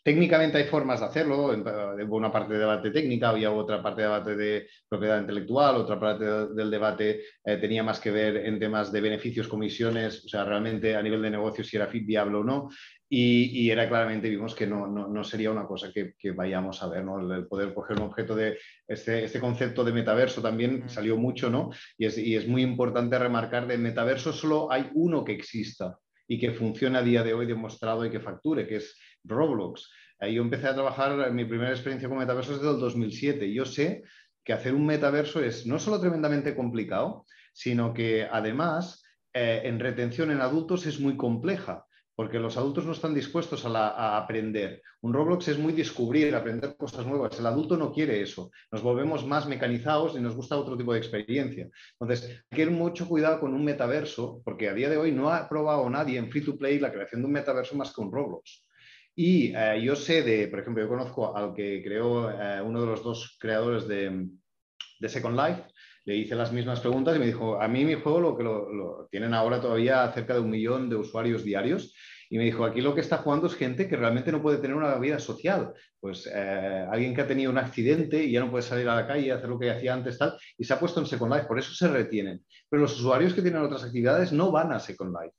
Técnicamente 0.05 0.59
hay 0.59 0.65
formas 0.65 0.99
de 0.99 1.07
hacerlo, 1.07 1.47
hubo 1.47 2.17
una 2.17 2.33
parte 2.33 2.55
de 2.55 2.59
debate 2.59 2.91
técnica, 2.91 3.29
había 3.29 3.53
otra 3.53 3.81
parte 3.81 4.03
de 4.03 4.09
debate 4.09 4.37
de 4.37 4.69
propiedad 4.89 5.21
intelectual, 5.21 5.77
otra 5.77 6.01
parte 6.01 6.25
del 6.25 6.71
debate 6.73 7.23
eh, 7.45 7.57
tenía 7.59 7.85
más 7.85 8.01
que 8.01 8.11
ver 8.11 8.39
en 8.39 8.59
temas 8.59 8.91
de 8.91 9.01
beneficios, 9.01 9.47
comisiones, 9.47 10.25
o 10.25 10.29
sea, 10.29 10.45
realmente 10.45 10.97
a 10.97 11.03
nivel 11.03 11.23
de 11.23 11.31
negocio 11.31 11.63
si 11.63 11.77
era 11.77 11.87
viable 11.87 12.39
o 12.39 12.43
no. 12.45 12.69
Y, 13.15 13.71
era 13.71 13.87
claramente, 13.87 14.31
vimos 14.31 14.55
que 14.55 14.67
no, 14.67 14.87
no, 14.87 15.23
sería 15.23 15.51
una 15.51 15.67
cosa 15.67 15.93
que, 15.93 16.15
vayamos 16.31 16.83
a 16.83 16.89
ver, 16.89 17.05
¿no? 17.05 17.21
El, 17.21 17.47
poder 17.47 17.75
coger 17.75 17.99
un 17.99 18.05
objeto 18.05 18.35
de 18.35 18.57
este, 18.89 19.25
este 19.25 19.39
concepto 19.39 19.85
de 19.85 19.93
metaverso 19.93 20.41
también 20.41 20.89
salió 20.89 21.19
mucho, 21.19 21.51
¿no? 21.51 21.71
Y 21.99 22.07
es, 22.07 22.17
y 22.17 22.35
es, 22.37 22.49
muy 22.49 22.63
importante 22.63 23.19
remarcar 23.19 23.67
de 23.67 23.77
metaverso 23.77 24.33
solo 24.33 24.73
hay 24.73 24.89
uno 24.95 25.25
que 25.25 25.33
exista 25.33 25.99
y 26.27 26.39
que 26.39 26.53
funciona 26.53 27.01
a 27.01 27.03
día 27.03 27.23
de 27.23 27.35
hoy 27.35 27.45
demostrado 27.45 28.07
y 28.07 28.11
que 28.11 28.19
facture, 28.19 28.67
que 28.67 28.77
es 28.77 28.97
Roblox. 29.25 29.91
Ahí 30.19 30.35
yo 30.35 30.43
empecé 30.43 30.69
a 30.69 30.75
trabajar, 30.75 31.33
mi 31.33 31.45
primera 31.45 31.71
experiencia 31.71 32.09
con 32.09 32.19
metaverso 32.19 32.53
es 32.53 32.59
desde 32.59 32.75
el 32.75 32.81
2007 32.81 33.47
y 33.47 33.55
yo 33.55 33.65
sé 33.65 34.05
que 34.45 34.53
hacer 34.53 34.75
un 34.75 34.87
metaverso 34.87 35.43
es 35.43 35.67
no 35.67 35.79
solo 35.79 36.01
tremendamente 36.01 36.55
complicado, 36.55 37.27
sino 37.53 37.93
que 37.93 38.27
además 38.31 39.05
eh, 39.33 39.63
en 39.65 39.79
retención 39.79 40.31
en 40.31 40.41
adultos 40.41 40.87
es 40.87 41.01
muy 41.01 41.17
compleja 41.17 41.87
porque 42.15 42.39
los 42.39 42.57
adultos 42.57 42.85
no 42.85 42.93
están 42.93 43.15
dispuestos 43.15 43.65
a, 43.65 44.17
aprender. 44.17 44.83
Un 45.01 45.15
Roblox 45.15 45.49
es 45.49 45.59
muy 45.59 45.73
descubrir, 45.73 46.35
aprender 46.35 46.77
cosas 46.77 47.07
nuevas. 47.07 47.39
El 47.39 47.47
adulto 47.47 47.77
no 47.77 47.93
quiere 47.93 48.21
eso. 48.21 48.51
Nos 48.71 48.83
volvemos 48.83 49.27
más 49.27 49.49
mecanizados 49.49 50.15
y 50.17 50.21
nos 50.21 50.37
gusta 50.37 50.59
otro 50.59 50.77
tipo 50.77 50.93
de 50.93 50.99
experiencia. 50.99 51.69
Entonces, 51.99 52.29
hay 52.29 52.57
que 52.57 52.65
tener 52.65 52.79
mucho 52.79 53.09
cuidado 53.09 53.41
con 53.41 53.55
un 53.55 53.65
metaverso, 53.65 54.43
porque 54.45 54.69
a 54.69 54.75
día 54.75 54.91
de 54.91 54.99
hoy 54.99 55.11
no 55.11 55.31
ha 55.31 55.49
probado 55.49 55.89
nadie 55.89 56.19
en 56.19 56.31
free 56.31 56.45
to 56.45 56.57
play 56.57 56.79
la 56.79 56.93
creación 56.93 57.23
de 57.23 57.27
un 57.27 57.33
metaverso 57.33 57.77
más 57.77 57.93
que 57.95 58.01
un 58.03 58.13
Roblox. 58.13 58.67
Y 59.15 59.55
eh, 59.55 59.81
yo 59.83 59.95
sé 59.95 60.23
de, 60.23 60.49
por 60.49 60.61
ejemplo, 60.61 60.83
yo 60.83 60.89
conozco 60.89 61.37
al 61.37 61.55
que 61.55 61.83
creó 61.83 62.31
eh, 62.31 62.63
uno 62.63 62.81
de 62.81 62.87
los 62.87 63.03
dos 63.03 63.37
creadores 63.39 63.87
de, 63.87 64.29
Second 65.07 65.37
Life, 65.37 65.65
le 66.05 66.17
hice 66.17 66.35
las 66.35 66.53
mismas 66.53 66.81
preguntas 66.81 67.17
y 67.17 67.19
me 67.19 67.27
dijo, 67.27 67.61
a 67.61 67.69
mí 67.69 67.85
mi 67.85 67.95
juego 67.95 68.21
lo 68.21 68.37
que 68.37 68.45
lo, 68.45 69.09
tienen 69.11 69.35
ahora 69.35 69.61
todavía 69.61 70.11
cerca 70.13 70.35
de 70.35 70.41
un 70.41 70.51
millón 70.51 70.89
de 70.89 70.97
usuarios 70.97 71.45
diarios 71.45 71.95
y 72.31 72.39
me 72.39 72.45
dijo, 72.45 72.65
aquí 72.65 72.81
lo 72.81 72.95
que 72.95 73.03
está 73.03 73.19
jugando 73.19 73.47
es 73.47 73.55
gente 73.55 73.89
que 73.89 73.97
realmente 73.97 74.33
no 74.33 74.41
puede 74.41 74.57
tener 74.57 74.75
una 74.75 74.97
vida 74.97 75.19
social. 75.19 75.75
Pues 76.01 76.27
eh, 76.33 76.87
alguien 76.91 77.15
que 77.15 77.21
ha 77.21 77.27
tenido 77.27 77.51
un 77.51 77.59
accidente 77.59 78.25
y 78.25 78.33
ya 78.33 78.41
no 78.41 78.51
puede 78.51 78.63
salir 78.63 78.89
a 78.89 78.95
la 78.95 79.07
calle, 79.07 79.33
hacer 79.33 79.51
lo 79.51 79.59
que 79.59 79.71
hacía 79.71 79.93
antes, 79.93 80.17
tal, 80.17 80.39
y 80.57 80.65
se 80.65 80.73
ha 80.73 80.81
puesto 80.81 81.01
en 81.01 81.07
Second 81.07 81.35
Life, 81.35 81.47
por 81.47 81.59
eso 81.59 81.75
se 81.75 81.89
retienen. 81.89 82.43
Pero 82.71 82.83
los 82.83 82.99
usuarios 82.99 83.35
que 83.35 83.43
tienen 83.43 83.61
otras 83.61 83.85
actividades 83.85 84.33
no 84.33 84.51
van 84.51 84.73
a 84.73 84.81
Second 84.81 85.15
Life. 85.21 85.37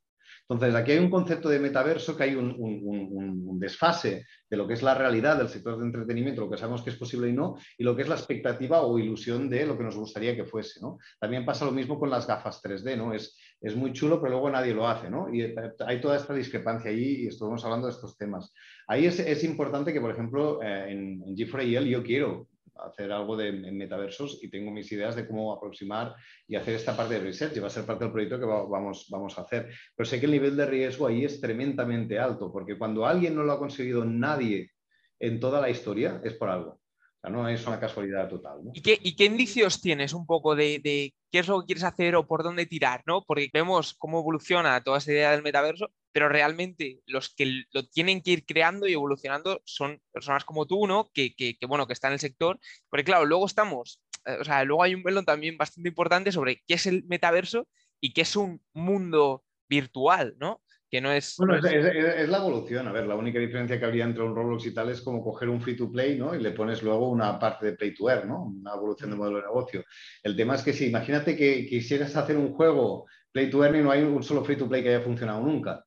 Entonces, 0.49 0.75
aquí 0.75 0.91
hay 0.91 0.99
un 0.99 1.09
concepto 1.09 1.49
de 1.49 1.59
metaverso 1.59 2.17
que 2.17 2.23
hay 2.23 2.35
un, 2.35 3.59
desfase 3.59 4.25
de 4.49 4.57
lo 4.57 4.67
que 4.67 4.73
es 4.73 4.83
la 4.83 4.93
realidad 4.93 5.37
del 5.37 5.47
sector 5.47 5.79
de 5.79 5.85
entretenimiento, 5.85 6.41
lo 6.41 6.49
que 6.49 6.57
sabemos 6.57 6.81
que 6.81 6.89
es 6.89 6.97
posible 6.97 7.29
y 7.29 7.33
no, 7.33 7.55
y 7.77 7.83
lo 7.83 7.95
que 7.95 8.01
es 8.01 8.09
la 8.09 8.15
expectativa 8.15 8.81
o 8.81 8.99
ilusión 8.99 9.49
de 9.49 9.65
lo 9.65 9.77
que 9.77 9.85
nos 9.85 9.95
gustaría 9.95 10.35
que 10.35 10.43
fuese. 10.43 10.81
También 11.19 11.45
pasa 11.45 11.65
lo 11.65 11.71
mismo 11.71 11.97
con 11.97 12.09
las 12.09 12.27
gafas 12.27 12.61
3D, 12.61 12.97
¿no? 12.97 13.13
Es, 13.13 13.37
es 13.61 13.75
muy 13.75 13.93
chulo, 13.93 14.19
pero 14.19 14.33
luego 14.33 14.49
nadie 14.49 14.73
lo 14.73 14.87
hace, 14.87 15.09
¿no? 15.09 15.33
Y 15.33 15.55
hay 15.85 16.01
toda 16.01 16.17
esta 16.17 16.33
discrepancia 16.33 16.91
allí 16.91 17.23
y 17.23 17.27
estamos 17.27 17.63
hablando 17.63 17.87
de 17.87 17.93
estos 17.93 18.17
temas. 18.17 18.53
Ahí 18.87 19.05
es, 19.05 19.43
importante 19.43 19.93
que, 19.93 20.01
por 20.01 20.11
ejemplo, 20.11 20.61
eh, 20.61 20.91
en, 20.91 21.23
en 21.25 21.35
G4AL 21.35 21.85
yo 21.85 22.03
quiero 22.03 22.47
hacer 22.75 23.11
algo 23.11 23.37
de, 23.37 23.51
metaversos 23.51 24.39
y 24.41 24.49
tengo 24.49 24.71
mis 24.71 24.91
ideas 24.91 25.15
de 25.15 25.27
cómo 25.27 25.53
aproximar 25.53 26.15
y 26.47 26.55
hacer 26.55 26.75
esta 26.75 26.95
parte 26.95 27.15
de 27.15 27.21
research 27.21 27.55
y 27.55 27.59
va 27.59 27.67
a 27.67 27.71
ser 27.71 27.85
parte 27.85 28.05
del 28.05 28.13
proyecto 28.13 28.39
que 28.39 28.45
vamos, 28.45 29.07
vamos 29.09 29.37
a 29.37 29.41
hacer. 29.41 29.69
Pero 29.95 30.09
sé 30.09 30.19
que 30.19 30.25
el 30.25 30.31
nivel 30.31 30.55
de 30.55 30.65
riesgo 30.65 31.07
ahí 31.07 31.25
es 31.25 31.39
tremendamente 31.39 32.19
alto, 32.19 32.51
porque 32.51 32.77
cuando 32.77 33.05
alguien 33.05 33.35
no 33.35 33.43
lo 33.43 33.53
ha 33.53 33.59
conseguido 33.59 34.03
nadie 34.05 34.71
en 35.19 35.39
toda 35.39 35.61
la 35.61 35.69
historia, 35.69 36.21
es 36.23 36.33
por 36.33 36.49
algo. 36.49 36.79
no 37.23 37.47
es 37.47 37.65
una 37.65 37.79
casualidad 37.79 38.27
total. 38.27 38.59
¿Y, 38.73 38.81
qué, 38.81 38.99
¿Y, 39.01 39.15
qué, 39.15 39.25
indicios 39.25 39.79
tienes 39.79 40.13
un 40.13 40.25
poco 40.25 40.55
de, 40.55 40.79
de, 40.83 41.13
qué 41.31 41.39
es 41.39 41.47
lo 41.47 41.61
que 41.61 41.67
quieres 41.67 41.83
hacer 41.83 42.15
o 42.15 42.27
por 42.27 42.43
dónde 42.43 42.65
tirar? 42.65 43.03
¿no? 43.05 43.23
Porque 43.25 43.49
vemos 43.53 43.93
cómo 43.93 44.19
evoluciona 44.19 44.83
toda 44.83 44.97
esa 44.97 45.11
idea 45.11 45.31
del 45.31 45.43
metaverso, 45.43 45.89
pero 46.13 46.29
realmente 46.29 47.01
los 47.07 47.33
que 47.33 47.63
lo 47.71 47.87
tienen 47.87 48.21
que 48.21 48.31
ir 48.31 48.45
creando 48.45 48.87
y 48.87 48.93
evolucionando 48.93 49.61
son 49.65 49.99
personas 50.11 50.45
como 50.45 50.67
tú, 50.67 50.87
¿no? 50.87 51.09
Que, 51.11 51.35
que, 51.35 51.57
bueno, 51.67 51.87
que 51.87 51.93
está 51.93 52.07
en 52.07 52.13
el 52.13 52.19
sector, 52.19 52.59
porque 52.89 53.03
claro, 53.03 53.25
luego 53.25 53.47
estamos, 53.47 53.99
eh, 54.25 54.37
o 54.39 54.43
sea, 54.43 54.63
luego 54.63 54.83
hay 54.83 54.93
un 54.93 55.03
velo 55.03 55.23
también 55.23 55.57
bastante 55.57 55.89
importante 55.89 56.31
sobre 56.31 56.61
qué 56.67 56.75
es 56.75 56.85
el 56.85 57.03
metaverso 57.05 57.67
y 57.99 58.13
qué 58.13 58.21
es 58.21 58.35
un 58.35 58.61
mundo 58.73 59.43
virtual, 59.67 60.35
¿no? 60.39 60.61
Que 60.87 61.01
no 61.01 61.11
es... 61.11 61.33
Bueno, 61.37 61.55
es, 61.55 62.29
la 62.29 62.37
evolución. 62.37 62.87
A 62.87 62.91
ver, 62.91 63.07
la 63.07 63.15
única 63.15 63.39
diferencia 63.39 63.79
que 63.79 63.85
habría 63.85 64.03
entre 64.03 64.21
un 64.21 64.35
Roblox 64.35 64.67
y 64.67 64.73
tal 64.75 64.89
es 64.89 65.01
como 65.01 65.23
coger 65.23 65.49
un 65.49 65.59
free 65.59 65.75
to 65.75 65.91
play, 65.91 66.19
¿no? 66.19 66.35
Y 66.35 66.39
le 66.39 66.51
pones 66.51 66.83
luego 66.83 67.09
una 67.09 67.39
parte 67.39 67.65
de 67.65 67.73
play 67.73 67.95
to 67.95 68.11
earn, 68.11 68.27
¿no? 68.27 68.43
Una 68.43 68.75
evolución 68.75 69.09
de 69.09 69.15
mm. 69.15 69.19
modelo 69.19 69.37
de 69.37 69.43
negocio. 69.45 69.83
El 70.21 70.35
tema 70.35 70.53
es 70.53 70.61
que 70.61 70.73
si 70.73 70.89
imagínate 70.89 71.35
que 71.35 71.65
quisieras 71.65 72.15
hacer 72.15 72.37
un 72.37 72.53
juego 72.53 73.07
play 73.31 73.49
to 73.49 73.65
earn 73.65 73.77
y 73.77 73.81
no 73.81 73.89
hay 73.89 74.03
un 74.03 74.21
solo 74.21 74.43
free 74.43 74.55
to 74.55 74.69
play 74.69 74.83
que 74.83 74.89
haya 74.89 75.01
funcionado 75.01 75.41
nunca. 75.41 75.83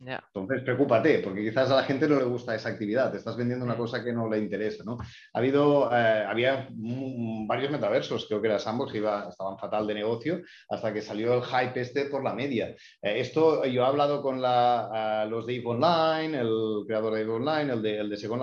Entonces, 0.00 0.62
preocúpate, 0.62 1.20
porque 1.20 1.42
quizás 1.42 1.70
a 1.70 1.76
la 1.76 1.82
gente 1.84 2.08
no 2.08 2.18
le 2.18 2.24
gusta 2.24 2.54
esa 2.54 2.68
actividad, 2.68 3.10
te 3.10 3.18
estás 3.18 3.36
vendiendo 3.36 3.64
una 3.64 3.74
mm. 3.74 3.78
cosa 3.78 4.04
que 4.04 4.12
no 4.12 4.28
le 4.28 4.38
interesa, 4.38 4.84
¿no? 4.84 4.98
Ha 4.98 5.38
habido, 5.38 5.90
eh, 5.92 6.24
había 6.26 6.68
varios 6.70 7.70
metaversos, 7.70 8.26
creo 8.26 8.40
que 8.40 8.48
era 8.48 8.58
Sandbox, 8.58 8.92
que 8.92 8.98
iba, 8.98 9.28
estaban 9.28 9.58
fatal 9.58 9.86
de 9.86 9.94
negocio, 9.94 10.42
hasta 10.68 10.92
que 10.92 11.00
salió 11.00 11.34
el 11.34 11.42
hype 11.42 11.80
este 11.80 12.06
por 12.06 12.24
la 12.24 12.34
media. 12.34 12.74
Eh, 13.02 13.20
esto, 13.20 13.64
yo 13.64 13.82
he 13.82 13.86
hablado 13.86 14.20
con 14.20 14.42
la, 14.42 15.26
los 15.28 15.46
de 15.46 15.56
EVE 15.56 15.66
Online, 15.66 16.38
el 16.38 16.84
creador 16.86 17.14
de 17.14 17.20
EVE 17.22 17.32
Online, 17.32 17.72
el 17.72 17.82
de, 17.82 17.98
el 17.98 18.10
de 18.10 18.16
Second, 18.16 18.42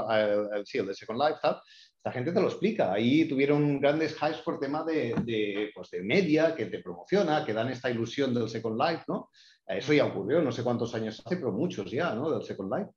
el, 0.56 0.66
sí, 0.66 0.78
el 0.78 0.88
de 0.88 0.94
Second 0.94 1.20
Life, 1.20 1.40
tal, 1.42 1.62
esta 2.04 2.12
gente 2.14 2.32
te 2.32 2.42
lo 2.42 2.48
explica. 2.48 2.92
Ahí 2.92 3.26
tuvieron 3.26 3.80
grandes 3.80 4.16
hypes 4.16 4.42
por 4.44 4.60
tema 4.60 4.84
de, 4.84 5.14
de, 5.24 5.70
pues 5.76 5.92
de 5.92 6.02
media, 6.02 6.56
que 6.56 6.66
te 6.66 6.80
promociona, 6.80 7.46
que 7.46 7.54
dan 7.54 7.70
esta 7.70 7.92
ilusión 7.92 8.34
del 8.34 8.50
Second 8.50 8.82
Life, 8.82 9.04
¿no? 9.08 9.30
Eso 9.67 9.93
ya 9.93 10.06
ocurrió, 10.06 10.41
no 10.41 10.52
sé 10.52 10.63
cuántos 10.63 10.93
años 10.95 11.21
hace, 11.26 11.38
pero 11.38 11.52
muchos 11.52 11.89
ya, 11.91 12.13
¿no? 12.13 12.30
Del 12.30 12.43
Second 12.43 12.74
Life. 12.74 12.91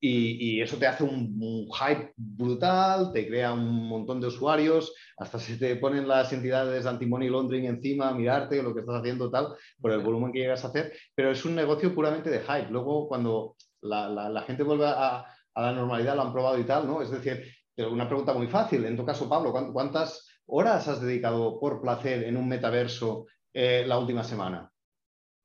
Y, 0.00 0.60
eso 0.60 0.76
te 0.76 0.86
hace 0.86 1.02
un, 1.02 1.68
hype 1.72 2.12
brutal, 2.16 3.12
te 3.12 3.26
crea 3.26 3.52
un 3.52 3.88
montón 3.88 4.20
de 4.20 4.28
usuarios, 4.28 4.94
hasta 5.16 5.40
se 5.40 5.56
te 5.56 5.74
ponen 5.76 6.06
las 6.06 6.32
entidades 6.32 6.84
de 6.84 6.90
anti-money 6.90 7.28
laundering 7.28 7.66
encima 7.66 8.12
mirarte 8.12 8.62
lo 8.62 8.72
que 8.72 8.80
estás 8.80 9.00
haciendo 9.00 9.28
tal, 9.28 9.56
por 9.80 9.90
el 9.90 10.00
volumen 10.00 10.32
que 10.32 10.38
llegas 10.38 10.64
a 10.64 10.68
hacer, 10.68 10.92
pero 11.16 11.32
es 11.32 11.44
un 11.44 11.56
negocio 11.56 11.92
puramente 11.94 12.30
de 12.30 12.40
hype. 12.40 12.70
Luego, 12.70 13.08
cuando 13.08 13.56
la, 13.80 14.44
gente 14.46 14.62
vuelve 14.62 14.86
a, 14.86 15.24
la 15.56 15.72
normalidad, 15.72 16.14
lo 16.14 16.22
han 16.22 16.32
probado 16.32 16.58
y 16.58 16.64
tal, 16.64 16.86
¿no? 16.86 17.02
Es 17.02 17.10
decir, 17.10 17.44
una 17.90 18.08
pregunta 18.08 18.32
muy 18.32 18.46
fácil, 18.46 18.84
en 18.84 18.96
tu 18.96 19.04
caso, 19.04 19.28
Pablo, 19.28 19.52
¿cuántas 19.72 20.28
horas 20.46 20.86
has 20.86 21.00
dedicado 21.00 21.58
por 21.58 21.80
placer 21.80 22.22
en 22.22 22.36
un 22.36 22.48
metaverso 22.48 23.26
eh, 23.52 23.84
la 23.84 23.98
última 23.98 24.22
semana? 24.22 24.70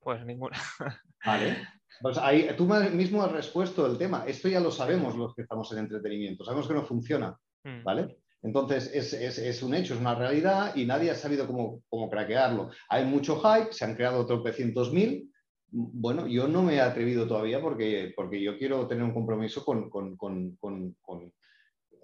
Pues 0.04 0.26
ninguna. 0.26 0.58
Vale. 1.26 1.58
Pues 2.02 2.18
ahí, 2.18 2.50
tú 2.58 2.66
mismo 2.66 3.24
has 3.24 3.32
respuesto 3.32 3.86
el 3.86 3.98
tema. 3.98 4.26
Esto 4.28 4.50
ya 4.50 4.60
lo 4.60 4.72
sabemos 4.72 5.16
los 5.16 5.34
que 5.34 5.44
estamos 5.44 5.72
en 5.72 5.80
entretenimiento. 5.80 6.44
Sabemos 6.44 6.68
que 6.68 6.74
no 6.74 6.84
funciona. 6.84 7.38
Hmm. 7.64 7.84
¿Vale? 7.84 8.18
Entonces 8.42 8.92
es, 8.94 9.64
un 9.64 9.74
hecho, 9.74 9.94
es 9.94 10.02
una 10.02 10.16
realidad 10.16 10.76
y 10.76 10.86
nadie 10.86 11.12
ha 11.12 11.16
sabido 11.16 11.48
cómo, 11.48 11.82
cómo 11.88 12.10
craquearlo. 12.10 12.72
Hay 12.90 13.06
mucho 13.06 13.40
hype, 13.40 13.72
se 13.72 13.86
han 13.86 13.96
creado 13.96 14.26
tropecientos 14.26 14.92
mil, 14.92 15.32
bueno, 15.74 16.28
yo 16.28 16.48
no 16.48 16.62
me 16.62 16.76
he 16.76 16.82
atrevido 16.82 17.26
todavía 17.26 17.60
porque, 17.60 18.14
porque 18.16 18.42
yo 18.42 18.58
quiero 18.58 18.86
tener 18.88 19.04
un 19.04 19.14
compromiso 19.14 19.66
con, 19.66 19.90
con, 19.90 20.16
con, 20.18 20.56
con 20.58 21.34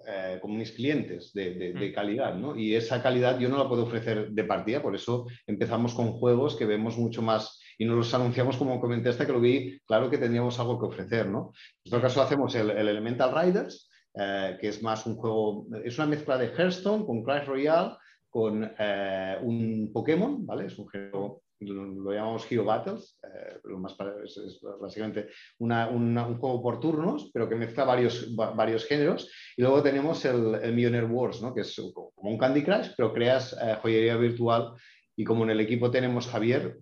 eh, 0.08 0.40
mis 0.44 0.72
clientes 0.72 1.32
de, 1.32 1.54
de, 1.54 1.90
mm. 1.90 1.92
calidad, 1.92 2.34
¿no? 2.34 2.56
Y 2.56 2.74
esa 2.74 3.02
calidad 3.02 3.38
yo 3.38 3.48
no 3.48 3.58
la 3.58 3.68
puedo 3.68 3.84
ofrecer 3.84 4.30
de 4.30 4.44
partida, 4.44 4.82
por 4.82 4.96
eso 4.96 5.26
empezamos 5.46 5.94
con 5.94 6.12
juegos 6.12 6.56
que 6.56 6.64
vemos 6.64 6.98
mucho 6.98 7.22
más 7.22 7.59
y 7.80 7.86
nos 7.86 7.96
los 7.96 8.12
anunciamos 8.12 8.58
como 8.58 8.78
comenté 8.78 9.08
hasta 9.08 9.24
que 9.24 9.32
lo 9.32 9.40
vi, 9.40 9.80
claro 9.86 10.10
que 10.10 10.18
teníamos 10.18 10.60
algo 10.60 10.78
que 10.78 10.84
ofrecer, 10.84 11.26
¿no? 11.26 11.52
En 11.82 11.92
este 11.92 12.00
caso 12.02 12.20
hacemos 12.20 12.54
el, 12.54 12.68
el 12.70 12.88
Elemental 12.88 13.34
Riders, 13.34 13.90
eh, 14.14 14.58
que 14.60 14.68
es 14.68 14.82
más 14.82 15.06
un 15.06 15.16
juego, 15.16 15.66
es 15.82 15.96
una 15.96 16.06
mezcla 16.06 16.36
de 16.36 16.48
Hearthstone 16.48 17.06
con 17.06 17.24
Clash 17.24 17.46
Royale, 17.46 17.96
con 18.28 18.70
eh, 18.78 19.38
un 19.40 19.90
Pokémon, 19.94 20.44
¿vale? 20.44 20.66
Es 20.66 20.78
un 20.78 20.90
género 20.90 21.40
lo, 21.60 22.12
llamamos 22.12 22.46
Hero 22.50 22.64
Battles, 22.64 23.18
eh, 23.22 23.60
más 23.78 23.96
es, 24.24 24.60
básicamente 24.80 25.28
un 25.58 26.38
juego 26.38 26.62
por 26.62 26.80
turnos, 26.80 27.30
pero 27.32 27.48
que 27.48 27.54
mezcla 27.54 27.84
varios, 27.84 28.34
varios 28.34 28.84
géneros. 28.84 29.30
Y 29.56 29.62
luego 29.62 29.82
tenemos 29.82 30.22
el, 30.26 30.54
el 30.56 30.74
Millionaire 30.74 31.06
Wars, 31.06 31.40
¿no? 31.40 31.54
que 31.54 31.62
es 31.62 31.74
como 31.94 32.12
un 32.16 32.38
Candy 32.38 32.62
Crush, 32.62 32.90
pero 32.94 33.12
creas 33.12 33.56
eh, 33.60 33.76
joyería 33.80 34.16
virtual. 34.16 34.74
Y 35.16 35.24
como 35.24 35.44
en 35.44 35.50
el 35.50 35.60
equipo 35.60 35.90
tenemos 35.90 36.28
Javier 36.28 36.78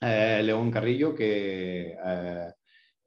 eh, 0.00 0.40
León 0.44 0.70
Carrillo, 0.70 1.14
que 1.14 1.94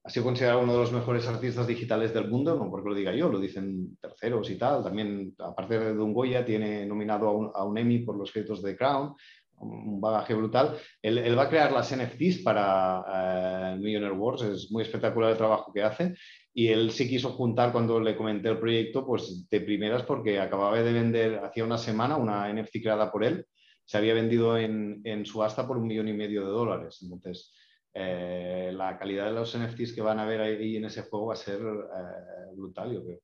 ha 0.04 0.10
sido 0.10 0.26
considerado 0.26 0.62
uno 0.62 0.74
de 0.74 0.80
los 0.80 0.92
mejores 0.92 1.28
artistas 1.28 1.68
digitales 1.68 2.14
del 2.14 2.28
mundo, 2.28 2.56
no 2.56 2.72
porque 2.72 2.90
lo 2.90 2.96
diga 2.96 3.14
yo, 3.14 3.30
lo 3.30 3.40
dicen 3.40 3.98
terceros 4.02 4.50
y 4.50 4.58
tal. 4.58 4.84
También, 4.84 5.36
aparte 5.38 5.80
de 5.80 6.00
un 6.00 6.14
Goya, 6.14 6.44
tiene 6.44 6.86
nominado 6.86 7.28
a 7.28 7.32
un, 7.32 7.52
a 7.54 7.64
un 7.64 7.78
Emmy 7.78 8.00
por 8.00 8.18
los 8.18 8.32
créditos 8.32 8.64
de 8.64 8.76
Crown 8.76 9.14
un 9.62 10.02
bagaje 10.02 10.34
brutal. 10.34 10.78
Él, 11.02 11.38
va 11.38 11.44
a 11.44 11.50
crear 11.50 11.72
las 11.72 11.96
NFTs 11.96 12.40
para 12.44 13.74
eh, 13.74 13.78
Millionaire 13.78 14.16
Wars, 14.16 14.42
es 14.42 14.72
muy 14.72 14.84
espectacular 14.84 15.32
el 15.32 15.38
trabajo 15.38 15.72
que 15.72 15.84
hace. 15.84 16.16
Y 16.54 16.68
él 16.68 16.92
sí 16.92 17.08
quiso 17.08 17.30
juntar 17.30 17.72
cuando 17.72 18.00
le 18.00 18.18
comenté 18.18 18.50
el 18.50 18.60
proyecto, 18.60 19.06
pues 19.06 19.48
de 19.50 19.62
primeras, 19.62 20.04
porque 20.04 20.40
acababa 20.40 20.82
de 20.82 20.92
vender 20.92 21.40
hacía 21.44 21.64
una 21.64 21.78
semana 21.78 22.18
una 22.18 22.52
NFT 22.52 22.82
creada 22.82 23.12
por 23.12 23.24
él. 23.24 23.46
Se 23.92 23.98
había 23.98 24.14
vendido 24.14 24.58
en, 24.58 25.02
en 25.04 25.26
subasta 25.26 25.68
por 25.68 25.78
un 25.78 25.86
millón 25.86 26.08
y 26.08 26.14
medio 26.14 26.46
de 26.46 26.52
dólares. 26.52 27.00
Entonces, 27.02 27.54
eh, 27.94 28.72
la 28.74 28.98
calidad 28.98 29.26
de 29.26 29.34
los 29.34 29.54
NFTs 29.58 29.92
que 29.92 30.02
van 30.02 30.18
a 30.18 30.26
ver 30.26 30.40
ahí 30.40 30.78
en 30.78 30.86
ese 30.86 31.02
juego 31.02 31.26
va 31.26 31.34
a 31.34 31.36
ser 31.38 31.60
eh, 31.60 32.56
brutal, 32.56 32.94
yo 32.94 33.04
creo. 33.04 33.20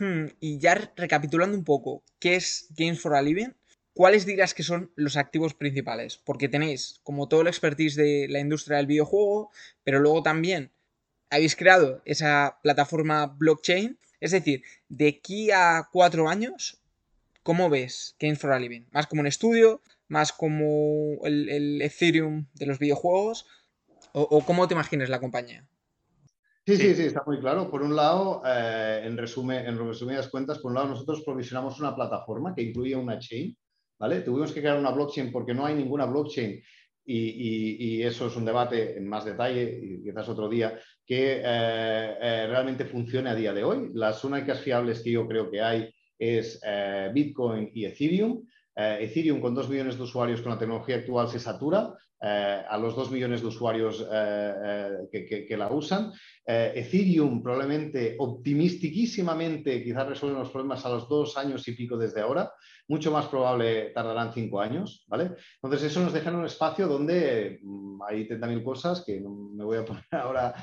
Hmm, 0.00 0.26
y 0.38 0.58
ya 0.58 0.92
recapitulando 0.94 1.56
un 1.56 1.64
poco, 1.64 2.02
¿qué 2.18 2.36
es 2.36 2.68
Games 2.76 3.00
for 3.00 3.14
a 3.14 3.22
Living? 3.22 3.48
¿cuáles 3.94 4.26
dirás 4.26 4.54
que 4.54 4.62
son 4.62 4.92
los 4.94 5.16
activos 5.16 5.54
principales? 5.54 6.18
Porque 6.18 6.48
tenéis 6.48 7.00
como 7.02 7.26
todo 7.26 7.40
el 7.40 7.48
expertise 7.48 7.96
de 7.96 8.28
la 8.28 8.38
industria 8.38 8.76
del 8.76 8.86
videojuego, 8.86 9.50
pero 9.82 9.98
luego 9.98 10.22
también 10.22 10.70
habéis 11.30 11.56
creado 11.56 12.00
esa 12.04 12.60
plataforma 12.62 13.26
blockchain. 13.26 13.98
Es 14.20 14.30
decir, 14.30 14.62
de 14.88 15.08
aquí 15.08 15.50
a 15.50 15.88
cuatro 15.90 16.28
años, 16.28 16.80
¿cómo 17.48 17.70
ves 17.70 18.14
Games 18.20 18.38
for 18.38 18.52
a 18.52 18.58
Living? 18.58 18.82
¿Más 18.92 19.06
como 19.06 19.22
un 19.22 19.26
estudio? 19.26 19.80
¿Más 20.06 20.34
como 20.34 21.16
el, 21.24 21.80
Ethereum 21.80 22.44
de 22.52 22.66
los 22.66 22.78
videojuegos? 22.78 23.46
¿O, 24.12 24.44
cómo 24.44 24.68
te 24.68 24.74
imaginas 24.74 25.08
la 25.08 25.18
compañía? 25.18 25.66
Sí, 26.66 26.76
sí, 26.76 26.94
sí, 26.94 27.04
está 27.04 27.22
muy 27.26 27.40
claro. 27.40 27.70
Por 27.70 27.80
un 27.80 27.96
lado, 27.96 28.42
eh, 28.44 29.00
en, 29.02 29.16
resumen, 29.16 29.64
en 29.64 29.78
resumidas 29.78 30.28
cuentas, 30.28 30.58
por 30.58 30.72
un 30.72 30.74
lado, 30.74 30.88
nosotros 30.88 31.22
provisionamos 31.24 31.80
una 31.80 31.96
plataforma 31.96 32.54
que 32.54 32.64
incluye 32.64 32.94
una 32.94 33.18
chain 33.18 33.56
¿vale? 33.98 34.20
Tuvimos 34.20 34.52
que 34.52 34.60
crear 34.60 34.78
una 34.78 34.90
blockchain 34.90 35.32
porque 35.32 35.54
no 35.54 35.64
hay 35.64 35.74
ninguna 35.74 36.04
blockchain 36.04 36.62
y, 37.06 38.02
eso 38.02 38.26
es 38.26 38.36
un 38.36 38.44
debate 38.44 38.98
en 38.98 39.08
más 39.08 39.24
detalle, 39.24 39.80
y 39.82 40.02
quizás 40.02 40.28
otro 40.28 40.50
día, 40.50 40.78
que 41.06 41.40
eh, 41.42 42.14
eh, 42.20 42.46
realmente 42.46 42.84
funcione 42.84 43.30
a 43.30 43.34
día 43.34 43.54
de 43.54 43.64
hoy. 43.64 43.90
Las 43.94 44.22
únicas 44.22 44.60
fiables 44.60 45.02
que 45.02 45.12
yo 45.12 45.26
creo 45.26 45.50
que 45.50 45.62
hay 45.62 45.90
es 46.18 46.60
eh, 46.64 47.10
Bitcoin 47.12 47.70
y 47.74 47.84
Ethereum. 47.84 48.44
Ethereum 48.80 49.40
con 49.40 49.56
dos 49.56 49.68
millones 49.68 49.96
de 49.96 50.04
usuarios 50.04 50.40
con 50.40 50.52
la 50.52 50.58
tecnología 50.58 50.96
actual 50.96 51.28
se 51.28 51.40
satura. 51.40 51.94
a 52.20 52.78
los 52.78 52.94
dos 52.94 53.10
millones 53.10 53.40
de 53.40 53.48
usuarios 53.48 54.06
que, 55.10 55.46
que, 55.48 55.56
la 55.56 55.68
usan. 55.72 56.12
Ethereum 56.46 57.42
probablemente 57.42 58.14
optimistiquísimamente 58.18 59.82
quizás 59.82 60.06
resuelven 60.06 60.38
los 60.38 60.50
problemas 60.50 60.84
a 60.86 60.90
los 60.90 61.08
dos 61.08 61.36
años 61.36 61.66
y 61.66 61.72
pico 61.72 61.96
desde 61.96 62.20
ahora 62.20 62.52
mucho 62.88 63.12
más 63.12 63.26
probable 63.26 63.90
tardarán 63.90 64.32
cinco 64.32 64.60
años, 64.60 65.04
¿vale? 65.06 65.32
Entonces 65.62 65.90
eso 65.90 66.00
nos 66.00 66.12
deja 66.12 66.30
en 66.30 66.36
un 66.36 66.46
espacio 66.46 66.88
donde 66.88 67.60
mm, 67.62 68.02
hay 68.08 68.26
30.000 68.26 68.64
cosas 68.64 69.04
que 69.06 69.20
no 69.20 69.30
me 69.30 69.64
voy 69.64 69.78
a 69.78 69.84
poner 69.84 70.04
ahora 70.10 70.54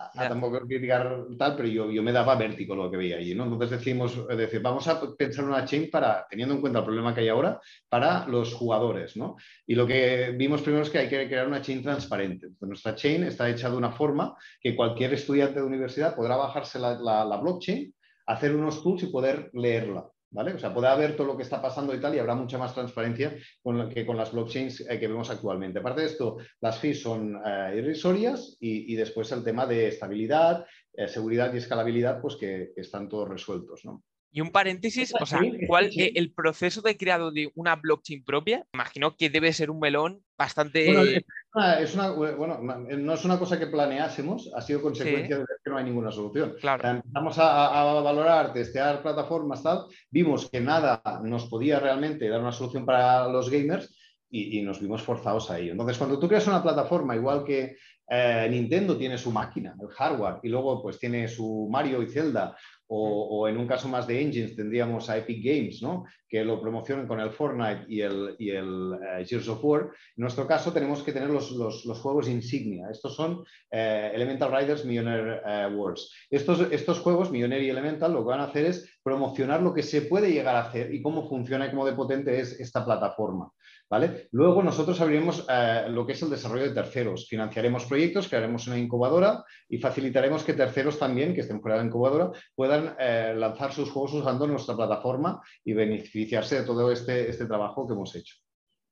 a, 0.00 0.28
tampoco 0.28 0.60
criticar 0.66 1.26
tal, 1.38 1.56
pero 1.56 1.68
yo, 1.68 1.90
yo 1.90 2.02
me 2.02 2.12
daba 2.12 2.34
vértigo 2.34 2.74
lo 2.74 2.90
que 2.90 2.96
veía 2.96 3.16
allí, 3.16 3.34
¿no? 3.34 3.44
Entonces 3.44 3.70
decimos, 3.78 4.26
decir, 4.28 4.62
vamos 4.62 4.88
a 4.88 5.00
pensar 5.16 5.44
una 5.44 5.64
chain 5.64 5.90
para, 5.90 6.26
teniendo 6.28 6.54
en 6.54 6.60
cuenta 6.60 6.78
el 6.78 6.84
problema 6.86 7.14
que 7.14 7.20
hay 7.20 7.28
ahora, 7.28 7.60
para 7.88 8.26
los 8.26 8.54
jugadores, 8.54 9.16
¿no? 9.16 9.36
Y 9.66 9.74
lo 9.74 9.86
que 9.86 10.34
vimos 10.36 10.62
primero 10.62 10.82
es 10.82 10.90
que 10.90 10.98
hay 10.98 11.08
que 11.08 11.26
crear 11.26 11.46
una 11.46 11.60
chain 11.60 11.82
transparente. 11.82 12.48
nuestra 12.60 12.94
chain 12.94 13.24
está 13.24 13.48
hecha 13.50 13.68
de 13.68 13.76
una 13.76 13.92
forma 13.92 14.34
que 14.60 14.74
cualquier 14.74 15.14
estudiante 15.14 15.60
de 15.60 15.66
universidad 15.66 16.14
podrá 16.16 16.36
bajarse 16.36 16.78
la, 16.78 16.94
la 16.98 17.36
blockchain, 17.36 17.94
hacer 18.26 18.54
unos 18.54 18.82
tools 18.82 19.02
y 19.02 19.06
poder 19.06 19.50
leerla. 19.52 20.08
¿Vale? 20.30 20.54
O 20.54 20.58
sea, 20.58 20.72
podrá 20.72 20.94
ver 20.96 21.16
todo 21.16 21.26
lo 21.26 21.36
que 21.36 21.42
está 21.42 21.60
pasando 21.60 21.94
y 21.94 22.00
tal, 22.00 22.14
y 22.14 22.18
habrá 22.18 22.34
mucha 22.34 22.58
más 22.58 22.74
transparencia 22.74 23.36
con 23.62 23.88
que 23.88 24.06
con 24.06 24.16
las 24.16 24.32
blockchains 24.32 24.82
eh, 24.88 24.98
que 24.98 25.08
vemos 25.08 25.30
actualmente. 25.30 25.78
Aparte 25.78 26.02
de 26.02 26.06
esto, 26.08 26.38
las 26.60 26.78
fees 26.78 27.02
son 27.02 27.40
eh, 27.44 27.74
irrisorias 27.76 28.56
y, 28.60 28.94
después 28.94 29.30
el 29.32 29.44
tema 29.44 29.66
de 29.66 29.88
estabilidad, 29.88 30.66
eh, 30.92 31.08
seguridad 31.08 31.52
y 31.52 31.58
escalabilidad, 31.58 32.20
pues 32.20 32.36
que, 32.36 32.72
están 32.76 33.08
todos 33.08 33.28
resueltos, 33.28 33.84
¿no? 33.84 34.02
Y 34.32 34.40
un 34.40 34.50
paréntesis, 34.50 35.12
o 35.20 35.26
sea, 35.26 35.40
¿cuál 35.66 35.90
el 35.96 36.32
proceso 36.32 36.82
de 36.82 36.96
creado 36.96 37.32
de 37.32 37.50
una 37.56 37.74
blockchain 37.74 38.24
propia? 38.24 38.64
Imagino 38.72 39.16
que 39.16 39.28
debe 39.28 39.52
ser 39.52 39.70
un 39.70 39.80
melón 39.80 40.22
bastante. 40.38 40.86
Bueno, 40.86 41.78
es 41.80 41.94
una, 41.94 42.10
bueno, 42.10 42.60
no 42.60 43.14
es 43.14 43.24
una 43.24 43.38
cosa 43.40 43.58
que 43.58 43.66
planeásemos, 43.66 44.50
ha 44.54 44.60
sido 44.60 44.82
consecuencia 44.82 45.38
de 45.38 45.44
que 45.64 45.70
no 45.70 45.78
hay 45.78 45.84
ninguna 45.84 46.12
solución. 46.12 46.54
Claro. 46.60 46.88
empezamos 46.88 47.36
a, 47.38 48.00
valorar, 48.02 48.52
testear 48.52 49.02
plataformas, 49.02 49.64
tal, 49.64 49.86
vimos 50.10 50.48
que 50.48 50.60
nada 50.60 51.02
nos 51.24 51.46
podía 51.46 51.80
realmente 51.80 52.28
dar 52.28 52.40
una 52.40 52.52
solución 52.52 52.86
para 52.86 53.26
los 53.28 53.50
gamers 53.50 53.96
y, 54.30 54.62
nos 54.62 54.80
vimos 54.80 55.02
forzados 55.02 55.50
a 55.50 55.58
ello. 55.58 55.72
Entonces, 55.72 55.98
cuando 55.98 56.20
tú 56.20 56.28
creas 56.28 56.46
una 56.46 56.62
plataforma, 56.62 57.16
igual 57.16 57.42
que 57.42 57.76
eh, 58.08 58.46
Nintendo 58.48 58.96
tiene 58.96 59.18
su 59.18 59.32
máquina, 59.32 59.74
el 59.80 59.88
hardware, 59.88 60.36
y 60.44 60.48
luego 60.48 60.80
pues 60.80 61.00
tiene 61.00 61.26
su 61.26 61.68
Mario 61.70 62.00
y 62.00 62.08
Zelda, 62.08 62.56
o, 62.92 63.46
en 63.46 63.56
un 63.56 63.68
caso 63.68 63.88
más 63.88 64.06
de 64.08 64.20
engines 64.20 64.56
tendríamos 64.56 65.08
a 65.08 65.16
Epic 65.16 65.44
Games, 65.44 65.80
¿no? 65.80 66.06
que 66.28 66.44
lo 66.44 66.60
promocionan 66.60 67.06
con 67.06 67.20
el 67.20 67.30
Fortnite 67.30 67.84
y 67.88 68.00
el, 68.00 68.34
y 68.38 68.50
el 68.50 68.92
eh, 68.94 69.24
Gears 69.24 69.48
of 69.48 69.64
War. 69.64 69.82
En 69.82 70.22
nuestro 70.22 70.46
caso 70.46 70.72
tenemos 70.72 71.02
que 71.02 71.12
tener 71.12 71.30
los, 71.30 71.52
los, 71.52 72.00
juegos 72.00 72.28
insignia. 72.28 72.88
Estos 72.90 73.14
son 73.14 73.44
eh, 73.70 74.10
Elemental 74.12 74.50
Riders 74.52 74.84
Millionaire 74.84 75.40
eh, 75.46 75.68
Wars. 75.72 76.12
Estos, 76.30 76.60
estos 76.72 76.98
juegos, 76.98 77.30
Millionaire 77.30 77.64
y 77.64 77.70
Elemental, 77.70 78.12
lo 78.12 78.20
que 78.20 78.30
van 78.30 78.40
a 78.40 78.44
hacer 78.44 78.66
es 78.66 78.98
promocionar 79.04 79.62
lo 79.62 79.72
que 79.72 79.84
se 79.84 80.02
puede 80.02 80.32
llegar 80.32 80.56
a 80.56 80.66
hacer 80.66 80.92
y 80.92 81.00
cómo 81.00 81.28
funciona 81.28 81.66
y 81.66 81.70
cómo 81.70 81.86
de 81.86 81.92
potente 81.92 82.40
es 82.40 82.58
esta 82.58 82.84
plataforma. 82.84 83.52
¿Vale? 83.90 84.28
Luego 84.30 84.62
nosotros 84.62 85.00
abriremos 85.00 85.44
lo 85.88 86.06
que 86.06 86.12
es 86.12 86.22
el 86.22 86.30
desarrollo 86.30 86.68
de 86.68 86.74
terceros. 86.74 87.26
Financiaremos 87.28 87.86
proyectos, 87.86 88.28
crearemos 88.28 88.68
una 88.68 88.78
incubadora 88.78 89.44
y 89.68 89.78
facilitaremos 89.78 90.44
que 90.44 90.54
terceros 90.54 90.96
también, 90.96 91.34
que 91.34 91.40
estén 91.40 91.60
fuera 91.60 91.76
de 91.76 91.82
la 91.82 91.88
incubadora, 91.88 92.30
puedan 92.54 92.94
eh, 93.00 93.34
lanzar 93.36 93.72
sus 93.72 93.90
juegos 93.90 94.14
usando 94.14 94.46
nuestra 94.46 94.76
plataforma 94.76 95.40
y 95.64 95.72
beneficiarse 95.72 96.60
de 96.60 96.66
todo 96.66 96.92
este, 96.92 97.28
este 97.28 97.46
trabajo 97.46 97.84
que 97.88 97.94
hemos 97.94 98.14
hecho. 98.14 98.36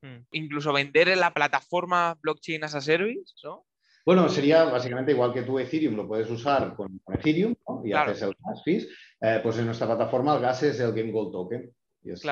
Hmm. 0.03 0.25
Incluso 0.33 0.73
vender 0.73 1.09
en 1.09 1.21
la 1.21 1.33
plataforma 1.33 2.19
blockchain 2.21 2.65
as 2.65 2.75
a 2.75 2.81
service, 2.81 3.35
¿no? 3.45 3.67
Bueno, 4.05 4.29
sería 4.29 4.65
básicamente 4.65 5.13
igual 5.13 5.33
que 5.33 5.43
tú 5.43 5.59
Ethereum 5.59 5.95
lo 5.95 6.09
puedes 6.09 6.31
usar 6.31 6.75
con, 6.75 7.01
Ethereum 7.13 7.55
y 7.85 7.93
haces 7.93 8.23
el 8.23 8.35
gas 8.39 8.65
fees, 8.65 8.89
eh, 9.21 9.41
pues 9.43 9.59
en 9.59 9.67
nuestra 9.67 9.87
plataforma 9.87 10.35
el 10.35 10.41
gas 10.41 10.63
es 10.63 10.81
el 10.81 10.93
Game 10.93 11.13
Gold 11.13 11.31
Token. 11.31 11.71
Y 12.09 12.13
es, 12.13 12.25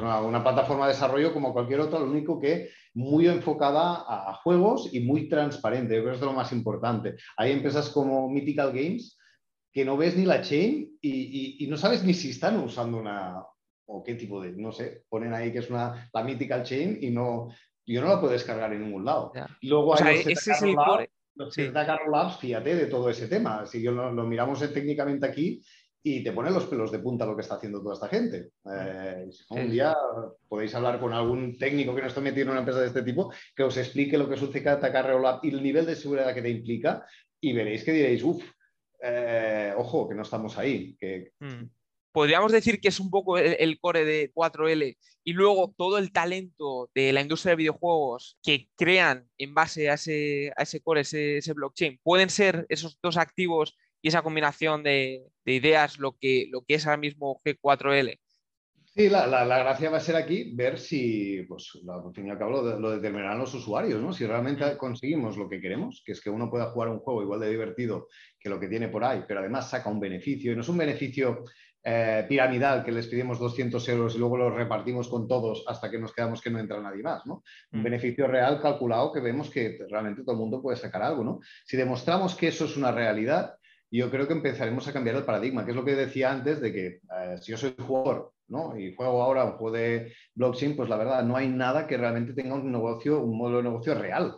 una, 0.00 0.42
plataforma 0.42 0.86
de 0.86 0.94
desarrollo 0.94 1.32
como 1.32 1.52
cualquier 1.52 1.80
otra, 1.80 1.98
lo 1.98 2.10
único 2.10 2.40
que 2.40 2.70
muy 2.94 3.26
enfocada 3.28 4.04
a, 4.06 4.34
juegos 4.42 4.88
y 4.92 5.00
muy 5.00 5.28
transparente. 5.28 5.94
Yo 5.94 6.00
creo 6.00 6.12
que 6.12 6.18
es 6.18 6.24
lo 6.24 6.32
más 6.32 6.52
importante. 6.52 7.16
Hay 7.36 7.52
empresas 7.52 7.90
como 7.90 8.30
Mythical 8.30 8.72
Games 8.72 9.18
que 9.70 9.84
no 9.84 9.96
ves 9.96 10.16
ni 10.16 10.24
la 10.24 10.40
chain 10.40 10.96
y, 11.02 11.66
no 11.68 11.76
sabes 11.76 12.04
ni 12.04 12.14
si 12.14 12.30
están 12.30 12.58
usando 12.60 12.98
una 12.98 13.42
o 13.86 14.02
qué 14.02 14.14
tipo 14.14 14.40
de, 14.40 14.52
no 14.52 14.72
sé, 14.72 15.04
ponen 15.10 15.34
ahí 15.34 15.52
que 15.52 15.58
es 15.58 15.68
una, 15.68 16.08
la 16.12 16.24
mythical 16.24 16.62
chain 16.62 16.98
y 17.02 17.10
no, 17.10 17.48
yo 17.84 18.00
no 18.00 18.08
la 18.08 18.18
puedo 18.18 18.32
descargar 18.32 18.72
en 18.72 18.82
ningún 18.84 19.04
lado. 19.04 19.30
luego 19.62 19.94
hay 20.02 20.20
ese 20.20 20.52
es 20.52 20.62
el 20.62 20.74
Labs, 22.10 22.38
fíjate 22.38 22.76
de 22.76 22.86
todo 22.86 23.10
ese 23.10 23.28
tema. 23.28 23.66
Si 23.66 23.82
yo 23.82 23.90
lo, 23.90 24.24
miramos 24.24 24.60
técnicamente 24.72 25.26
aquí 25.26 25.62
y 26.06 26.22
te 26.22 26.32
pone 26.32 26.50
los 26.50 26.66
pelos 26.66 26.92
de 26.92 26.98
punta 26.98 27.24
lo 27.24 27.34
que 27.34 27.40
está 27.40 27.54
haciendo 27.54 27.80
toda 27.80 27.94
esta 27.94 28.08
gente. 28.08 28.50
Eh, 28.70 29.26
un 29.48 29.70
día 29.70 29.96
podéis 30.46 30.74
hablar 30.74 31.00
con 31.00 31.14
algún 31.14 31.56
técnico 31.56 31.94
que 31.94 32.02
no 32.02 32.08
esté 32.08 32.20
metido 32.20 32.44
en 32.44 32.50
una 32.50 32.58
empresa 32.58 32.80
de 32.80 32.88
este 32.88 33.02
tipo 33.02 33.32
que 33.56 33.62
os 33.62 33.74
explique 33.78 34.18
lo 34.18 34.28
que 34.28 34.34
es 34.34 34.42
un 34.42 34.52
CKTK 34.52 34.94
Rollup 35.02 35.42
y 35.42 35.48
el 35.48 35.62
nivel 35.62 35.86
de 35.86 35.96
seguridad 35.96 36.34
que 36.34 36.42
te 36.42 36.50
implica 36.50 37.06
y 37.40 37.54
veréis 37.54 37.84
que 37.84 37.92
diréis, 37.92 38.22
uff, 38.22 38.44
eh, 39.02 39.72
ojo, 39.78 40.06
que 40.06 40.14
no 40.14 40.22
estamos 40.22 40.58
ahí. 40.58 40.94
Que... 41.00 41.32
Mm. 41.40 41.70
Podríamos 42.12 42.52
decir 42.52 42.80
que 42.80 42.88
es 42.88 43.00
un 43.00 43.10
poco 43.10 43.38
el, 43.38 43.80
core 43.80 44.04
de 44.04 44.30
4L 44.34 44.98
y 45.24 45.32
luego 45.32 45.74
todo 45.74 45.96
el 45.96 46.12
talento 46.12 46.90
de 46.94 47.14
la 47.14 47.22
industria 47.22 47.52
de 47.52 47.56
videojuegos 47.56 48.38
que 48.42 48.68
crean 48.76 49.26
en 49.38 49.54
base 49.54 49.88
a 49.88 49.94
ese, 49.94 50.52
a 50.54 50.64
ese 50.64 50.82
core, 50.82 51.00
ese, 51.00 51.38
ese 51.38 51.54
blockchain, 51.54 51.98
pueden 52.02 52.28
ser 52.28 52.66
esos 52.68 52.98
dos 53.02 53.16
activos 53.16 53.74
y 54.04 54.08
esa 54.08 54.20
combinación 54.20 54.82
de, 54.82 55.22
ideas 55.46 55.98
lo 55.98 56.12
que, 56.12 56.46
lo 56.50 56.60
que 56.60 56.74
es 56.74 56.86
ahora 56.86 56.98
mismo 56.98 57.40
G4L. 57.42 58.18
Sí, 58.84 59.08
la, 59.08 59.46
gracia 59.46 59.88
va 59.88 59.96
a 59.96 60.00
ser 60.00 60.14
aquí 60.14 60.54
ver 60.54 60.78
si, 60.78 61.42
pues, 61.48 61.70
al 61.88 62.12
fin 62.12 62.26
y 62.26 62.30
al 62.30 62.38
cabo, 62.38 62.60
lo, 62.60 62.90
determinarán 62.90 63.38
los 63.38 63.54
usuarios, 63.54 64.02
¿no? 64.02 64.12
Si 64.12 64.26
realmente 64.26 64.76
conseguimos 64.76 65.38
lo 65.38 65.48
que 65.48 65.58
queremos, 65.58 66.02
que 66.04 66.12
es 66.12 66.20
que 66.20 66.28
uno 66.28 66.50
pueda 66.50 66.70
jugar 66.70 66.90
un 66.90 66.98
juego 66.98 67.22
igual 67.22 67.40
de 67.40 67.48
divertido 67.48 68.08
que 68.38 68.50
lo 68.50 68.60
que 68.60 68.68
tiene 68.68 68.88
por 68.88 69.04
ahí, 69.04 69.24
pero 69.26 69.40
además 69.40 69.70
saca 69.70 69.88
un 69.88 69.98
beneficio, 69.98 70.52
y 70.52 70.54
no 70.54 70.60
es 70.60 70.68
un 70.68 70.76
beneficio 70.76 71.44
eh, 71.82 72.26
piramidal 72.28 72.84
que 72.84 72.92
les 72.92 73.06
pedimos 73.06 73.38
200 73.38 73.88
euros 73.88 74.14
y 74.14 74.18
luego 74.18 74.36
lo 74.36 74.50
repartimos 74.50 75.08
con 75.08 75.26
todos 75.26 75.64
hasta 75.66 75.90
que 75.90 75.98
nos 75.98 76.12
quedamos 76.12 76.42
que 76.42 76.50
no 76.50 76.58
entra 76.58 76.80
nadie 76.80 77.02
más, 77.02 77.24
¿no? 77.24 77.42
Un 77.72 77.80
mm. 77.80 77.84
beneficio 77.84 78.26
real 78.26 78.60
calculado 78.60 79.12
que 79.12 79.20
vemos 79.20 79.48
que 79.48 79.78
realmente 79.88 80.22
todo 80.24 80.32
el 80.32 80.40
mundo 80.40 80.60
puede 80.60 80.76
sacar 80.76 81.02
algo, 81.02 81.24
¿no? 81.24 81.40
Si 81.64 81.78
demostramos 81.78 82.34
que 82.34 82.48
eso 82.48 82.66
es 82.66 82.76
una 82.76 82.92
realidad, 82.92 83.54
yo 83.98 84.10
creo 84.10 84.26
que 84.26 84.32
empezaremos 84.32 84.86
a 84.88 84.92
cambiar 84.92 85.16
el 85.16 85.24
paradigma, 85.24 85.64
que 85.64 85.70
es 85.70 85.76
lo 85.76 85.84
que 85.84 85.94
decía 85.94 86.32
antes 86.32 86.60
de 86.60 86.72
que 86.72 86.86
eh, 86.86 87.38
si 87.40 87.52
yo 87.52 87.58
soy 87.58 87.74
jugador 87.78 88.32
¿no? 88.48 88.76
y 88.76 88.94
juego 88.94 89.22
ahora 89.22 89.44
un 89.44 89.52
juego 89.52 89.76
de 89.76 90.12
blockchain, 90.34 90.76
pues 90.76 90.88
la 90.88 90.96
verdad 90.96 91.22
no 91.22 91.36
hay 91.36 91.48
nada 91.48 91.86
que 91.86 91.96
realmente 91.96 92.32
tenga 92.32 92.54
un 92.54 92.72
negocio, 92.72 93.20
un 93.20 93.38
modelo 93.38 93.58
de 93.58 93.64
negocio 93.64 93.94
real. 93.94 94.36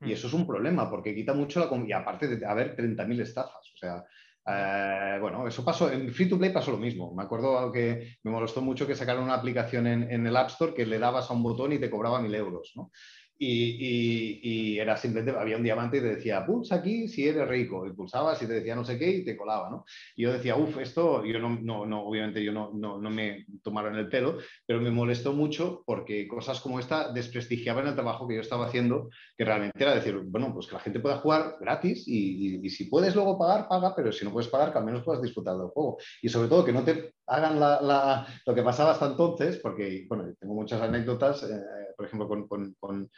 Y 0.00 0.06
mm. 0.06 0.12
eso 0.12 0.26
es 0.26 0.32
un 0.32 0.46
problema, 0.46 0.90
porque 0.90 1.14
quita 1.14 1.32
mucho 1.32 1.60
la... 1.60 1.86
Y 1.86 1.92
aparte 1.92 2.28
de 2.28 2.44
haber 2.44 2.76
30.000 2.76 3.20
estafas. 3.20 3.72
O 3.74 3.76
sea, 3.76 4.04
eh, 4.46 5.18
bueno, 5.20 5.46
eso 5.46 5.64
pasó, 5.64 5.90
en 5.92 6.12
Free 6.12 6.28
to 6.28 6.38
Play 6.38 6.50
pasó 6.50 6.72
lo 6.72 6.78
mismo. 6.78 7.14
Me 7.14 7.22
acuerdo 7.22 7.70
que 7.70 8.16
me 8.24 8.30
molestó 8.30 8.62
mucho 8.62 8.86
que 8.86 8.96
sacaron 8.96 9.24
una 9.24 9.34
aplicación 9.34 9.86
en, 9.86 10.10
en 10.10 10.26
el 10.26 10.36
App 10.36 10.48
Store 10.48 10.74
que 10.74 10.86
le 10.86 10.98
dabas 10.98 11.30
a 11.30 11.34
un 11.34 11.42
botón 11.42 11.72
y 11.72 11.78
te 11.78 11.90
cobraba 11.90 12.20
mil 12.20 12.34
euros. 12.34 12.72
¿no? 12.74 12.90
Y, 13.38 14.78
era 14.78 14.96
simplemente, 14.96 15.38
había 15.38 15.56
un 15.56 15.62
diamante 15.62 15.98
y 15.98 16.00
te 16.00 16.16
decía, 16.16 16.44
pulsa 16.44 16.76
aquí 16.76 17.08
si 17.08 17.26
eres 17.26 17.48
rico, 17.48 17.86
y 17.86 17.92
pulsabas 17.92 18.40
y 18.42 18.46
te 18.46 18.54
decía 18.54 18.74
no 18.74 18.84
sé 18.84 18.98
qué 18.98 19.10
y 19.10 19.24
te 19.24 19.36
colaba, 19.36 19.70
¿no? 19.70 19.84
Y 20.16 20.22
yo 20.22 20.32
decía, 20.32 20.56
uff, 20.56 20.78
esto, 20.78 21.24
yo 21.24 21.38
no, 21.38 21.58
no, 21.60 21.86
no 21.86 22.02
obviamente 22.02 22.42
yo 22.42 22.52
no, 22.52 22.70
no, 22.74 22.98
no, 22.98 23.10
me 23.10 23.46
tomaron 23.62 23.96
el 23.96 24.08
pelo, 24.08 24.38
pero 24.66 24.80
me 24.80 24.90
molestó 24.90 25.32
mucho 25.32 25.82
porque 25.86 26.26
cosas 26.26 26.60
como 26.60 26.80
esta 26.80 27.12
desprestigiaban 27.12 27.86
el 27.86 27.94
trabajo 27.94 28.26
que 28.26 28.36
yo 28.36 28.40
estaba 28.40 28.66
haciendo, 28.66 29.08
que 29.36 29.44
realmente 29.44 29.82
era 29.82 29.94
decir, 29.94 30.18
bueno, 30.24 30.52
pues 30.52 30.66
que 30.66 30.74
la 30.74 30.80
gente 30.80 31.00
pueda 31.00 31.18
jugar 31.18 31.56
gratis 31.60 32.04
y, 32.06 32.68
si 32.70 32.84
puedes 32.84 33.14
luego 33.14 33.38
pagar, 33.38 33.68
paga, 33.68 33.94
pero 33.94 34.12
si 34.12 34.24
no 34.24 34.32
puedes 34.32 34.48
pagar, 34.48 34.72
que 34.72 34.78
al 34.78 34.84
menos 34.84 35.02
puedas 35.02 35.22
disfrutar 35.22 35.56
del 35.56 35.68
juego. 35.68 35.98
Y 36.22 36.28
sobre 36.28 36.48
todo 36.48 36.64
que 36.64 36.72
no 36.72 36.84
te 36.84 37.14
hagan 37.28 38.26
lo 38.46 38.54
que 38.54 38.62
pasaba 38.62 38.92
hasta 38.92 39.06
entonces, 39.06 39.58
porque, 39.58 40.06
bueno, 40.08 40.32
tengo 40.38 40.54
muchas 40.54 40.80
anécdotas, 40.80 41.42
eh, 41.44 41.60
por 41.96 42.06
ejemplo, 42.06 42.28
con, 42.28 42.74
con 42.74 43.10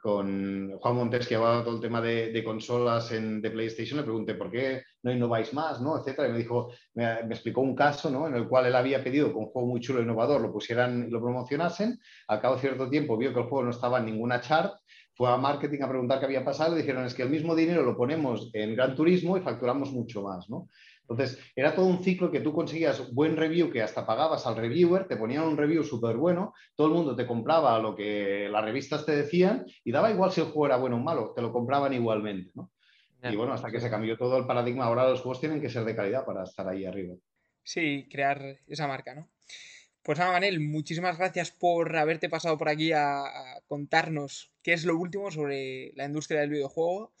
con 0.00 0.78
Juan 0.78 0.94
Montes, 0.94 1.26
que 1.26 1.34
llevaba 1.34 1.64
todo 1.64 1.74
el 1.74 1.80
tema 1.80 2.00
de, 2.00 2.42
consolas 2.44 3.10
en, 3.10 3.42
de 3.42 3.50
PlayStation, 3.50 3.98
le 3.98 4.04
pregunté 4.04 4.34
por 4.34 4.50
qué 4.50 4.82
no 5.02 5.12
innováis 5.12 5.52
más, 5.52 5.80
¿no? 5.80 5.98
Etcétera. 5.98 6.28
Y 6.28 6.32
me 6.32 6.38
dijo, 6.38 6.72
me, 6.94 7.14
explicó 7.14 7.60
un 7.60 7.74
caso, 7.74 8.08
¿no? 8.08 8.28
En 8.28 8.34
el 8.34 8.48
cual 8.48 8.66
él 8.66 8.76
había 8.76 9.02
pedido 9.02 9.28
que 9.30 9.38
un 9.38 9.46
juego 9.46 9.68
muy 9.68 9.80
chulo, 9.80 9.98
e 9.98 10.02
innovador, 10.02 10.40
lo 10.40 10.52
pusieran 10.52 11.06
y 11.08 11.10
lo 11.10 11.20
promocionasen. 11.20 11.98
Al 12.28 12.40
cabo 12.40 12.54
de 12.54 12.60
cierto 12.60 12.88
tiempo 12.88 13.16
vio 13.16 13.32
que 13.32 13.40
el 13.40 13.46
juego 13.46 13.64
no 13.64 13.70
estaba 13.70 13.98
en 13.98 14.06
ninguna 14.06 14.40
chart, 14.40 14.74
fue 15.14 15.28
a 15.30 15.36
marketing 15.36 15.82
a 15.82 15.88
preguntar 15.88 16.20
qué 16.20 16.26
había 16.26 16.44
pasado 16.44 16.76
y 16.76 16.82
dijeron, 16.82 17.04
es 17.04 17.14
que 17.14 17.24
el 17.24 17.30
mismo 17.30 17.56
dinero 17.56 17.82
lo 17.82 17.96
ponemos 17.96 18.50
en 18.52 18.76
Gran 18.76 18.94
Turismo 18.94 19.36
y 19.36 19.40
facturamos 19.40 19.90
mucho 19.90 20.22
más, 20.22 20.48
¿no? 20.48 20.68
Entonces, 21.08 21.38
era 21.56 21.74
todo 21.74 21.86
un 21.86 22.04
ciclo 22.04 22.30
que 22.30 22.40
tú 22.40 22.52
conseguías 22.52 23.12
buen 23.14 23.36
review, 23.36 23.70
que 23.70 23.82
hasta 23.82 24.06
pagabas 24.06 24.46
al 24.46 24.56
reviewer, 24.56 25.08
te 25.08 25.16
ponían 25.16 25.44
un 25.44 25.56
review 25.56 25.82
súper 25.82 26.16
bueno, 26.16 26.52
todo 26.74 26.88
el 26.88 26.92
mundo 26.92 27.16
te 27.16 27.26
compraba 27.26 27.78
lo 27.78 27.96
que 27.96 28.48
las 28.50 28.62
revistas 28.62 29.06
te 29.06 29.16
decían 29.16 29.64
y 29.84 29.90
daba 29.90 30.10
igual 30.10 30.32
si 30.32 30.42
el 30.42 30.48
juego 30.48 30.66
era 30.66 30.76
bueno 30.76 30.96
o 30.96 31.00
malo, 31.00 31.32
te 31.34 31.40
lo 31.40 31.50
compraban 31.50 31.94
igualmente. 31.94 32.50
¿no? 32.54 32.70
Y 33.22 33.36
bueno, 33.36 33.54
hasta 33.54 33.70
que 33.70 33.80
se 33.80 33.88
cambió 33.88 34.18
todo 34.18 34.36
el 34.36 34.46
paradigma, 34.46 34.84
ahora 34.84 35.08
los 35.08 35.22
juegos 35.22 35.40
tienen 35.40 35.62
que 35.62 35.70
ser 35.70 35.84
de 35.84 35.96
calidad 35.96 36.26
para 36.26 36.44
estar 36.44 36.68
ahí 36.68 36.84
arriba. 36.84 37.14
Sí, 37.62 38.06
crear 38.10 38.58
esa 38.66 38.86
marca, 38.86 39.14
¿no? 39.14 39.28
Pues 40.02 40.18
nada, 40.18 40.32
Manel, 40.32 40.60
muchísimas 40.60 41.18
gracias 41.18 41.50
por 41.50 41.96
haberte 41.96 42.28
pasado 42.28 42.56
por 42.56 42.68
aquí 42.68 42.92
a, 42.92 43.20
a 43.20 43.60
contarnos 43.66 44.52
qué 44.62 44.74
es 44.74 44.84
lo 44.84 44.96
último 44.96 45.30
sobre 45.30 45.92
la 45.96 46.04
industria 46.04 46.40
del 46.40 46.50
videojuego 46.50 47.12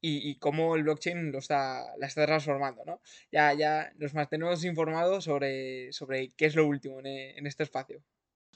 y, 0.00 0.36
cómo 0.36 0.76
el 0.76 0.84
blockchain 0.84 1.32
lo 1.32 1.38
está, 1.38 1.84
la 1.98 2.06
está 2.06 2.24
transformando, 2.26 2.84
¿no? 2.84 3.00
Ya, 3.32 3.52
ya 3.54 3.92
nos 3.98 4.14
mantenemos 4.14 4.64
informados 4.64 5.24
sobre, 5.24 5.92
sobre 5.92 6.30
qué 6.36 6.46
es 6.46 6.54
lo 6.54 6.66
último 6.66 7.00
en, 7.02 7.46
este 7.46 7.64
espacio. 7.64 8.00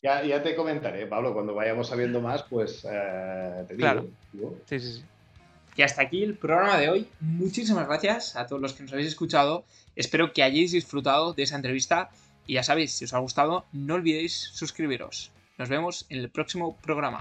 Ya, 0.02 0.24
ya, 0.24 0.42
te 0.42 0.54
comentaré, 0.54 1.06
Pablo, 1.06 1.32
cuando 1.32 1.54
vayamos 1.54 1.88
sabiendo 1.88 2.20
más, 2.20 2.42
pues 2.44 2.86
eh, 2.90 3.64
te 3.68 3.74
digo. 3.74 3.86
Claro. 3.86 4.08
Sí, 4.66 4.80
sí, 4.80 4.92
sí. 4.94 5.04
Y 5.74 5.82
hasta 5.82 6.02
aquí 6.02 6.22
el 6.22 6.36
programa 6.36 6.78
de 6.78 6.90
hoy. 6.90 7.08
Muchísimas 7.20 7.86
gracias 7.86 8.36
a 8.36 8.46
todos 8.46 8.60
los 8.60 8.74
que 8.74 8.82
nos 8.82 8.92
habéis 8.92 9.08
escuchado. 9.08 9.64
Espero 9.96 10.32
que 10.32 10.42
hayáis 10.42 10.72
disfrutado 10.72 11.32
de 11.32 11.44
esa 11.44 11.56
entrevista. 11.56 12.10
Y 12.46 12.54
ya 12.54 12.62
sabéis, 12.62 12.92
si 12.92 13.04
os 13.04 13.14
ha 13.14 13.18
gustado, 13.18 13.64
no 13.72 13.94
olvidéis 13.94 14.34
suscribiros. 14.52 15.30
Nos 15.56 15.68
vemos 15.68 16.06
en 16.10 16.18
el 16.18 16.30
próximo 16.30 16.76
programa. 16.82 17.20